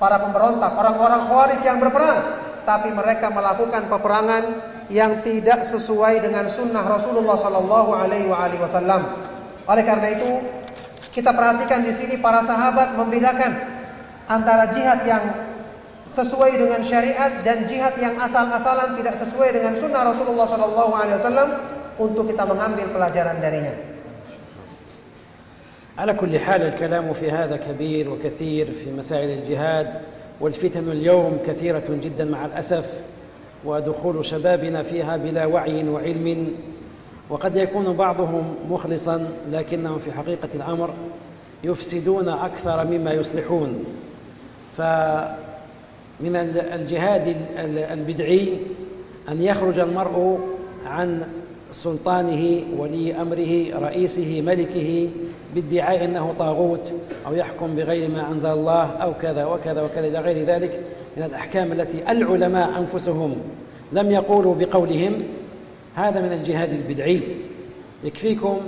[0.00, 2.18] para pemberontak, orang-orang Khawarij yang berperang,
[2.64, 4.42] tapi mereka melakukan peperangan
[4.88, 9.04] yang tidak sesuai dengan sunnah Rasulullah Sallallahu Alaihi Wasallam.
[9.68, 10.30] Oleh karena itu,
[11.12, 13.52] kita perhatikan di sini para sahabat membedakan
[14.28, 15.24] antara jihad yang
[16.14, 21.50] sesuai dengan syariat dan jihad yang asal-asalan tidak sesuai dengan sunnah Rasulullah SAW
[21.98, 23.74] untuk kita mengambil pelajaran darinya.
[25.94, 30.00] على كل حال الكلام في هذا كبير وكثير في مسائل الجهاد
[30.40, 32.84] والفتن اليوم كثيرة جدا مع الأسف
[33.64, 36.54] ودخول شبابنا فيها بلا وعي وعلم
[37.30, 40.90] وقد يكون بعضهم مخلصا لكنهم في حقيقة الأمر
[41.64, 43.84] يفسدون أكثر مما يصلحون
[46.18, 46.36] فمن
[46.74, 47.36] الجهاد
[47.92, 48.48] البدعي
[49.28, 50.38] أن يخرج المرء
[50.86, 51.22] عن
[51.72, 55.08] سلطانه ولي أمره رئيسه ملكه
[55.54, 56.92] بادعاء أنه طاغوت
[57.26, 60.80] أو يحكم بغير ما أنزل الله أو كذا وكذا وكذا إلى غير ذلك
[61.16, 63.36] من الأحكام التي العلماء أنفسهم
[63.92, 65.18] لم يقولوا بقولهم.
[65.94, 67.20] هذا من الجهاد البدعي.
[68.04, 68.60] يكفيكم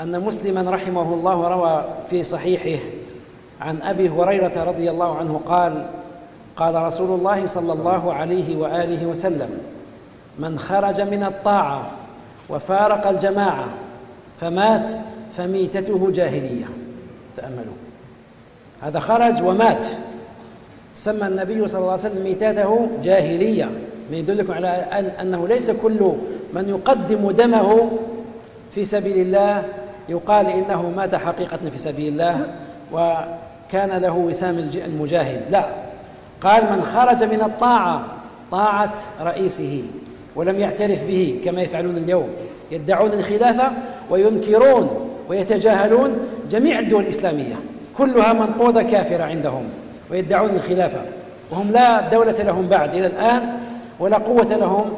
[0.00, 2.82] أن مسلما رحمه الله روى في صحيحه
[3.60, 5.86] عن أبي هريرة رضي الله عنه قال
[6.56, 9.58] قال رسول الله صلى الله عليه وآله وسلم
[10.38, 11.90] من خرج من الطاعة
[12.48, 13.64] وفارق الجماعة
[14.40, 14.90] فمات
[15.36, 16.64] فميتته جاهلية.
[17.36, 17.74] تأملوا.
[18.82, 19.84] هذا خرج ومات.
[20.94, 23.64] سمى النبي صلى الله عليه وسلم ميتته جاهلية.
[24.10, 24.68] ما يدلكم على
[25.20, 26.12] أنه ليس كل
[26.54, 27.90] من يقدم دمه
[28.74, 29.62] في سبيل الله
[30.08, 32.54] يقال إنه مات حقيقة في سبيل الله.
[32.94, 35.42] وكان له وسام المجاهد.
[35.50, 35.64] لا.
[36.42, 38.04] قال من خرج من الطاعة
[38.50, 39.82] طاعة رئيسه
[40.36, 42.28] ولم يعترف به كما يفعلون اليوم.
[42.70, 43.70] يدعون الخلافة
[44.10, 46.18] وينكرون ويتجاهلون
[46.50, 47.54] جميع الدول الإسلامية.
[47.98, 49.64] كلها منقوضة كافرة عندهم
[50.10, 51.00] ويدعون الخلافة.
[51.50, 53.52] وهم لا دولة لهم بعد إلى الآن
[54.00, 54.92] ولا قوة لهم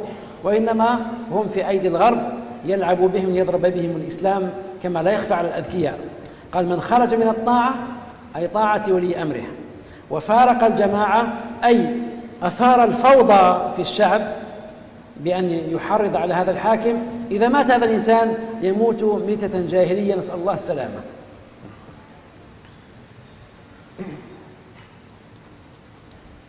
[0.44, 0.98] وإنما
[1.32, 2.18] هم في أيدي الغرب.
[2.64, 4.50] يلعب بهم يضرب بهم الإسلام
[4.82, 5.98] كما لا يخفى على الأذكياء.
[6.52, 7.74] قال من خرج من الطاعة
[8.36, 9.46] أي طاعة ولي أمره.
[10.10, 11.26] وفارق الجماعة
[11.64, 11.90] أي
[12.42, 14.22] أثار الفوضى في الشعب
[15.16, 16.96] بأن يحرض على هذا الحاكم.
[17.30, 21.00] إذا مات هذا الإنسان يموت ميتة جاهلية نسأل الله السلامة.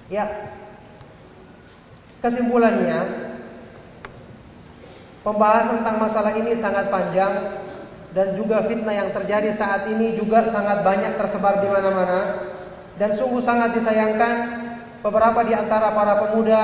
[0.08, 0.24] Ya,
[2.24, 3.12] kesimpulannya
[5.20, 7.67] pembahasan tentang masalah ini sangat panjang.
[8.18, 12.50] Dan juga fitnah yang terjadi saat ini juga sangat banyak tersebar di mana-mana
[12.98, 14.34] dan sungguh sangat disayangkan
[15.06, 16.64] beberapa di antara para pemuda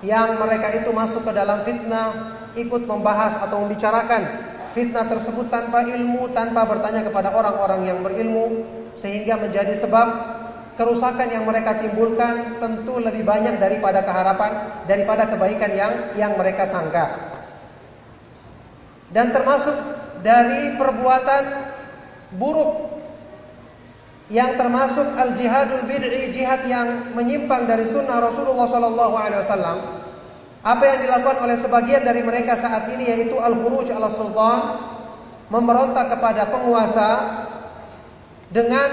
[0.00, 4.24] yang mereka itu masuk ke dalam fitnah ikut membahas atau membicarakan
[4.72, 8.64] fitnah tersebut tanpa ilmu, tanpa bertanya kepada orang-orang yang berilmu
[8.96, 10.08] sehingga menjadi sebab
[10.80, 17.36] kerusakan yang mereka timbulkan tentu lebih banyak daripada keharapan daripada kebaikan yang yang mereka sangka.
[19.12, 21.44] Dan termasuk dari perbuatan
[22.40, 22.96] buruk
[24.32, 29.78] yang termasuk al jihadul bid'i jihad yang menyimpang dari sunnah Rasulullah sallallahu alaihi wasallam
[30.64, 34.80] apa yang dilakukan oleh sebagian dari mereka saat ini yaitu al khuruj ala sultan
[35.52, 37.08] memberontak kepada penguasa
[38.48, 38.88] dengan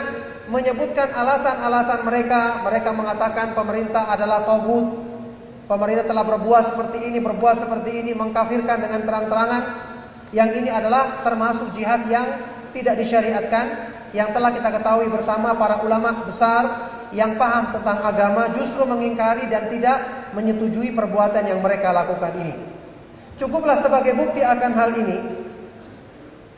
[0.52, 2.60] menyebutkan alasan-alasan mereka.
[2.68, 5.00] Mereka mengatakan pemerintah adalah togut
[5.72, 9.64] pemerintah telah berbuat seperti ini berbuat seperti ini mengkafirkan dengan terang-terangan
[10.32, 12.26] yang ini adalah termasuk jihad yang
[12.72, 18.84] tidak disyariatkan yang telah kita ketahui bersama para ulama besar yang paham tentang agama justru
[18.88, 22.56] mengingkari dan tidak menyetujui perbuatan yang mereka lakukan ini.
[23.36, 25.18] Cukuplah sebagai bukti akan hal ini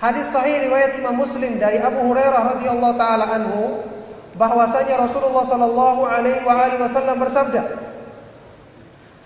[0.03, 3.87] hadis sahih riwayat Imam Muslim dari Abu Hurairah radhiyallahu taala anhu
[4.35, 6.43] bahwasanya Rasulullah sallallahu alaihi
[6.81, 7.92] wasallam bersabda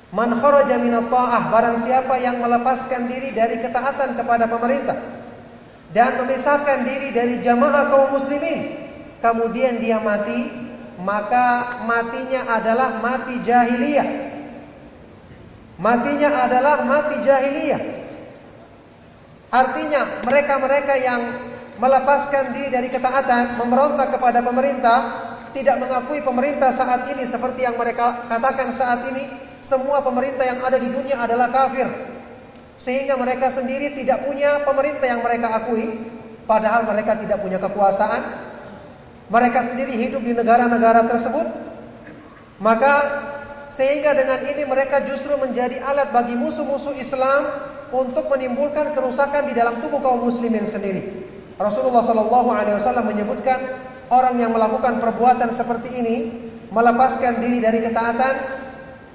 [0.07, 4.95] Man kharaja ta'ah barang siapa yang melepaskan diri dari ketaatan kepada pemerintah
[5.91, 8.87] dan memisahkan diri dari jamaah kaum muslimin
[9.19, 10.67] kemudian dia mati
[10.97, 14.09] maka matinya adalah mati jahiliyah.
[15.77, 17.81] Matinya adalah mati jahiliyah.
[19.53, 21.21] Artinya mereka-mereka yang
[21.77, 24.99] melepaskan diri dari ketaatan memberontak kepada pemerintah
[25.53, 29.23] tidak mengakui pemerintah saat ini seperti yang mereka katakan saat ini
[29.67, 31.91] semua pemerintah yang ada di dunia adalah kafir
[32.77, 35.91] sehingga mereka sendiri tidak punya pemerintah yang mereka akui,
[36.45, 38.21] padahal mereka tidak punya kekuasaan.
[39.27, 41.47] Mereka sendiri hidup di negara-negara tersebut.
[42.63, 42.93] Maka
[43.67, 47.43] sehingga dengan ini mereka justru menjadi alat bagi musuh-musuh Islam
[47.91, 51.03] untuk menimbulkan kerusakan di dalam tubuh kaum muslimin sendiri.
[51.57, 53.59] Rasulullah Shallallahu Alaihi Wasallam menyebutkan
[54.13, 56.15] orang yang melakukan perbuatan seperti ini
[56.71, 58.35] melepaskan diri dari ketaatan,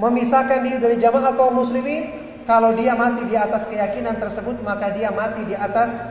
[0.02, 2.10] memisahkan diri dari jamaah kaum muslimin,
[2.42, 6.02] kalau dia mati di atas keyakinan tersebut maka dia mati di atas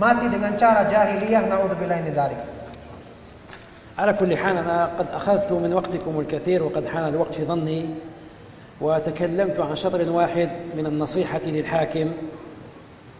[0.00, 2.40] mati dengan cara jahiliyah naudzubillah min dzalik.
[3.98, 7.86] على كل حال أنا قد أخذت من وقتكم الكثير وقد حان الوقت في ظني
[8.80, 10.48] وتكلمت عن شطر واحد
[10.78, 12.06] من النصيحة للحاكم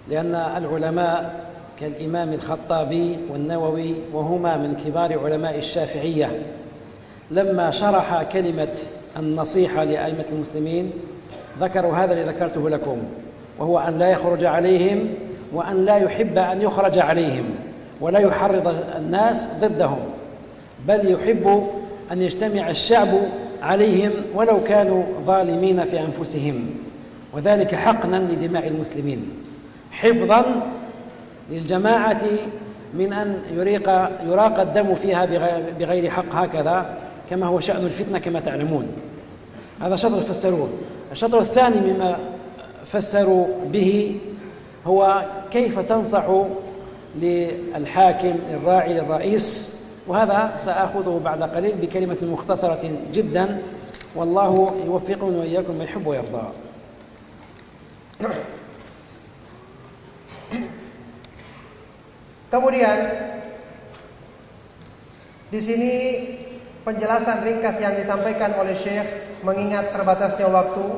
[0.09, 1.45] لأن العلماء
[1.81, 6.43] كالإمام الخطابي والنووي وهما من كبار علماء الشافعية
[7.31, 8.79] لما شرح كلمة
[9.17, 10.91] النصيحة لأئمة المسلمين
[11.61, 12.99] ذكروا هذا الذي ذكرته لكم
[13.59, 15.09] وهو أن لا يخرج عليهم
[15.53, 17.45] وأن لا يحب أن يخرج عليهم
[18.01, 19.99] ولا يحرض الناس ضدهم
[20.89, 21.67] بل يحب
[22.13, 23.09] أن يجتمع الشعب
[23.63, 26.71] عليهم ولو كانوا ظالمين في أنفسهم.
[27.33, 29.29] وذلك حقنا لدماء المسلمين.
[29.91, 30.45] حفظا
[31.51, 32.23] للجماعة
[32.95, 33.89] من أن يريق
[34.27, 35.29] يراق الدم فيها
[35.79, 36.87] بغير حق هكذا
[37.31, 38.87] كما هو شأن الفتنة كما تعلمون.
[39.81, 40.69] هذا شطر فسروه
[41.13, 42.19] الشطر الثاني مما
[42.87, 44.21] فسروا به
[44.87, 46.25] هو كيف تنصح
[47.17, 49.75] للحاكم الراعي الرئيس.
[50.09, 53.63] وهذا سآخذه بعد قليل بكلمة مختصرة جدا.
[54.17, 56.47] والله يوفقني وإياكم ما يحب ويرضى.
[62.49, 62.99] Kemudian
[65.53, 65.93] di sini
[66.89, 69.05] penjelasan ringkas yang disampaikan oleh Syekh
[69.45, 70.89] mengingat terbatasnya waktu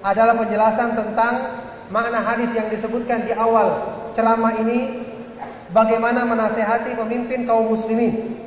[0.00, 1.60] adalah penjelasan tentang
[1.92, 3.76] makna hadis yang disebutkan di awal
[4.16, 5.04] ceramah ini
[5.76, 8.40] bagaimana menasehati pemimpin kaum muslimin.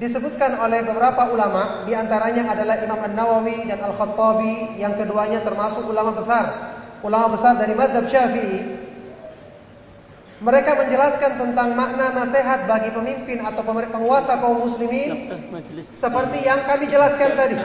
[0.00, 6.16] Disebutkan oleh beberapa ulama, di antaranya adalah Imam An-Nawawi dan Al-Khattabi, yang keduanya termasuk ulama
[6.16, 6.44] besar,
[7.04, 8.89] ulama besar dari madhab Syafi'i
[10.40, 15.28] mereka menjelaskan tentang makna nasihat bagi pemimpin atau penguasa kaum muslimin
[15.92, 17.60] seperti yang kami jelaskan tadi.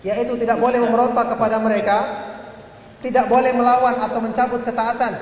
[0.00, 1.98] Yaitu tidak boleh memberontak kepada mereka,
[3.04, 5.12] tidak boleh melawan atau mencabut ketaatan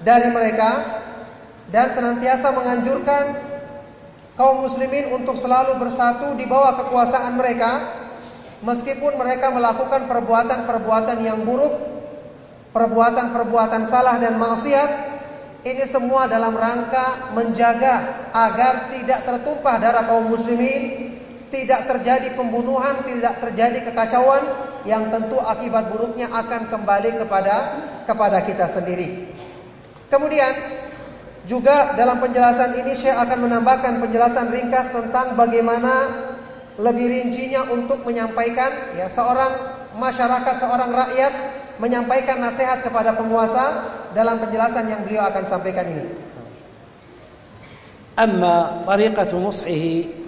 [0.00, 0.80] dari mereka
[1.68, 3.24] dan senantiasa menganjurkan
[4.32, 8.00] kaum muslimin untuk selalu bersatu di bawah kekuasaan mereka
[8.64, 11.76] meskipun mereka melakukan perbuatan-perbuatan yang buruk,
[12.72, 15.11] perbuatan-perbuatan salah dan maksiat
[15.62, 21.14] ini semua dalam rangka menjaga agar tidak tertumpah darah kaum muslimin,
[21.54, 24.42] tidak terjadi pembunuhan, tidak terjadi kekacauan
[24.82, 27.56] yang tentu akibat buruknya akan kembali kepada
[28.02, 29.30] kepada kita sendiri.
[30.10, 30.52] Kemudian
[31.46, 36.10] juga dalam penjelasan ini saya akan menambahkan penjelasan ringkas tentang bagaimana
[36.78, 39.52] lebih rincinya untuk menyampaikan ya seorang
[39.98, 41.32] masyarakat, seorang rakyat
[41.82, 46.06] menyampaikan nasihat kepada penguasa dalam penjelasan yang beliau akan sampaikan ini.
[48.12, 49.84] أما طريقة نصحه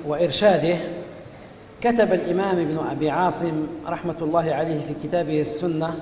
[0.08, 0.76] وإرشاده
[1.80, 5.94] كتب الإمام ابن أبي عاصم رحمة الله عليه في كتابه السنة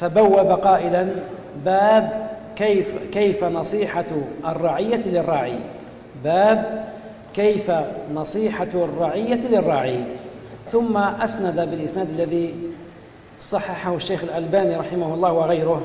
[0.00, 1.08] فبوب قائلا
[1.64, 4.10] باب كيف كيف نصيحة
[4.46, 5.58] الرعية للراعي
[6.24, 6.84] باب
[7.34, 7.70] كيف
[8.14, 10.00] نصيحة الرعية للراعي
[10.72, 12.54] ثم أسند بالإسناد الذي
[13.40, 15.82] صححه الشيخ الألباني رحمه الله وغيره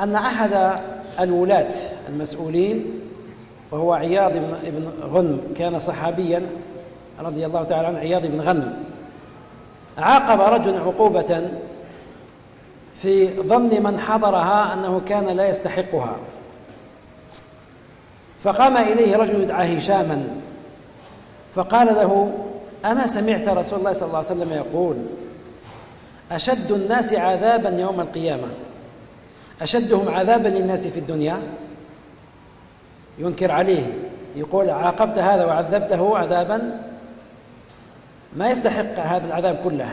[0.00, 0.80] أن أحد
[1.20, 1.74] الولاة
[2.08, 2.84] المسؤولين
[3.70, 4.32] وهو عياض
[4.64, 6.46] بن غنم كان صحابيا
[7.20, 8.84] رضي الله تعالى عنه عياض بن غنم.
[9.98, 11.48] عاقب رجل عقوبة
[13.02, 16.16] في ظن من حضرها أنه كان لا يستحقها.
[18.44, 20.24] فقام إليه رجل يدعى هشاما
[21.54, 22.32] فقال له
[22.84, 24.96] أما سمعت رسول الله صلى الله عليه وسلم يقول
[26.32, 28.48] أشد الناس عذابا يوم القيامة.
[29.62, 31.42] أشدهم عذابا للناس في الدنيا.
[33.18, 33.82] ينكر عليه.
[34.36, 36.80] يقول عاقبت هذا وعذبته عذابا.
[38.36, 39.90] ما يستحق هذا العذاب كله.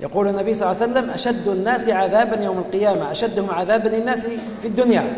[0.00, 3.10] يقول النبي صلى الله عليه وسلم أشد الناس عذابا يوم القيامة.
[3.10, 4.26] أشدهم عذابا للناس
[4.62, 5.16] في الدنيا.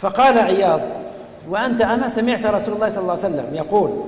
[0.00, 0.80] فقال عياض
[1.48, 4.04] وأنت أما سمعت رسول الله صلى الله عليه وسلم يقول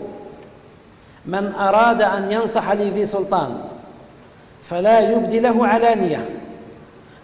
[1.27, 3.61] من أراد أن ينصح لذي سلطان
[4.71, 6.29] فلا يبدي له علانية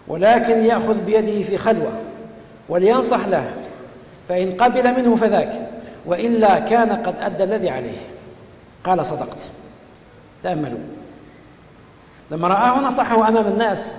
[0.07, 1.91] ولكن يأخذ بيده في خلوة
[2.69, 3.51] ولينصح له
[4.29, 5.69] فإن قبل منه فذاك
[6.05, 7.97] وإلا كان قد أدى الذي عليه.
[8.83, 9.37] قال صدقت.
[10.43, 10.79] تأملوا.
[12.31, 13.95] لما رآه نصحه أمام الناس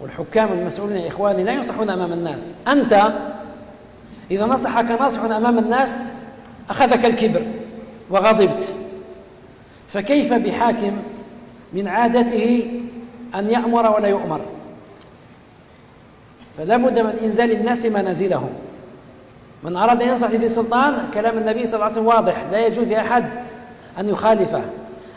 [0.00, 2.54] والحكام المسؤولين يا إخواني لا ينصحون أمام الناس.
[2.68, 3.02] أنت
[4.30, 6.12] إذا نصحك ناصح أمام الناس
[6.70, 7.42] أخذك الكبر.
[8.10, 8.74] وغضبت.
[9.88, 10.96] فكيف بحاكم
[11.72, 12.70] من عادته
[13.34, 14.40] أن يأمر ولا يؤمر؟
[16.58, 18.50] فلا بد من إنزال الناس منازلهم
[19.62, 22.44] من أراد أن ينصح لذي سلطان كلام النبي صلى الله عليه وسلم واضح.
[22.52, 23.24] لا يجوز لأحد
[23.98, 24.62] أن يخالفه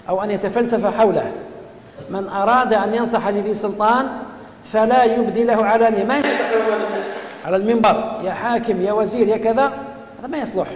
[0.10, 1.32] أو أن يتفلسف حوله.
[2.10, 4.08] من أراد أن ينصح لذي سلطان
[4.66, 6.52] فلا يبدي له علانية ما يصلح
[7.46, 8.22] على المنبر.
[8.24, 9.74] يا حاكم يا وزير يا كذا
[10.20, 10.68] هذا ما يصلح.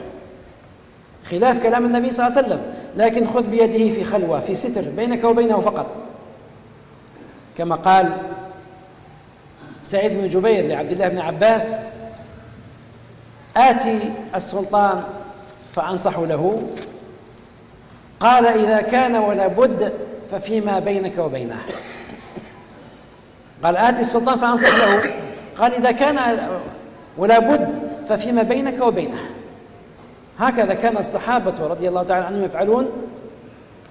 [1.30, 2.61] خلاف كلام النبي صلى الله عليه وسلم.
[2.98, 5.88] لكن خذ بيده في خلوة في ستر بينك وبينه فقط.
[7.57, 8.10] كما قال
[9.84, 11.77] سعيد بن جبير لعبد الله بن عباس
[13.57, 13.99] آتي
[14.35, 15.03] السلطان
[15.76, 16.68] فأنصح له.
[18.19, 19.93] قال إذا كان ولا بد
[20.31, 21.57] ففيما بينك وبينه.
[23.64, 25.03] قال آتي السلطان فأنصح له.
[25.57, 26.39] قال إذا كان
[27.18, 29.19] ولا بد ففيما بينك وبينه.
[30.40, 32.86] هكذا كان الصحابة رضي الله تعالى عنهم يفعلون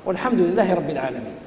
[0.05, 1.37] والحمد لله رب العالمين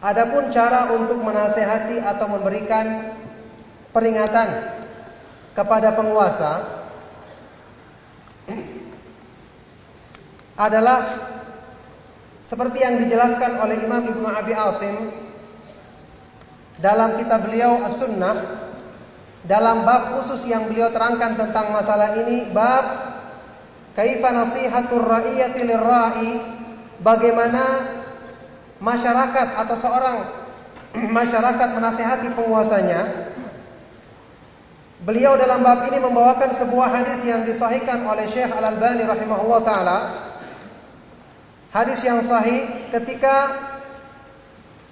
[0.00, 3.12] Adapun cara untuk menasehati atau memberikan
[3.92, 4.48] peringatan
[5.52, 6.64] kepada penguasa
[10.56, 11.04] adalah
[12.40, 14.96] seperti yang dijelaskan oleh Imam Ibnu Abi Asim
[16.79, 18.65] dalam kitab beliau As-Sunnah
[19.45, 22.85] dalam bab khusus yang beliau terangkan tentang masalah ini bab
[23.93, 26.31] kaifa nasihatur ra'iyati lirra'i
[26.99, 27.63] bagaimana
[28.81, 30.17] masyarakat atau seorang
[31.19, 33.25] masyarakat menasehati penguasanya
[35.05, 39.97] Beliau dalam bab ini membawakan sebuah hadis yang disahihkan oleh Syekh Al-Albani rahimahullah taala.
[41.69, 43.53] Hadis yang sahih ketika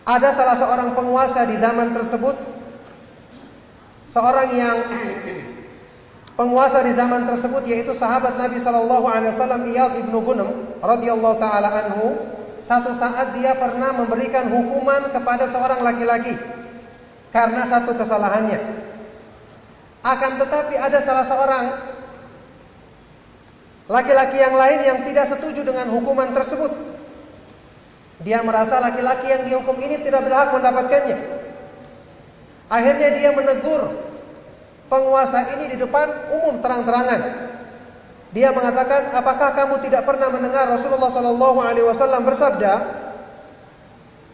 [0.04, 2.36] ada salah seorang penguasa di zaman tersebut
[4.08, 4.78] seorang yang
[6.36, 10.50] penguasa di zaman tersebut yaitu sahabat Nabi sallallahu alaihi wasallam Iyad ibnu Gunum
[10.84, 12.20] radhiyallahu taala anhu
[12.64, 16.32] satu saat dia pernah memberikan hukuman kepada seorang laki-laki
[17.36, 18.56] karena satu kesalahannya.
[20.00, 21.66] Akan tetapi ada salah seorang
[23.92, 26.72] laki-laki yang lain yang tidak setuju dengan hukuman tersebut.
[28.24, 31.18] Dia merasa laki-laki yang dihukum ini tidak berhak mendapatkannya.
[32.72, 33.92] Akhirnya dia menegur
[34.88, 37.22] penguasa ini di depan umum terang-terangan.
[38.34, 42.74] Dia mengatakan, apakah kamu tidak pernah mendengar Rasulullah Sallallahu Alaihi Wasallam bersabda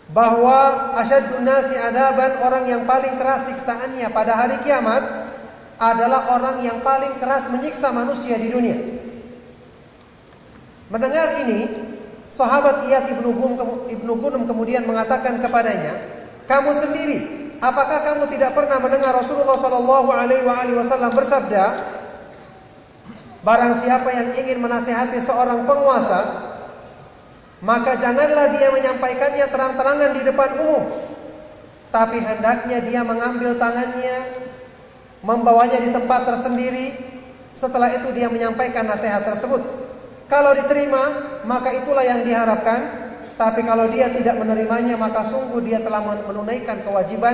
[0.10, 0.58] bahwa
[0.98, 5.04] asyadun nasi adaban orang yang paling keras siksaannya pada hari kiamat
[5.80, 8.78] adalah orang yang paling keras menyiksa manusia di dunia.
[10.90, 11.60] Mendengar ini,
[12.30, 14.14] sahabat Iyad ibnu Gunum, ibnu
[14.46, 15.98] kemudian mengatakan kepadanya,
[16.46, 17.18] kamu sendiri
[17.60, 21.66] apakah kamu tidak pernah mendengar Rasulullah Shallallahu alaihi wasallam bersabda,
[23.44, 26.22] barang siapa yang ingin menasihati seorang penguasa,
[27.60, 30.84] maka janganlah dia menyampaikannya terang-terangan di depan umum,
[31.92, 34.18] tapi hendaknya dia mengambil tangannya,
[35.24, 36.96] membawanya di tempat tersendiri,
[37.52, 39.89] setelah itu dia menyampaikan nasihat tersebut.
[40.30, 41.04] Kalau diterima,
[41.50, 43.10] maka itulah yang diharapkan.
[43.34, 47.34] Tapi kalau dia tidak menerimanya, maka sungguh dia telah menunaikan kewajiban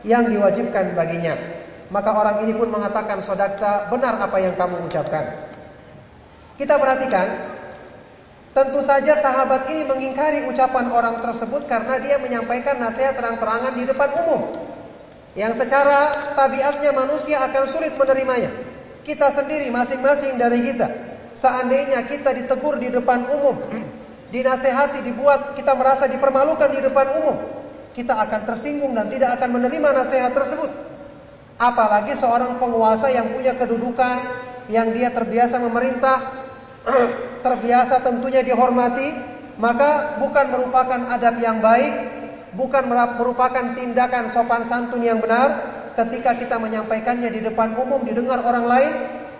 [0.00, 1.36] yang diwajibkan baginya.
[1.92, 5.52] Maka orang ini pun mengatakan, sodakta, benar apa yang kamu ucapkan.
[6.56, 7.26] Kita perhatikan,
[8.56, 14.10] tentu saja sahabat ini mengingkari ucapan orang tersebut karena dia menyampaikan nasihat terang-terangan di depan
[14.24, 14.54] umum.
[15.34, 18.54] Yang secara tabiatnya manusia akan sulit menerimanya.
[19.02, 21.13] Kita sendiri masing-masing dari kita.
[21.34, 23.58] Seandainya kita ditegur di depan umum,
[24.30, 27.36] dinasehati, dibuat kita merasa dipermalukan di depan umum,
[27.90, 30.70] kita akan tersinggung dan tidak akan menerima nasihat tersebut.
[31.58, 34.22] Apalagi seorang penguasa yang punya kedudukan,
[34.70, 36.22] yang dia terbiasa memerintah,
[37.46, 39.10] terbiasa tentunya dihormati,
[39.58, 41.94] maka bukan merupakan adab yang baik,
[42.54, 42.86] bukan
[43.18, 45.50] merupakan tindakan sopan santun yang benar
[45.98, 48.92] ketika kita menyampaikannya di depan umum didengar orang lain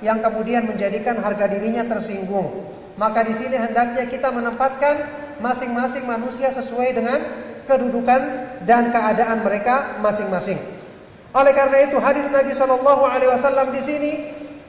[0.04, 2.52] yang kemudian menjadikan harga dirinya tersinggung.
[3.00, 7.18] Maka di sini hendaknya kita menempatkan masing-masing manusia sesuai dengan
[7.66, 8.20] kedudukan
[8.68, 10.60] dan keadaan mereka masing-masing.
[11.34, 14.12] Oleh karena itu hadis Nabi Shallallahu Alaihi Wasallam di sini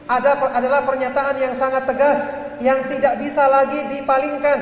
[0.10, 2.26] ada adalah pernyataan yang sangat tegas
[2.64, 4.58] yang tidak bisa lagi dipalingkan,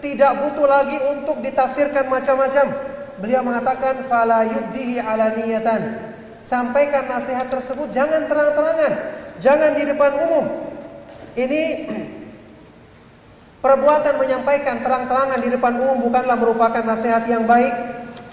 [0.00, 2.66] tidak butuh lagi untuk ditafsirkan macam-macam.
[3.20, 6.12] Beliau mengatakan fala alaniyatan.
[6.42, 8.92] Sampaikan nasihat tersebut jangan terang-terangan,
[9.42, 10.46] jangan di depan umum.
[11.32, 11.62] Ini
[13.62, 17.70] Perbuatan menyampaikan terang-terangan di depan umum bukanlah merupakan nasihat yang baik,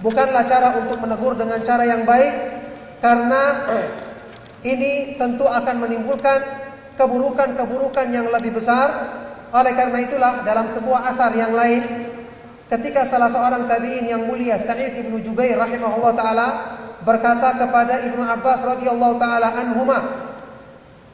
[0.02, 2.34] bukanlah cara untuk menegur dengan cara yang baik,
[2.98, 3.41] karena
[4.65, 6.41] ini tentu akan menimbulkan
[6.98, 8.90] keburukan-keburukan yang lebih besar.
[9.53, 12.10] Oleh karena itulah dalam sebuah asar yang lain,
[12.65, 16.48] ketika salah seorang tabi'in yang mulia Sa'id ibnu Jubair rahimahullah taala
[17.06, 20.28] berkata kepada Ibnu Abbas radhiyallahu taala anhuma,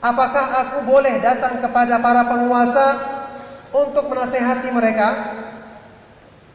[0.04, 2.86] "Apakah aku boleh datang kepada para penguasa
[3.76, 5.08] untuk menasehati mereka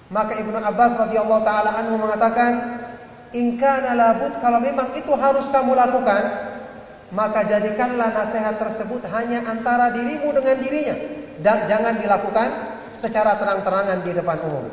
[0.09, 2.51] maka Ibnu Abbas radhiyallahu taala anhu mengatakan
[3.33, 6.23] in kana labud kalau memang itu harus kamu lakukan
[7.13, 10.95] maka jadikanlah nasihat tersebut hanya antara dirimu dengan dirinya
[11.41, 12.49] dan jangan dilakukan
[12.95, 14.67] secara terang-terangan di depan umum.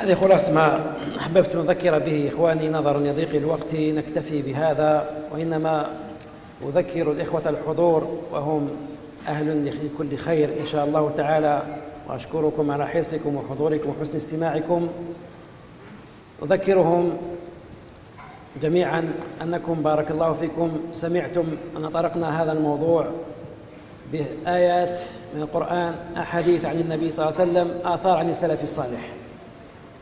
[0.00, 4.92] هذه خلاص ما أحببت أذكر به إخواني نظرا لضيق الوقت نكتفي بهذا
[5.28, 5.74] وإنما
[6.63, 8.69] أذكر الإخوة الحضور وهم
[9.27, 11.61] أهل لكل خير إن شاء الله تعالى
[12.09, 14.87] وأشكركم على حرصكم وحضوركم وحسن استماعكم.
[16.43, 17.17] أذكرهم
[18.61, 20.71] جميعا أنكم بارك الله فيكم.
[20.93, 21.43] سمعتم
[21.77, 23.07] أن طرقنا هذا الموضوع
[24.11, 24.99] بآيات
[25.35, 29.09] من القرآن أحاديث عن النبي صلى الله عليه وسلم آثار عن السلف الصالح.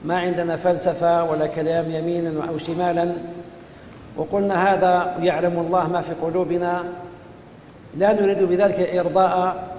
[0.05, 3.13] ما عندنا فلسفة ولا كلام يمينا أو شمالا
[4.17, 6.83] وقلنا هذا يعلم الله ما في قلوبنا.
[7.97, 9.33] لا نريد بذلك إرضاء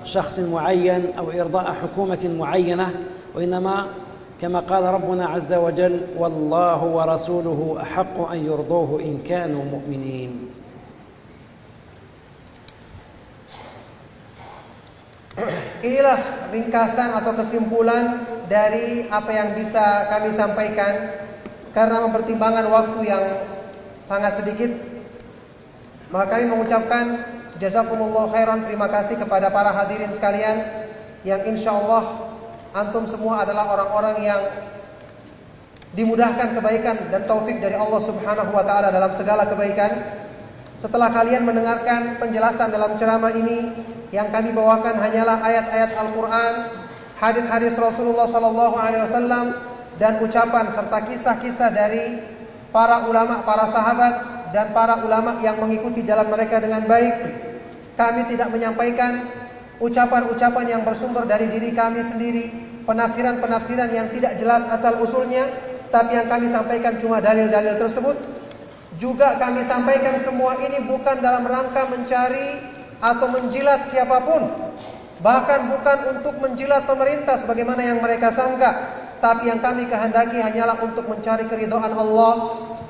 [0.04, 2.94] شخص معين أو إرضاء حكومة معينة
[3.34, 3.86] وإنما
[4.40, 10.50] كما قال ربنا عز وجل والله ورسوله أحق أن يرضوه إن كانوا مؤمنين.
[15.82, 16.18] Inilah
[16.54, 21.10] ringkasan atau kesimpulan dari apa yang bisa kami sampaikan.
[21.74, 23.24] Karena mempertimbangkan waktu yang
[24.04, 24.68] sangat sedikit
[26.12, 30.62] maka kami mengucapkan Jazakumullah khairan terima kasih kepada para hadirin sekalian
[31.24, 32.34] yang insya Allah
[32.74, 34.42] antum semua adalah orang-orang yang
[35.94, 39.94] dimudahkan kebaikan dan taufik dari Allah Subhanahu wa taala dalam segala kebaikan.
[40.74, 43.70] Setelah kalian mendengarkan penjelasan dalam ceramah ini
[44.10, 46.54] yang kami bawakan hanyalah ayat-ayat Al-Qur'an,
[47.22, 49.54] hadis-hadis Rasulullah sallallahu alaihi wasallam
[50.02, 52.18] dan ucapan serta kisah-kisah dari
[52.74, 54.14] para ulama, para sahabat
[54.50, 57.14] dan para ulama yang mengikuti jalan mereka dengan baik.
[57.94, 59.22] Kami tidak menyampaikan
[59.78, 62.50] ucapan-ucapan yang bersumber dari diri kami sendiri,
[62.82, 65.46] penafsiran-penafsiran yang tidak jelas asal usulnya,
[65.94, 68.18] tapi yang kami sampaikan cuma dalil-dalil tersebut.
[68.98, 72.58] Juga kami sampaikan semua ini bukan dalam rangka mencari
[72.98, 74.42] atau menjilat siapa pun,
[75.22, 78.70] bahkan bukan untuk menjilat pemerintah sebagaimana yang mereka sangka,
[79.18, 82.32] tapi yang kami kehendaki hanyalah untuk mencari keridhaan Allah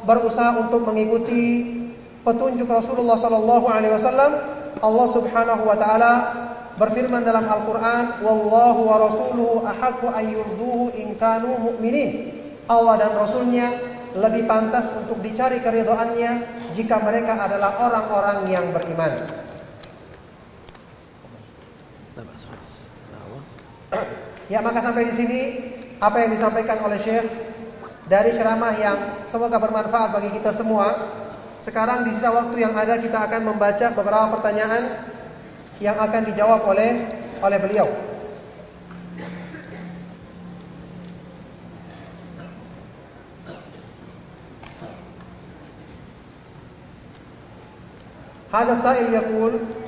[0.05, 1.73] berusaha untuk mengikuti
[2.25, 4.33] petunjuk Rasulullah sallallahu alaihi wasallam,
[4.81, 6.13] Allah Subhanahu wa taala
[6.77, 12.33] berfirman dalam Al-Qur'an, "Wallahu wa rasuluhu ahaqqu an yurduhu in kanu mu'minin."
[12.65, 13.69] Allah dan Rasulnya
[14.17, 16.33] lebih pantas untuk dicari keridhaannya
[16.73, 19.13] jika mereka adalah orang-orang yang beriman.
[24.49, 25.41] Ya, maka sampai di sini
[26.01, 27.27] apa yang disampaikan oleh Syekh
[28.11, 30.93] dari ceramah yang semoga bermanfaat bagi kita semua.
[31.63, 34.85] Sekarang di sisa waktu yang ada kita akan membaca beberapa pertanyaan
[35.81, 37.01] yang akan dijawab oleh
[37.41, 37.89] oleh beliau.
[48.55, 49.84] Hadza sa'il yaqul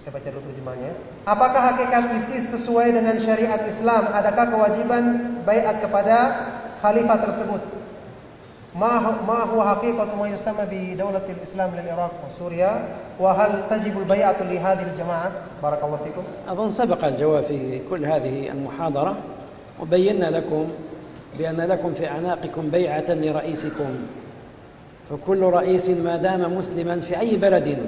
[0.00, 0.96] Saya baca dulu terjemahnya.
[1.28, 4.08] Apakah hakikat isi sesuai dengan syariat Islam?
[4.08, 5.04] Adakah kewajiban
[5.44, 6.16] baiat kepada
[6.80, 7.60] khalifah tersebut?
[8.70, 12.72] ما هو حقيقة ما يسمى بدولة الإسلام للعراق وسوريا
[13.18, 15.32] وهل تجب البيعة لهذه الجماعة
[15.62, 19.16] بارك الله فيكم أظن سبق الجواب في كل هذه المحاضرة
[19.80, 20.68] وبينا لكم
[21.38, 23.90] بأن لكم في أعناقكم بيعة لرئيسكم
[25.10, 27.78] فكل رئيس ما دام مسلما في أي بلد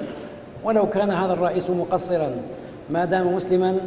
[0.63, 2.31] ولو كان هذا الرئيس مقصرا
[2.89, 3.77] ما دام مسلما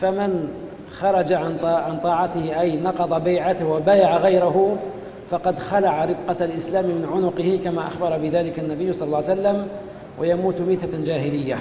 [0.00, 0.48] فمن
[0.92, 4.76] خرج عن طاعته أي نقض بيعته وبايع غيره
[5.30, 9.68] فقد خلع ربقة الإسلام من عنقه كما أخبر بذلك النبي صلى الله عليه وسلم
[10.18, 11.58] ويموت ميتة جاهلية.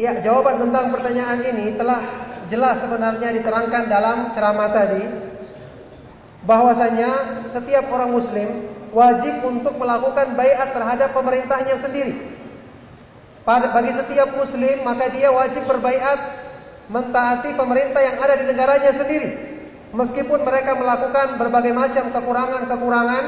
[0.00, 2.00] Ya, jawaban tentang pertanyaan ini telah
[2.50, 5.04] jelas sebenarnya diterangkan dalam ceramah tadi
[6.42, 7.10] bahwasanya
[7.46, 8.50] setiap orang muslim
[8.92, 12.14] wajib untuk melakukan baiat terhadap pemerintahnya sendiri.
[13.42, 16.20] Bagi setiap muslim maka dia wajib berbaiat
[16.92, 19.50] mentaati pemerintah yang ada di negaranya sendiri.
[19.92, 23.24] Meskipun mereka melakukan berbagai macam kekurangan-kekurangan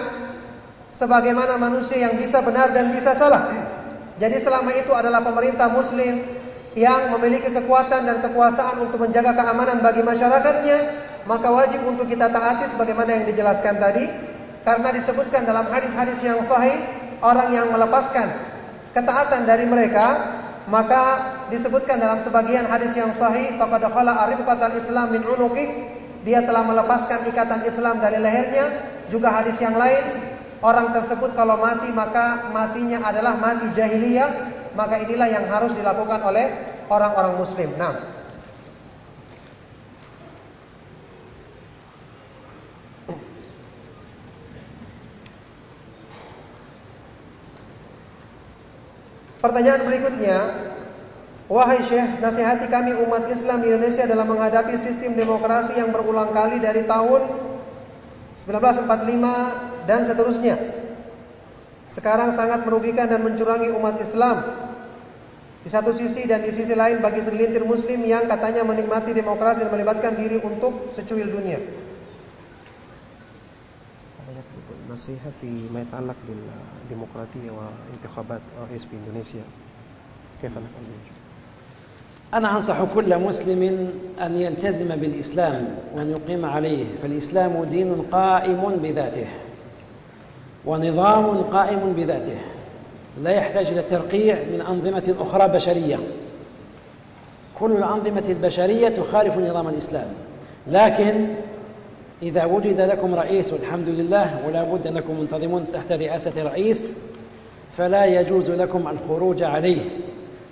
[0.95, 3.53] sebagaimana manusia yang bisa benar dan bisa salah.
[4.17, 6.23] Jadi selama itu adalah pemerintah muslim
[6.79, 10.79] yang memiliki kekuatan dan kekuasaan untuk menjaga keamanan bagi masyarakatnya,
[11.27, 14.34] maka wajib untuk kita taati sebagaimana yang dijelaskan tadi
[14.65, 16.81] karena disebutkan dalam hadis-hadis yang sahih
[17.21, 18.27] orang yang melepaskan
[18.97, 21.03] ketaatan dari mereka maka
[21.53, 25.93] disebutkan dalam sebagian hadis yang sahih faqad khala arifqatal islam min unuqi.
[26.25, 28.97] Dia telah melepaskan ikatan Islam dari lehernya.
[29.13, 30.01] Juga hadis yang lain
[30.65, 34.57] orang tersebut kalau mati maka matinya adalah mati jahiliyah.
[34.73, 36.49] Maka inilah yang harus dilakukan oleh
[36.89, 37.69] orang-orang muslim.
[37.77, 37.93] Nah
[49.45, 50.39] Pertanyaan berikutnya,
[51.53, 56.65] wahai Syekh, nasihati kami umat Islam di Indonesia dalam menghadapi sistem demokrasi yang berulang kali
[56.65, 57.29] dari tahun
[58.41, 60.57] 1945 dan seterusnya.
[61.93, 64.41] Sekarang sangat merugikan dan mencurangi umat Islam.
[65.61, 69.73] Di satu sisi dan di sisi lain bagi segelintir muslim yang katanya menikmati demokrasi dan
[69.77, 71.84] melibatkan diri untuk secuil dunia.
[74.91, 78.41] نصيحة فيما يتعلق بالديمقراطية وانتخابات
[78.71, 79.43] رئيس في إندونيسيا.
[80.43, 80.65] كيف نفعل
[82.35, 83.91] أنا أنصح كل مسلم
[84.23, 89.27] أن يلتزم بالإسلام وأن يقيم عليه فالإسلام دين قائم بذاته
[90.65, 92.39] ونظام قائم بذاته.
[93.23, 95.99] لا يحتاج إلى ترقيع من أنظمة أخرى بشرية.
[97.59, 100.09] كل الأنظمة البشرية تخالف نظام الإسلام.
[100.67, 101.27] لكن
[102.25, 106.99] إذا وجد لكم رئيس والحمد لله ولا بد أنكم منتظمون تحت رئاسة رئيس
[107.77, 109.81] فلا يجوز لكم الخروج عليه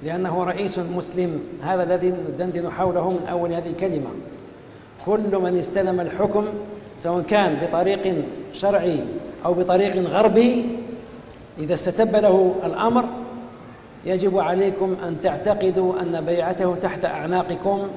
[0.02, 1.40] لأنه رئيس مسلم.
[1.62, 4.10] هذا الذي ندندن حوله من أول هذه الكلمة.
[5.06, 6.44] كل من استلم الحكم
[6.98, 8.14] سواء كان بطريق
[8.54, 8.98] شرعي
[9.44, 10.64] أو بطريق غربي
[11.58, 13.04] إذا استتب له الأمر
[14.06, 17.88] يجب عليكم أن تعتقدوا أن بيعته تحت أعناقكم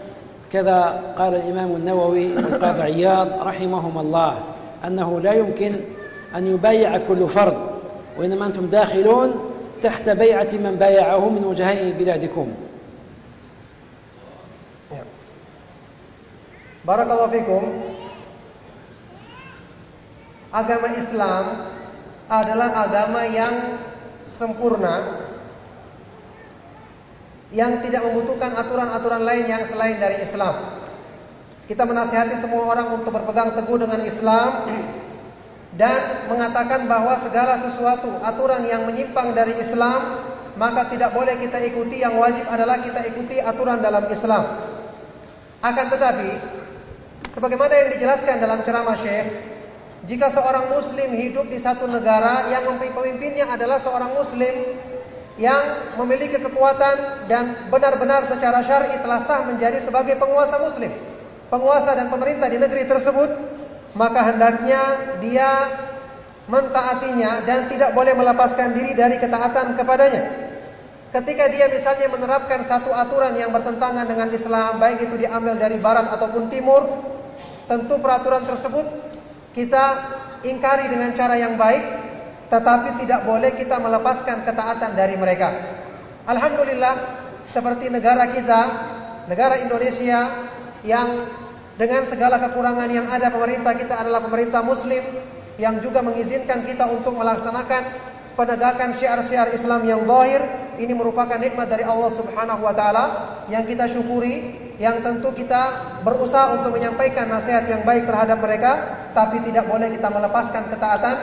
[0.52, 4.38] كذا قال الإمام النووي والقاضي عياض رحمهما الله
[4.88, 5.76] أنه لا يمكن
[6.36, 7.58] أن يبايع كل فرد
[8.18, 9.34] وإنما أنتم داخلون
[9.84, 12.48] تحت بيعة من بايعه من وجهاء بلادكم
[16.86, 17.64] Barakallahu fikum.
[20.54, 21.46] Agama Islam
[22.30, 23.82] adalah agama yang
[24.22, 25.02] sempurna
[27.56, 30.54] yang tidak membutuhkan aturan-aturan lain yang selain dari Islam.
[31.66, 34.70] Kita menasihati semua orang untuk berpegang teguh dengan Islam
[35.80, 39.98] dan mengatakan bahwa segala sesuatu aturan yang menyimpang dari Islam
[40.56, 44.44] maka tidak boleh kita ikuti yang wajib adalah kita ikuti aturan dalam Islam.
[45.60, 46.32] Akan tetapi
[47.32, 49.28] sebagaimana yang dijelaskan dalam ceramah Syekh,
[50.08, 54.54] jika seorang muslim hidup di satu negara yang pemimpinnya adalah seorang muslim
[55.36, 55.64] yang
[56.00, 60.92] memiliki kekuatan dan benar-benar secara syar'i telah sah menjadi sebagai penguasa muslim.
[61.46, 63.30] penguasa dan pemerintah di negeri tersebut,
[63.94, 64.82] maka hendaknya
[65.22, 65.50] dia
[66.50, 70.24] mentaatinya dan tidak boleh melepaskan diri dari ketaatan kepadanya.
[71.16, 76.12] Ketika dia misalnya menerapkan satu aturan yang bertentangan dengan Islam, baik itu diambil dari barat
[76.12, 76.82] ataupun timur,
[77.72, 78.84] tentu peraturan tersebut
[79.56, 79.86] kita
[80.44, 81.84] ingkari dengan cara yang baik,
[82.50, 85.50] tetapi tidak boleh kita melepaskan ketaatan dari mereka.
[86.26, 86.96] Alhamdulillah,
[87.50, 88.62] seperti negara kita,
[89.30, 90.26] negara Indonesia
[90.86, 91.08] yang
[91.76, 95.02] dengan segala kekurangan yang ada pemerintah kita adalah pemerintah muslim
[95.60, 97.84] yang juga mengizinkan kita untuk melaksanakan
[98.36, 100.44] penegakan syiar-syiar Islam yang zahir
[100.76, 103.06] ini merupakan nikmat dari Allah Subhanahu wa taala
[103.48, 108.72] yang kita syukuri yang tentu kita berusaha untuk menyampaikan nasihat yang baik terhadap mereka
[109.16, 111.16] tapi tidak boleh kita melepaskan ketaatan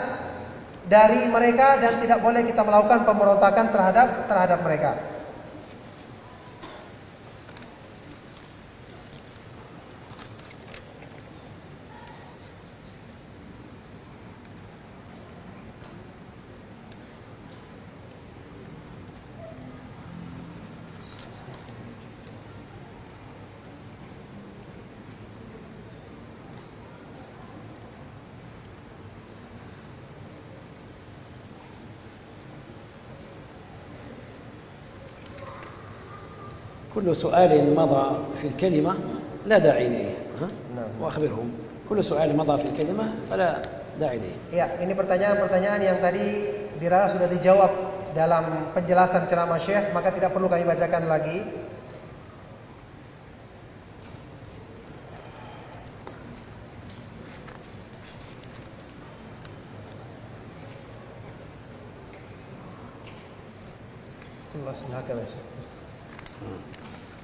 [0.93, 5.12] dari mereka dan tidak boleh kita melakukan pemberontakan terhadap terhadap mereka.
[37.02, 38.06] كل سؤال مضى
[38.42, 38.94] في الكلمة
[39.46, 40.16] لا داعي إليه
[40.76, 40.90] نعم.
[41.02, 41.52] وأخبرهم
[41.90, 43.62] كل سؤال مضى في الكلمة فلا
[44.00, 46.50] داعي إليه Ya, ini pertanyaan-pertanyaan yang tadi
[46.82, 47.72] dirasa sudah dijawab
[48.18, 51.46] dalam penjelasan ceramah Syekh, maka tidak perlu kami bacakan lagi.
[64.58, 66.81] الأصل هكذا يا شيخ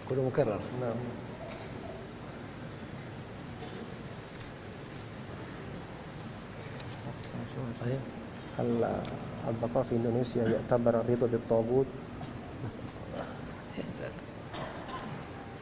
[0.09, 0.99] كله مكرر نعم
[7.83, 7.99] طيب
[8.59, 8.67] هل
[9.47, 11.89] البقاء في إندونيسيا يعتبر الرضا بالطاغوت
[13.77, 14.13] ينزل.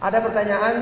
[0.02, 0.76] Ada pertanyaan,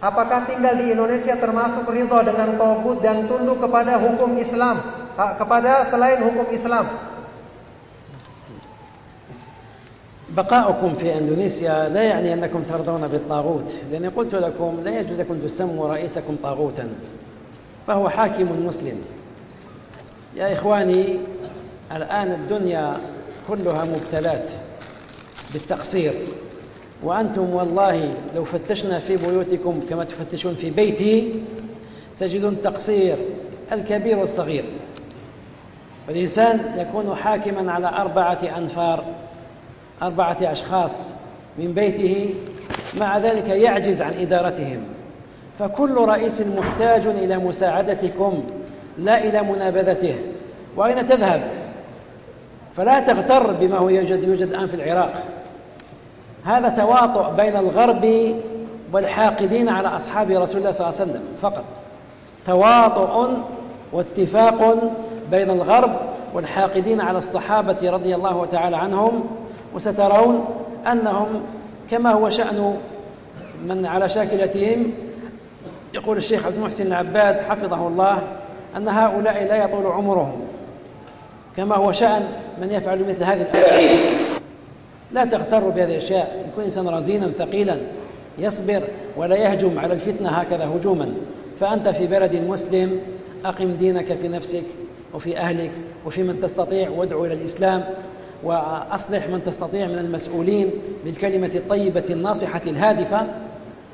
[0.00, 4.80] apakah tinggal di Indonesia termasuk ridho dengan togut dan tunduk kepada hukum Islam,
[5.20, 6.88] ah, kepada selain hukum Islam?
[10.37, 15.87] بقاؤكم في إندونيسيا لا يعني أنكم ترضون بالطاغوت لأني قلت لكم لا يجوز لكم تسموا
[15.87, 16.89] رئيسكم طاغوتا
[17.87, 19.01] فهو حاكم مسلم.
[20.35, 21.05] يا إخواني
[21.95, 22.97] الآن الدنيا
[23.47, 24.49] كلها مبتلات
[25.53, 26.13] بالتقصير
[27.03, 31.33] وأنتم والله لو فتشنا في بيوتكم كما تفتشون في بيتي
[32.19, 33.15] تجدون تقصير
[33.71, 34.63] الكبير والصغير.
[36.07, 39.03] والانسان يكون حاكما على أربعة أنفار.
[40.03, 40.91] أربعة أشخاص
[41.57, 42.33] من بيته
[42.99, 44.83] مع ذلك يعجز عن إدارتهم.
[45.59, 48.43] فكل رئيس محتاج إلى مساعدتكم
[48.97, 50.15] لا إلى منابذته.
[50.75, 51.41] وأين تذهب؟
[52.77, 55.13] فلا تغتر بما هو يوجد يوجد الآن في العراق.
[56.43, 58.35] هذا تواطؤ بين الغرب
[58.93, 61.63] والحاقدين على أصحاب رسول الله صلى الله عليه وسلم فقط.
[62.47, 63.29] تواطؤ
[63.93, 64.91] واتفاق
[65.31, 65.95] بين الغرب
[66.33, 69.42] والحاقدين على الصحابة رضي الله تعالى عنهم
[69.75, 70.45] وسترون
[70.91, 71.41] أنهم
[71.91, 72.77] كما هو شأن
[73.65, 74.91] من على شاكلتهم
[75.93, 78.23] يقول الشيخ عبد المحسن العباد حفظه الله
[78.77, 80.41] أن هؤلاء لا يطول عمرهم
[81.57, 82.27] كما هو شأن
[82.61, 83.99] من يفعل مثل هذه الأفعال.
[85.11, 87.77] لا تغتروا بهذه الأشياء يكون إنسان رزينا ثقيلا
[88.37, 88.81] يصبر
[89.17, 91.13] ولا يهجم على الفتنة هكذا هجوما.
[91.59, 92.99] فأنت في بلد مسلم
[93.45, 94.63] أقم دينك في نفسك
[95.13, 95.71] وفي أهلك
[96.05, 97.83] وفي من تستطيع وادعو إلى الإسلام
[98.43, 100.71] وأصلح من تستطيع من المسؤولين
[101.05, 103.27] بالكلمة الطيبة الناصحة الهادفة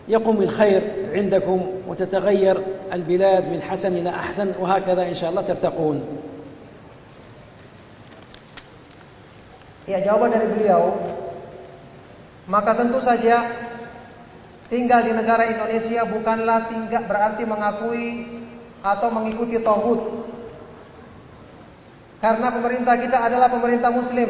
[0.08, 0.82] يقوم الخير
[1.14, 2.62] عندكم وتتغير
[2.94, 6.04] البلاد من حسن إلى أحسن وهكذا إن شاء الله ترتقون
[9.90, 10.94] Ya, jawaban dari beliau,
[12.46, 13.42] maka tentu saja
[14.70, 18.30] tinggal di negara Indonesia bukanlah tinggal berarti mengakui
[18.86, 20.29] atau mengikuti tauhid.
[22.20, 24.28] Karena pemerintah kita adalah pemerintah muslim.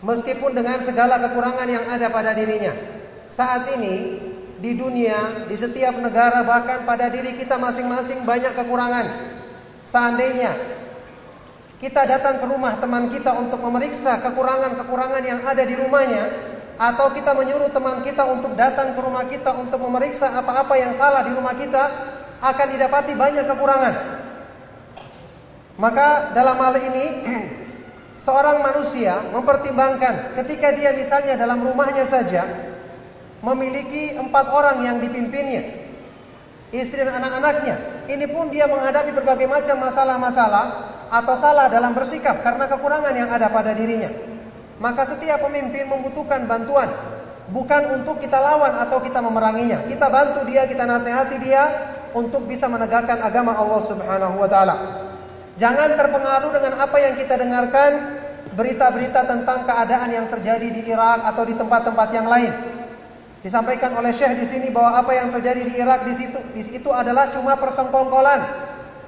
[0.00, 2.72] Meskipun dengan segala kekurangan yang ada pada dirinya.
[3.28, 4.16] Saat ini
[4.56, 9.06] di dunia, di setiap negara bahkan pada diri kita masing-masing banyak kekurangan.
[9.84, 10.52] Seandainya
[11.76, 16.24] kita datang ke rumah teman kita untuk memeriksa kekurangan-kekurangan yang ada di rumahnya
[16.76, 21.24] atau kita menyuruh teman kita untuk datang ke rumah kita untuk memeriksa apa-apa yang salah
[21.24, 21.84] di rumah kita
[22.40, 24.15] akan didapati banyak kekurangan.
[25.76, 27.04] Maka dalam hal ini
[28.26, 32.44] seorang manusia mempertimbangkan ketika dia misalnya dalam rumahnya saja
[33.44, 35.62] memiliki empat orang yang dipimpinnya,
[36.72, 37.76] istri dan anak-anaknya.
[38.08, 40.66] Ini pun dia menghadapi berbagai macam masalah-masalah
[41.12, 44.10] atau salah dalam bersikap karena kekurangan yang ada pada dirinya.
[44.76, 46.88] Maka setiap pemimpin membutuhkan bantuan,
[47.52, 49.88] bukan untuk kita lawan atau kita memeranginya.
[49.88, 51.62] Kita bantu dia, kita nasihati dia
[52.12, 54.76] untuk bisa menegakkan agama Allah Subhanahu wa taala.
[55.56, 57.90] Jangan terpengaruh dengan apa yang kita dengarkan
[58.56, 62.52] berita-berita tentang keadaan yang terjadi di Irak atau di tempat-tempat yang lain.
[63.40, 66.90] Disampaikan oleh Syekh di sini bahwa apa yang terjadi di Irak di situ di situ
[66.90, 68.42] adalah cuma persengkongkolan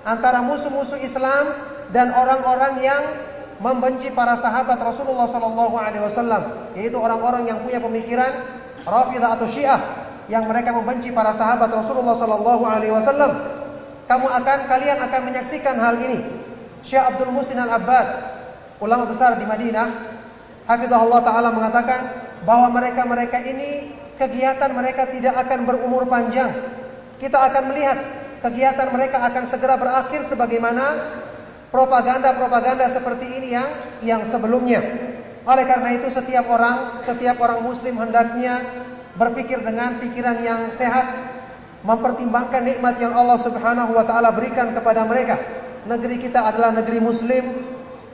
[0.06, 1.52] antara musuh-musuh Islam
[1.90, 3.02] dan orang-orang yang
[3.58, 8.30] membenci para sahabat Rasulullah Sallallahu Alaihi Wasallam, yaitu orang-orang yang punya pemikiran
[8.86, 9.80] Rafidah atau Syiah
[10.30, 13.32] yang mereka membenci para sahabat Rasulullah Sallallahu Alaihi Wasallam.
[14.06, 16.38] Kamu akan kalian akan menyaksikan hal ini.
[16.82, 18.06] Syekh Abdul Musin Al Abbad,
[18.78, 19.88] ulama besar di Madinah,
[20.68, 22.00] Hafizahullah Taala mengatakan
[22.44, 26.50] bahwa mereka-mereka ini kegiatan mereka tidak akan berumur panjang.
[27.18, 27.98] Kita akan melihat
[28.44, 30.84] kegiatan mereka akan segera berakhir sebagaimana
[31.74, 33.68] propaganda-propaganda seperti ini yang
[34.05, 34.80] yang sebelumnya.
[35.48, 38.60] Oleh karena itu setiap orang, setiap orang muslim hendaknya
[39.16, 41.09] berpikir dengan pikiran yang sehat,
[41.82, 45.40] mempertimbangkan nikmat yang Allah Subhanahu wa taala berikan kepada mereka.
[45.89, 47.48] Negeri kita adalah negeri muslim.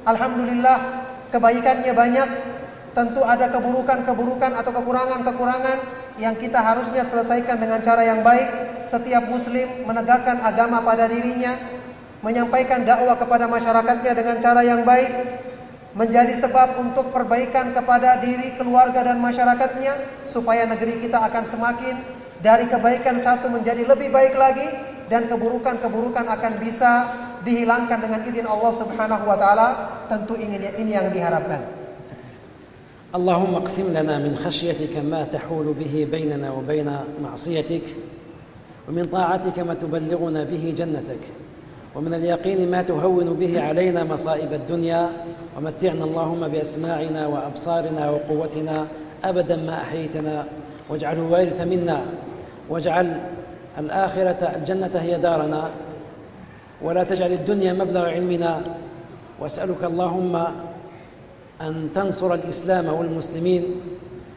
[0.06, 0.78] Alhamdulillah
[1.34, 2.28] kebaikannya banyak.
[2.94, 5.78] Tentu ada keburukan-keburukan atau kekurangan-kekurangan
[6.22, 8.46] yang kita harusnya selesaikan dengan cara yang baik.
[8.86, 11.58] Setiap muslim menegakkan agama pada dirinya,
[12.22, 15.10] menyampaikan dakwah kepada masyarakatnya dengan cara yang baik,
[15.98, 19.98] menjadi sebab untuk perbaikan kepada diri, keluarga dan masyarakatnya
[20.30, 21.98] supaya negeri kita akan semakin
[22.38, 26.92] dari kebaikan satu menjadi lebih baik lagi dan keburukan-keburukan akan bisa
[27.44, 29.68] dihilangkan dengan izin Allah Subhanahu wa taala.
[30.08, 31.84] Tentu ini ini yang diharapkan.
[33.14, 36.90] اللهم اقسم لنا من خشيتك ما تحول به بيننا وبين
[37.22, 37.86] معصيتك
[38.88, 41.22] ومن طاعتك ما تبلغنا به جنتك
[41.94, 45.10] ومن اليقين ما تهون به علينا مصائب الدنيا
[45.56, 48.86] ومتعنا اللهم بأسماعنا وأبصارنا وقوتنا
[49.24, 50.44] أبدا ما أحيتنا
[50.90, 52.00] واجعله وارث منا
[52.68, 53.20] واجعل
[53.78, 55.70] الآخرة الجنة هي دارنا.
[56.82, 58.60] ولا تجعل الدنيا مبلغ علمنا.
[59.40, 60.44] واسألك اللهم
[61.60, 63.64] أن تنصر الإسلام والمسلمين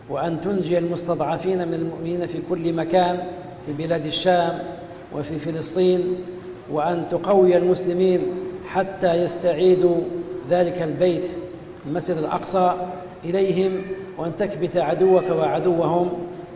[0.10, 3.20] وأن تنجي المستضعفين من المؤمنين في كل مكان
[3.66, 4.60] في بلاد الشام
[5.16, 6.16] وفي فلسطين
[6.72, 8.20] وأن تقوي المسلمين
[8.68, 9.98] حتى يستعيدوا
[10.50, 11.26] ذلك البيت
[11.88, 12.74] المسجد الأقصى
[13.26, 13.72] إليهم
[14.18, 16.10] وأن تكبت عدوك وعدوهم.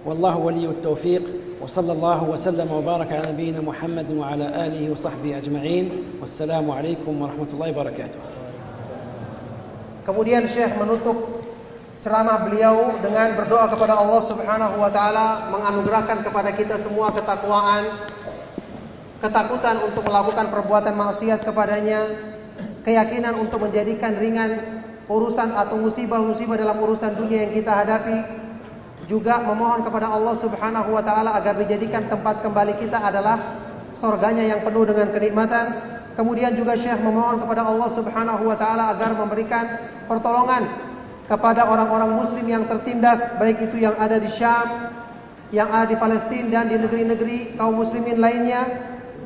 [0.06, 1.22] والله ولي التوفيق.
[1.61, 5.85] وصلى الله وسلم وبارك على نبينا محمد وعلى آله وصحبه أجمعين
[6.21, 8.21] والسلام عليكم ورحمة الله وبركاته
[10.07, 11.19] Kemudian Syekh menutup
[11.99, 17.91] ceramah beliau dengan berdoa kepada Allah Subhanahu wa taala menganugerahkan kepada kita semua ketakwaan
[19.19, 22.05] ketakutan untuk melakukan perbuatan maksiat kepadanya,
[22.85, 24.61] keyakinan untuk menjadikan ringan
[25.11, 28.19] urusan atau musibah-musibah dalam urusan dunia yang kita hadapi,
[29.10, 33.38] juga memohon kepada Allah Subhanahu wa taala agar dijadikan tempat kembali kita adalah
[33.98, 35.66] surganya yang penuh dengan kenikmatan.
[36.12, 39.64] Kemudian juga Syekh memohon kepada Allah Subhanahu wa taala agar memberikan
[40.06, 40.68] pertolongan
[41.26, 44.92] kepada orang-orang muslim yang tertindas baik itu yang ada di Syam,
[45.56, 48.68] yang ada di Palestina dan di negeri-negeri kaum muslimin lainnya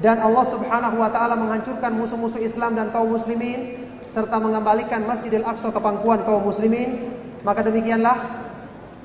[0.05, 5.73] dan Allah Subhanahu wa taala menghancurkan musuh-musuh Islam dan kaum muslimin serta mengembalikan Masjidil Aqsa
[5.73, 7.09] ke pangkuan kaum muslimin
[7.41, 8.44] maka demikianlah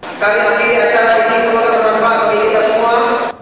[0.00, 2.92] kami akhiri acara ini semoga bermanfaat bagi kita semua.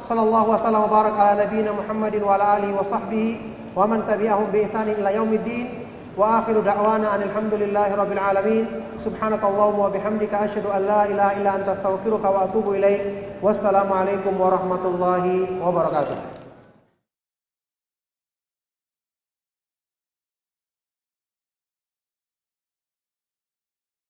[0.02, 3.32] Sallallahu wasallam wa barak ala nabiyina Muhammadin wa ala alihi wa sahbihi
[3.74, 5.86] wa man tabi'ahum bi ihsani ila yaumiddin.
[6.18, 8.64] Wa akhiru da'wana alhamdulillahi rabbil alamin.
[8.98, 11.06] Subhanakallahumma wa bihamdika asyhadu an la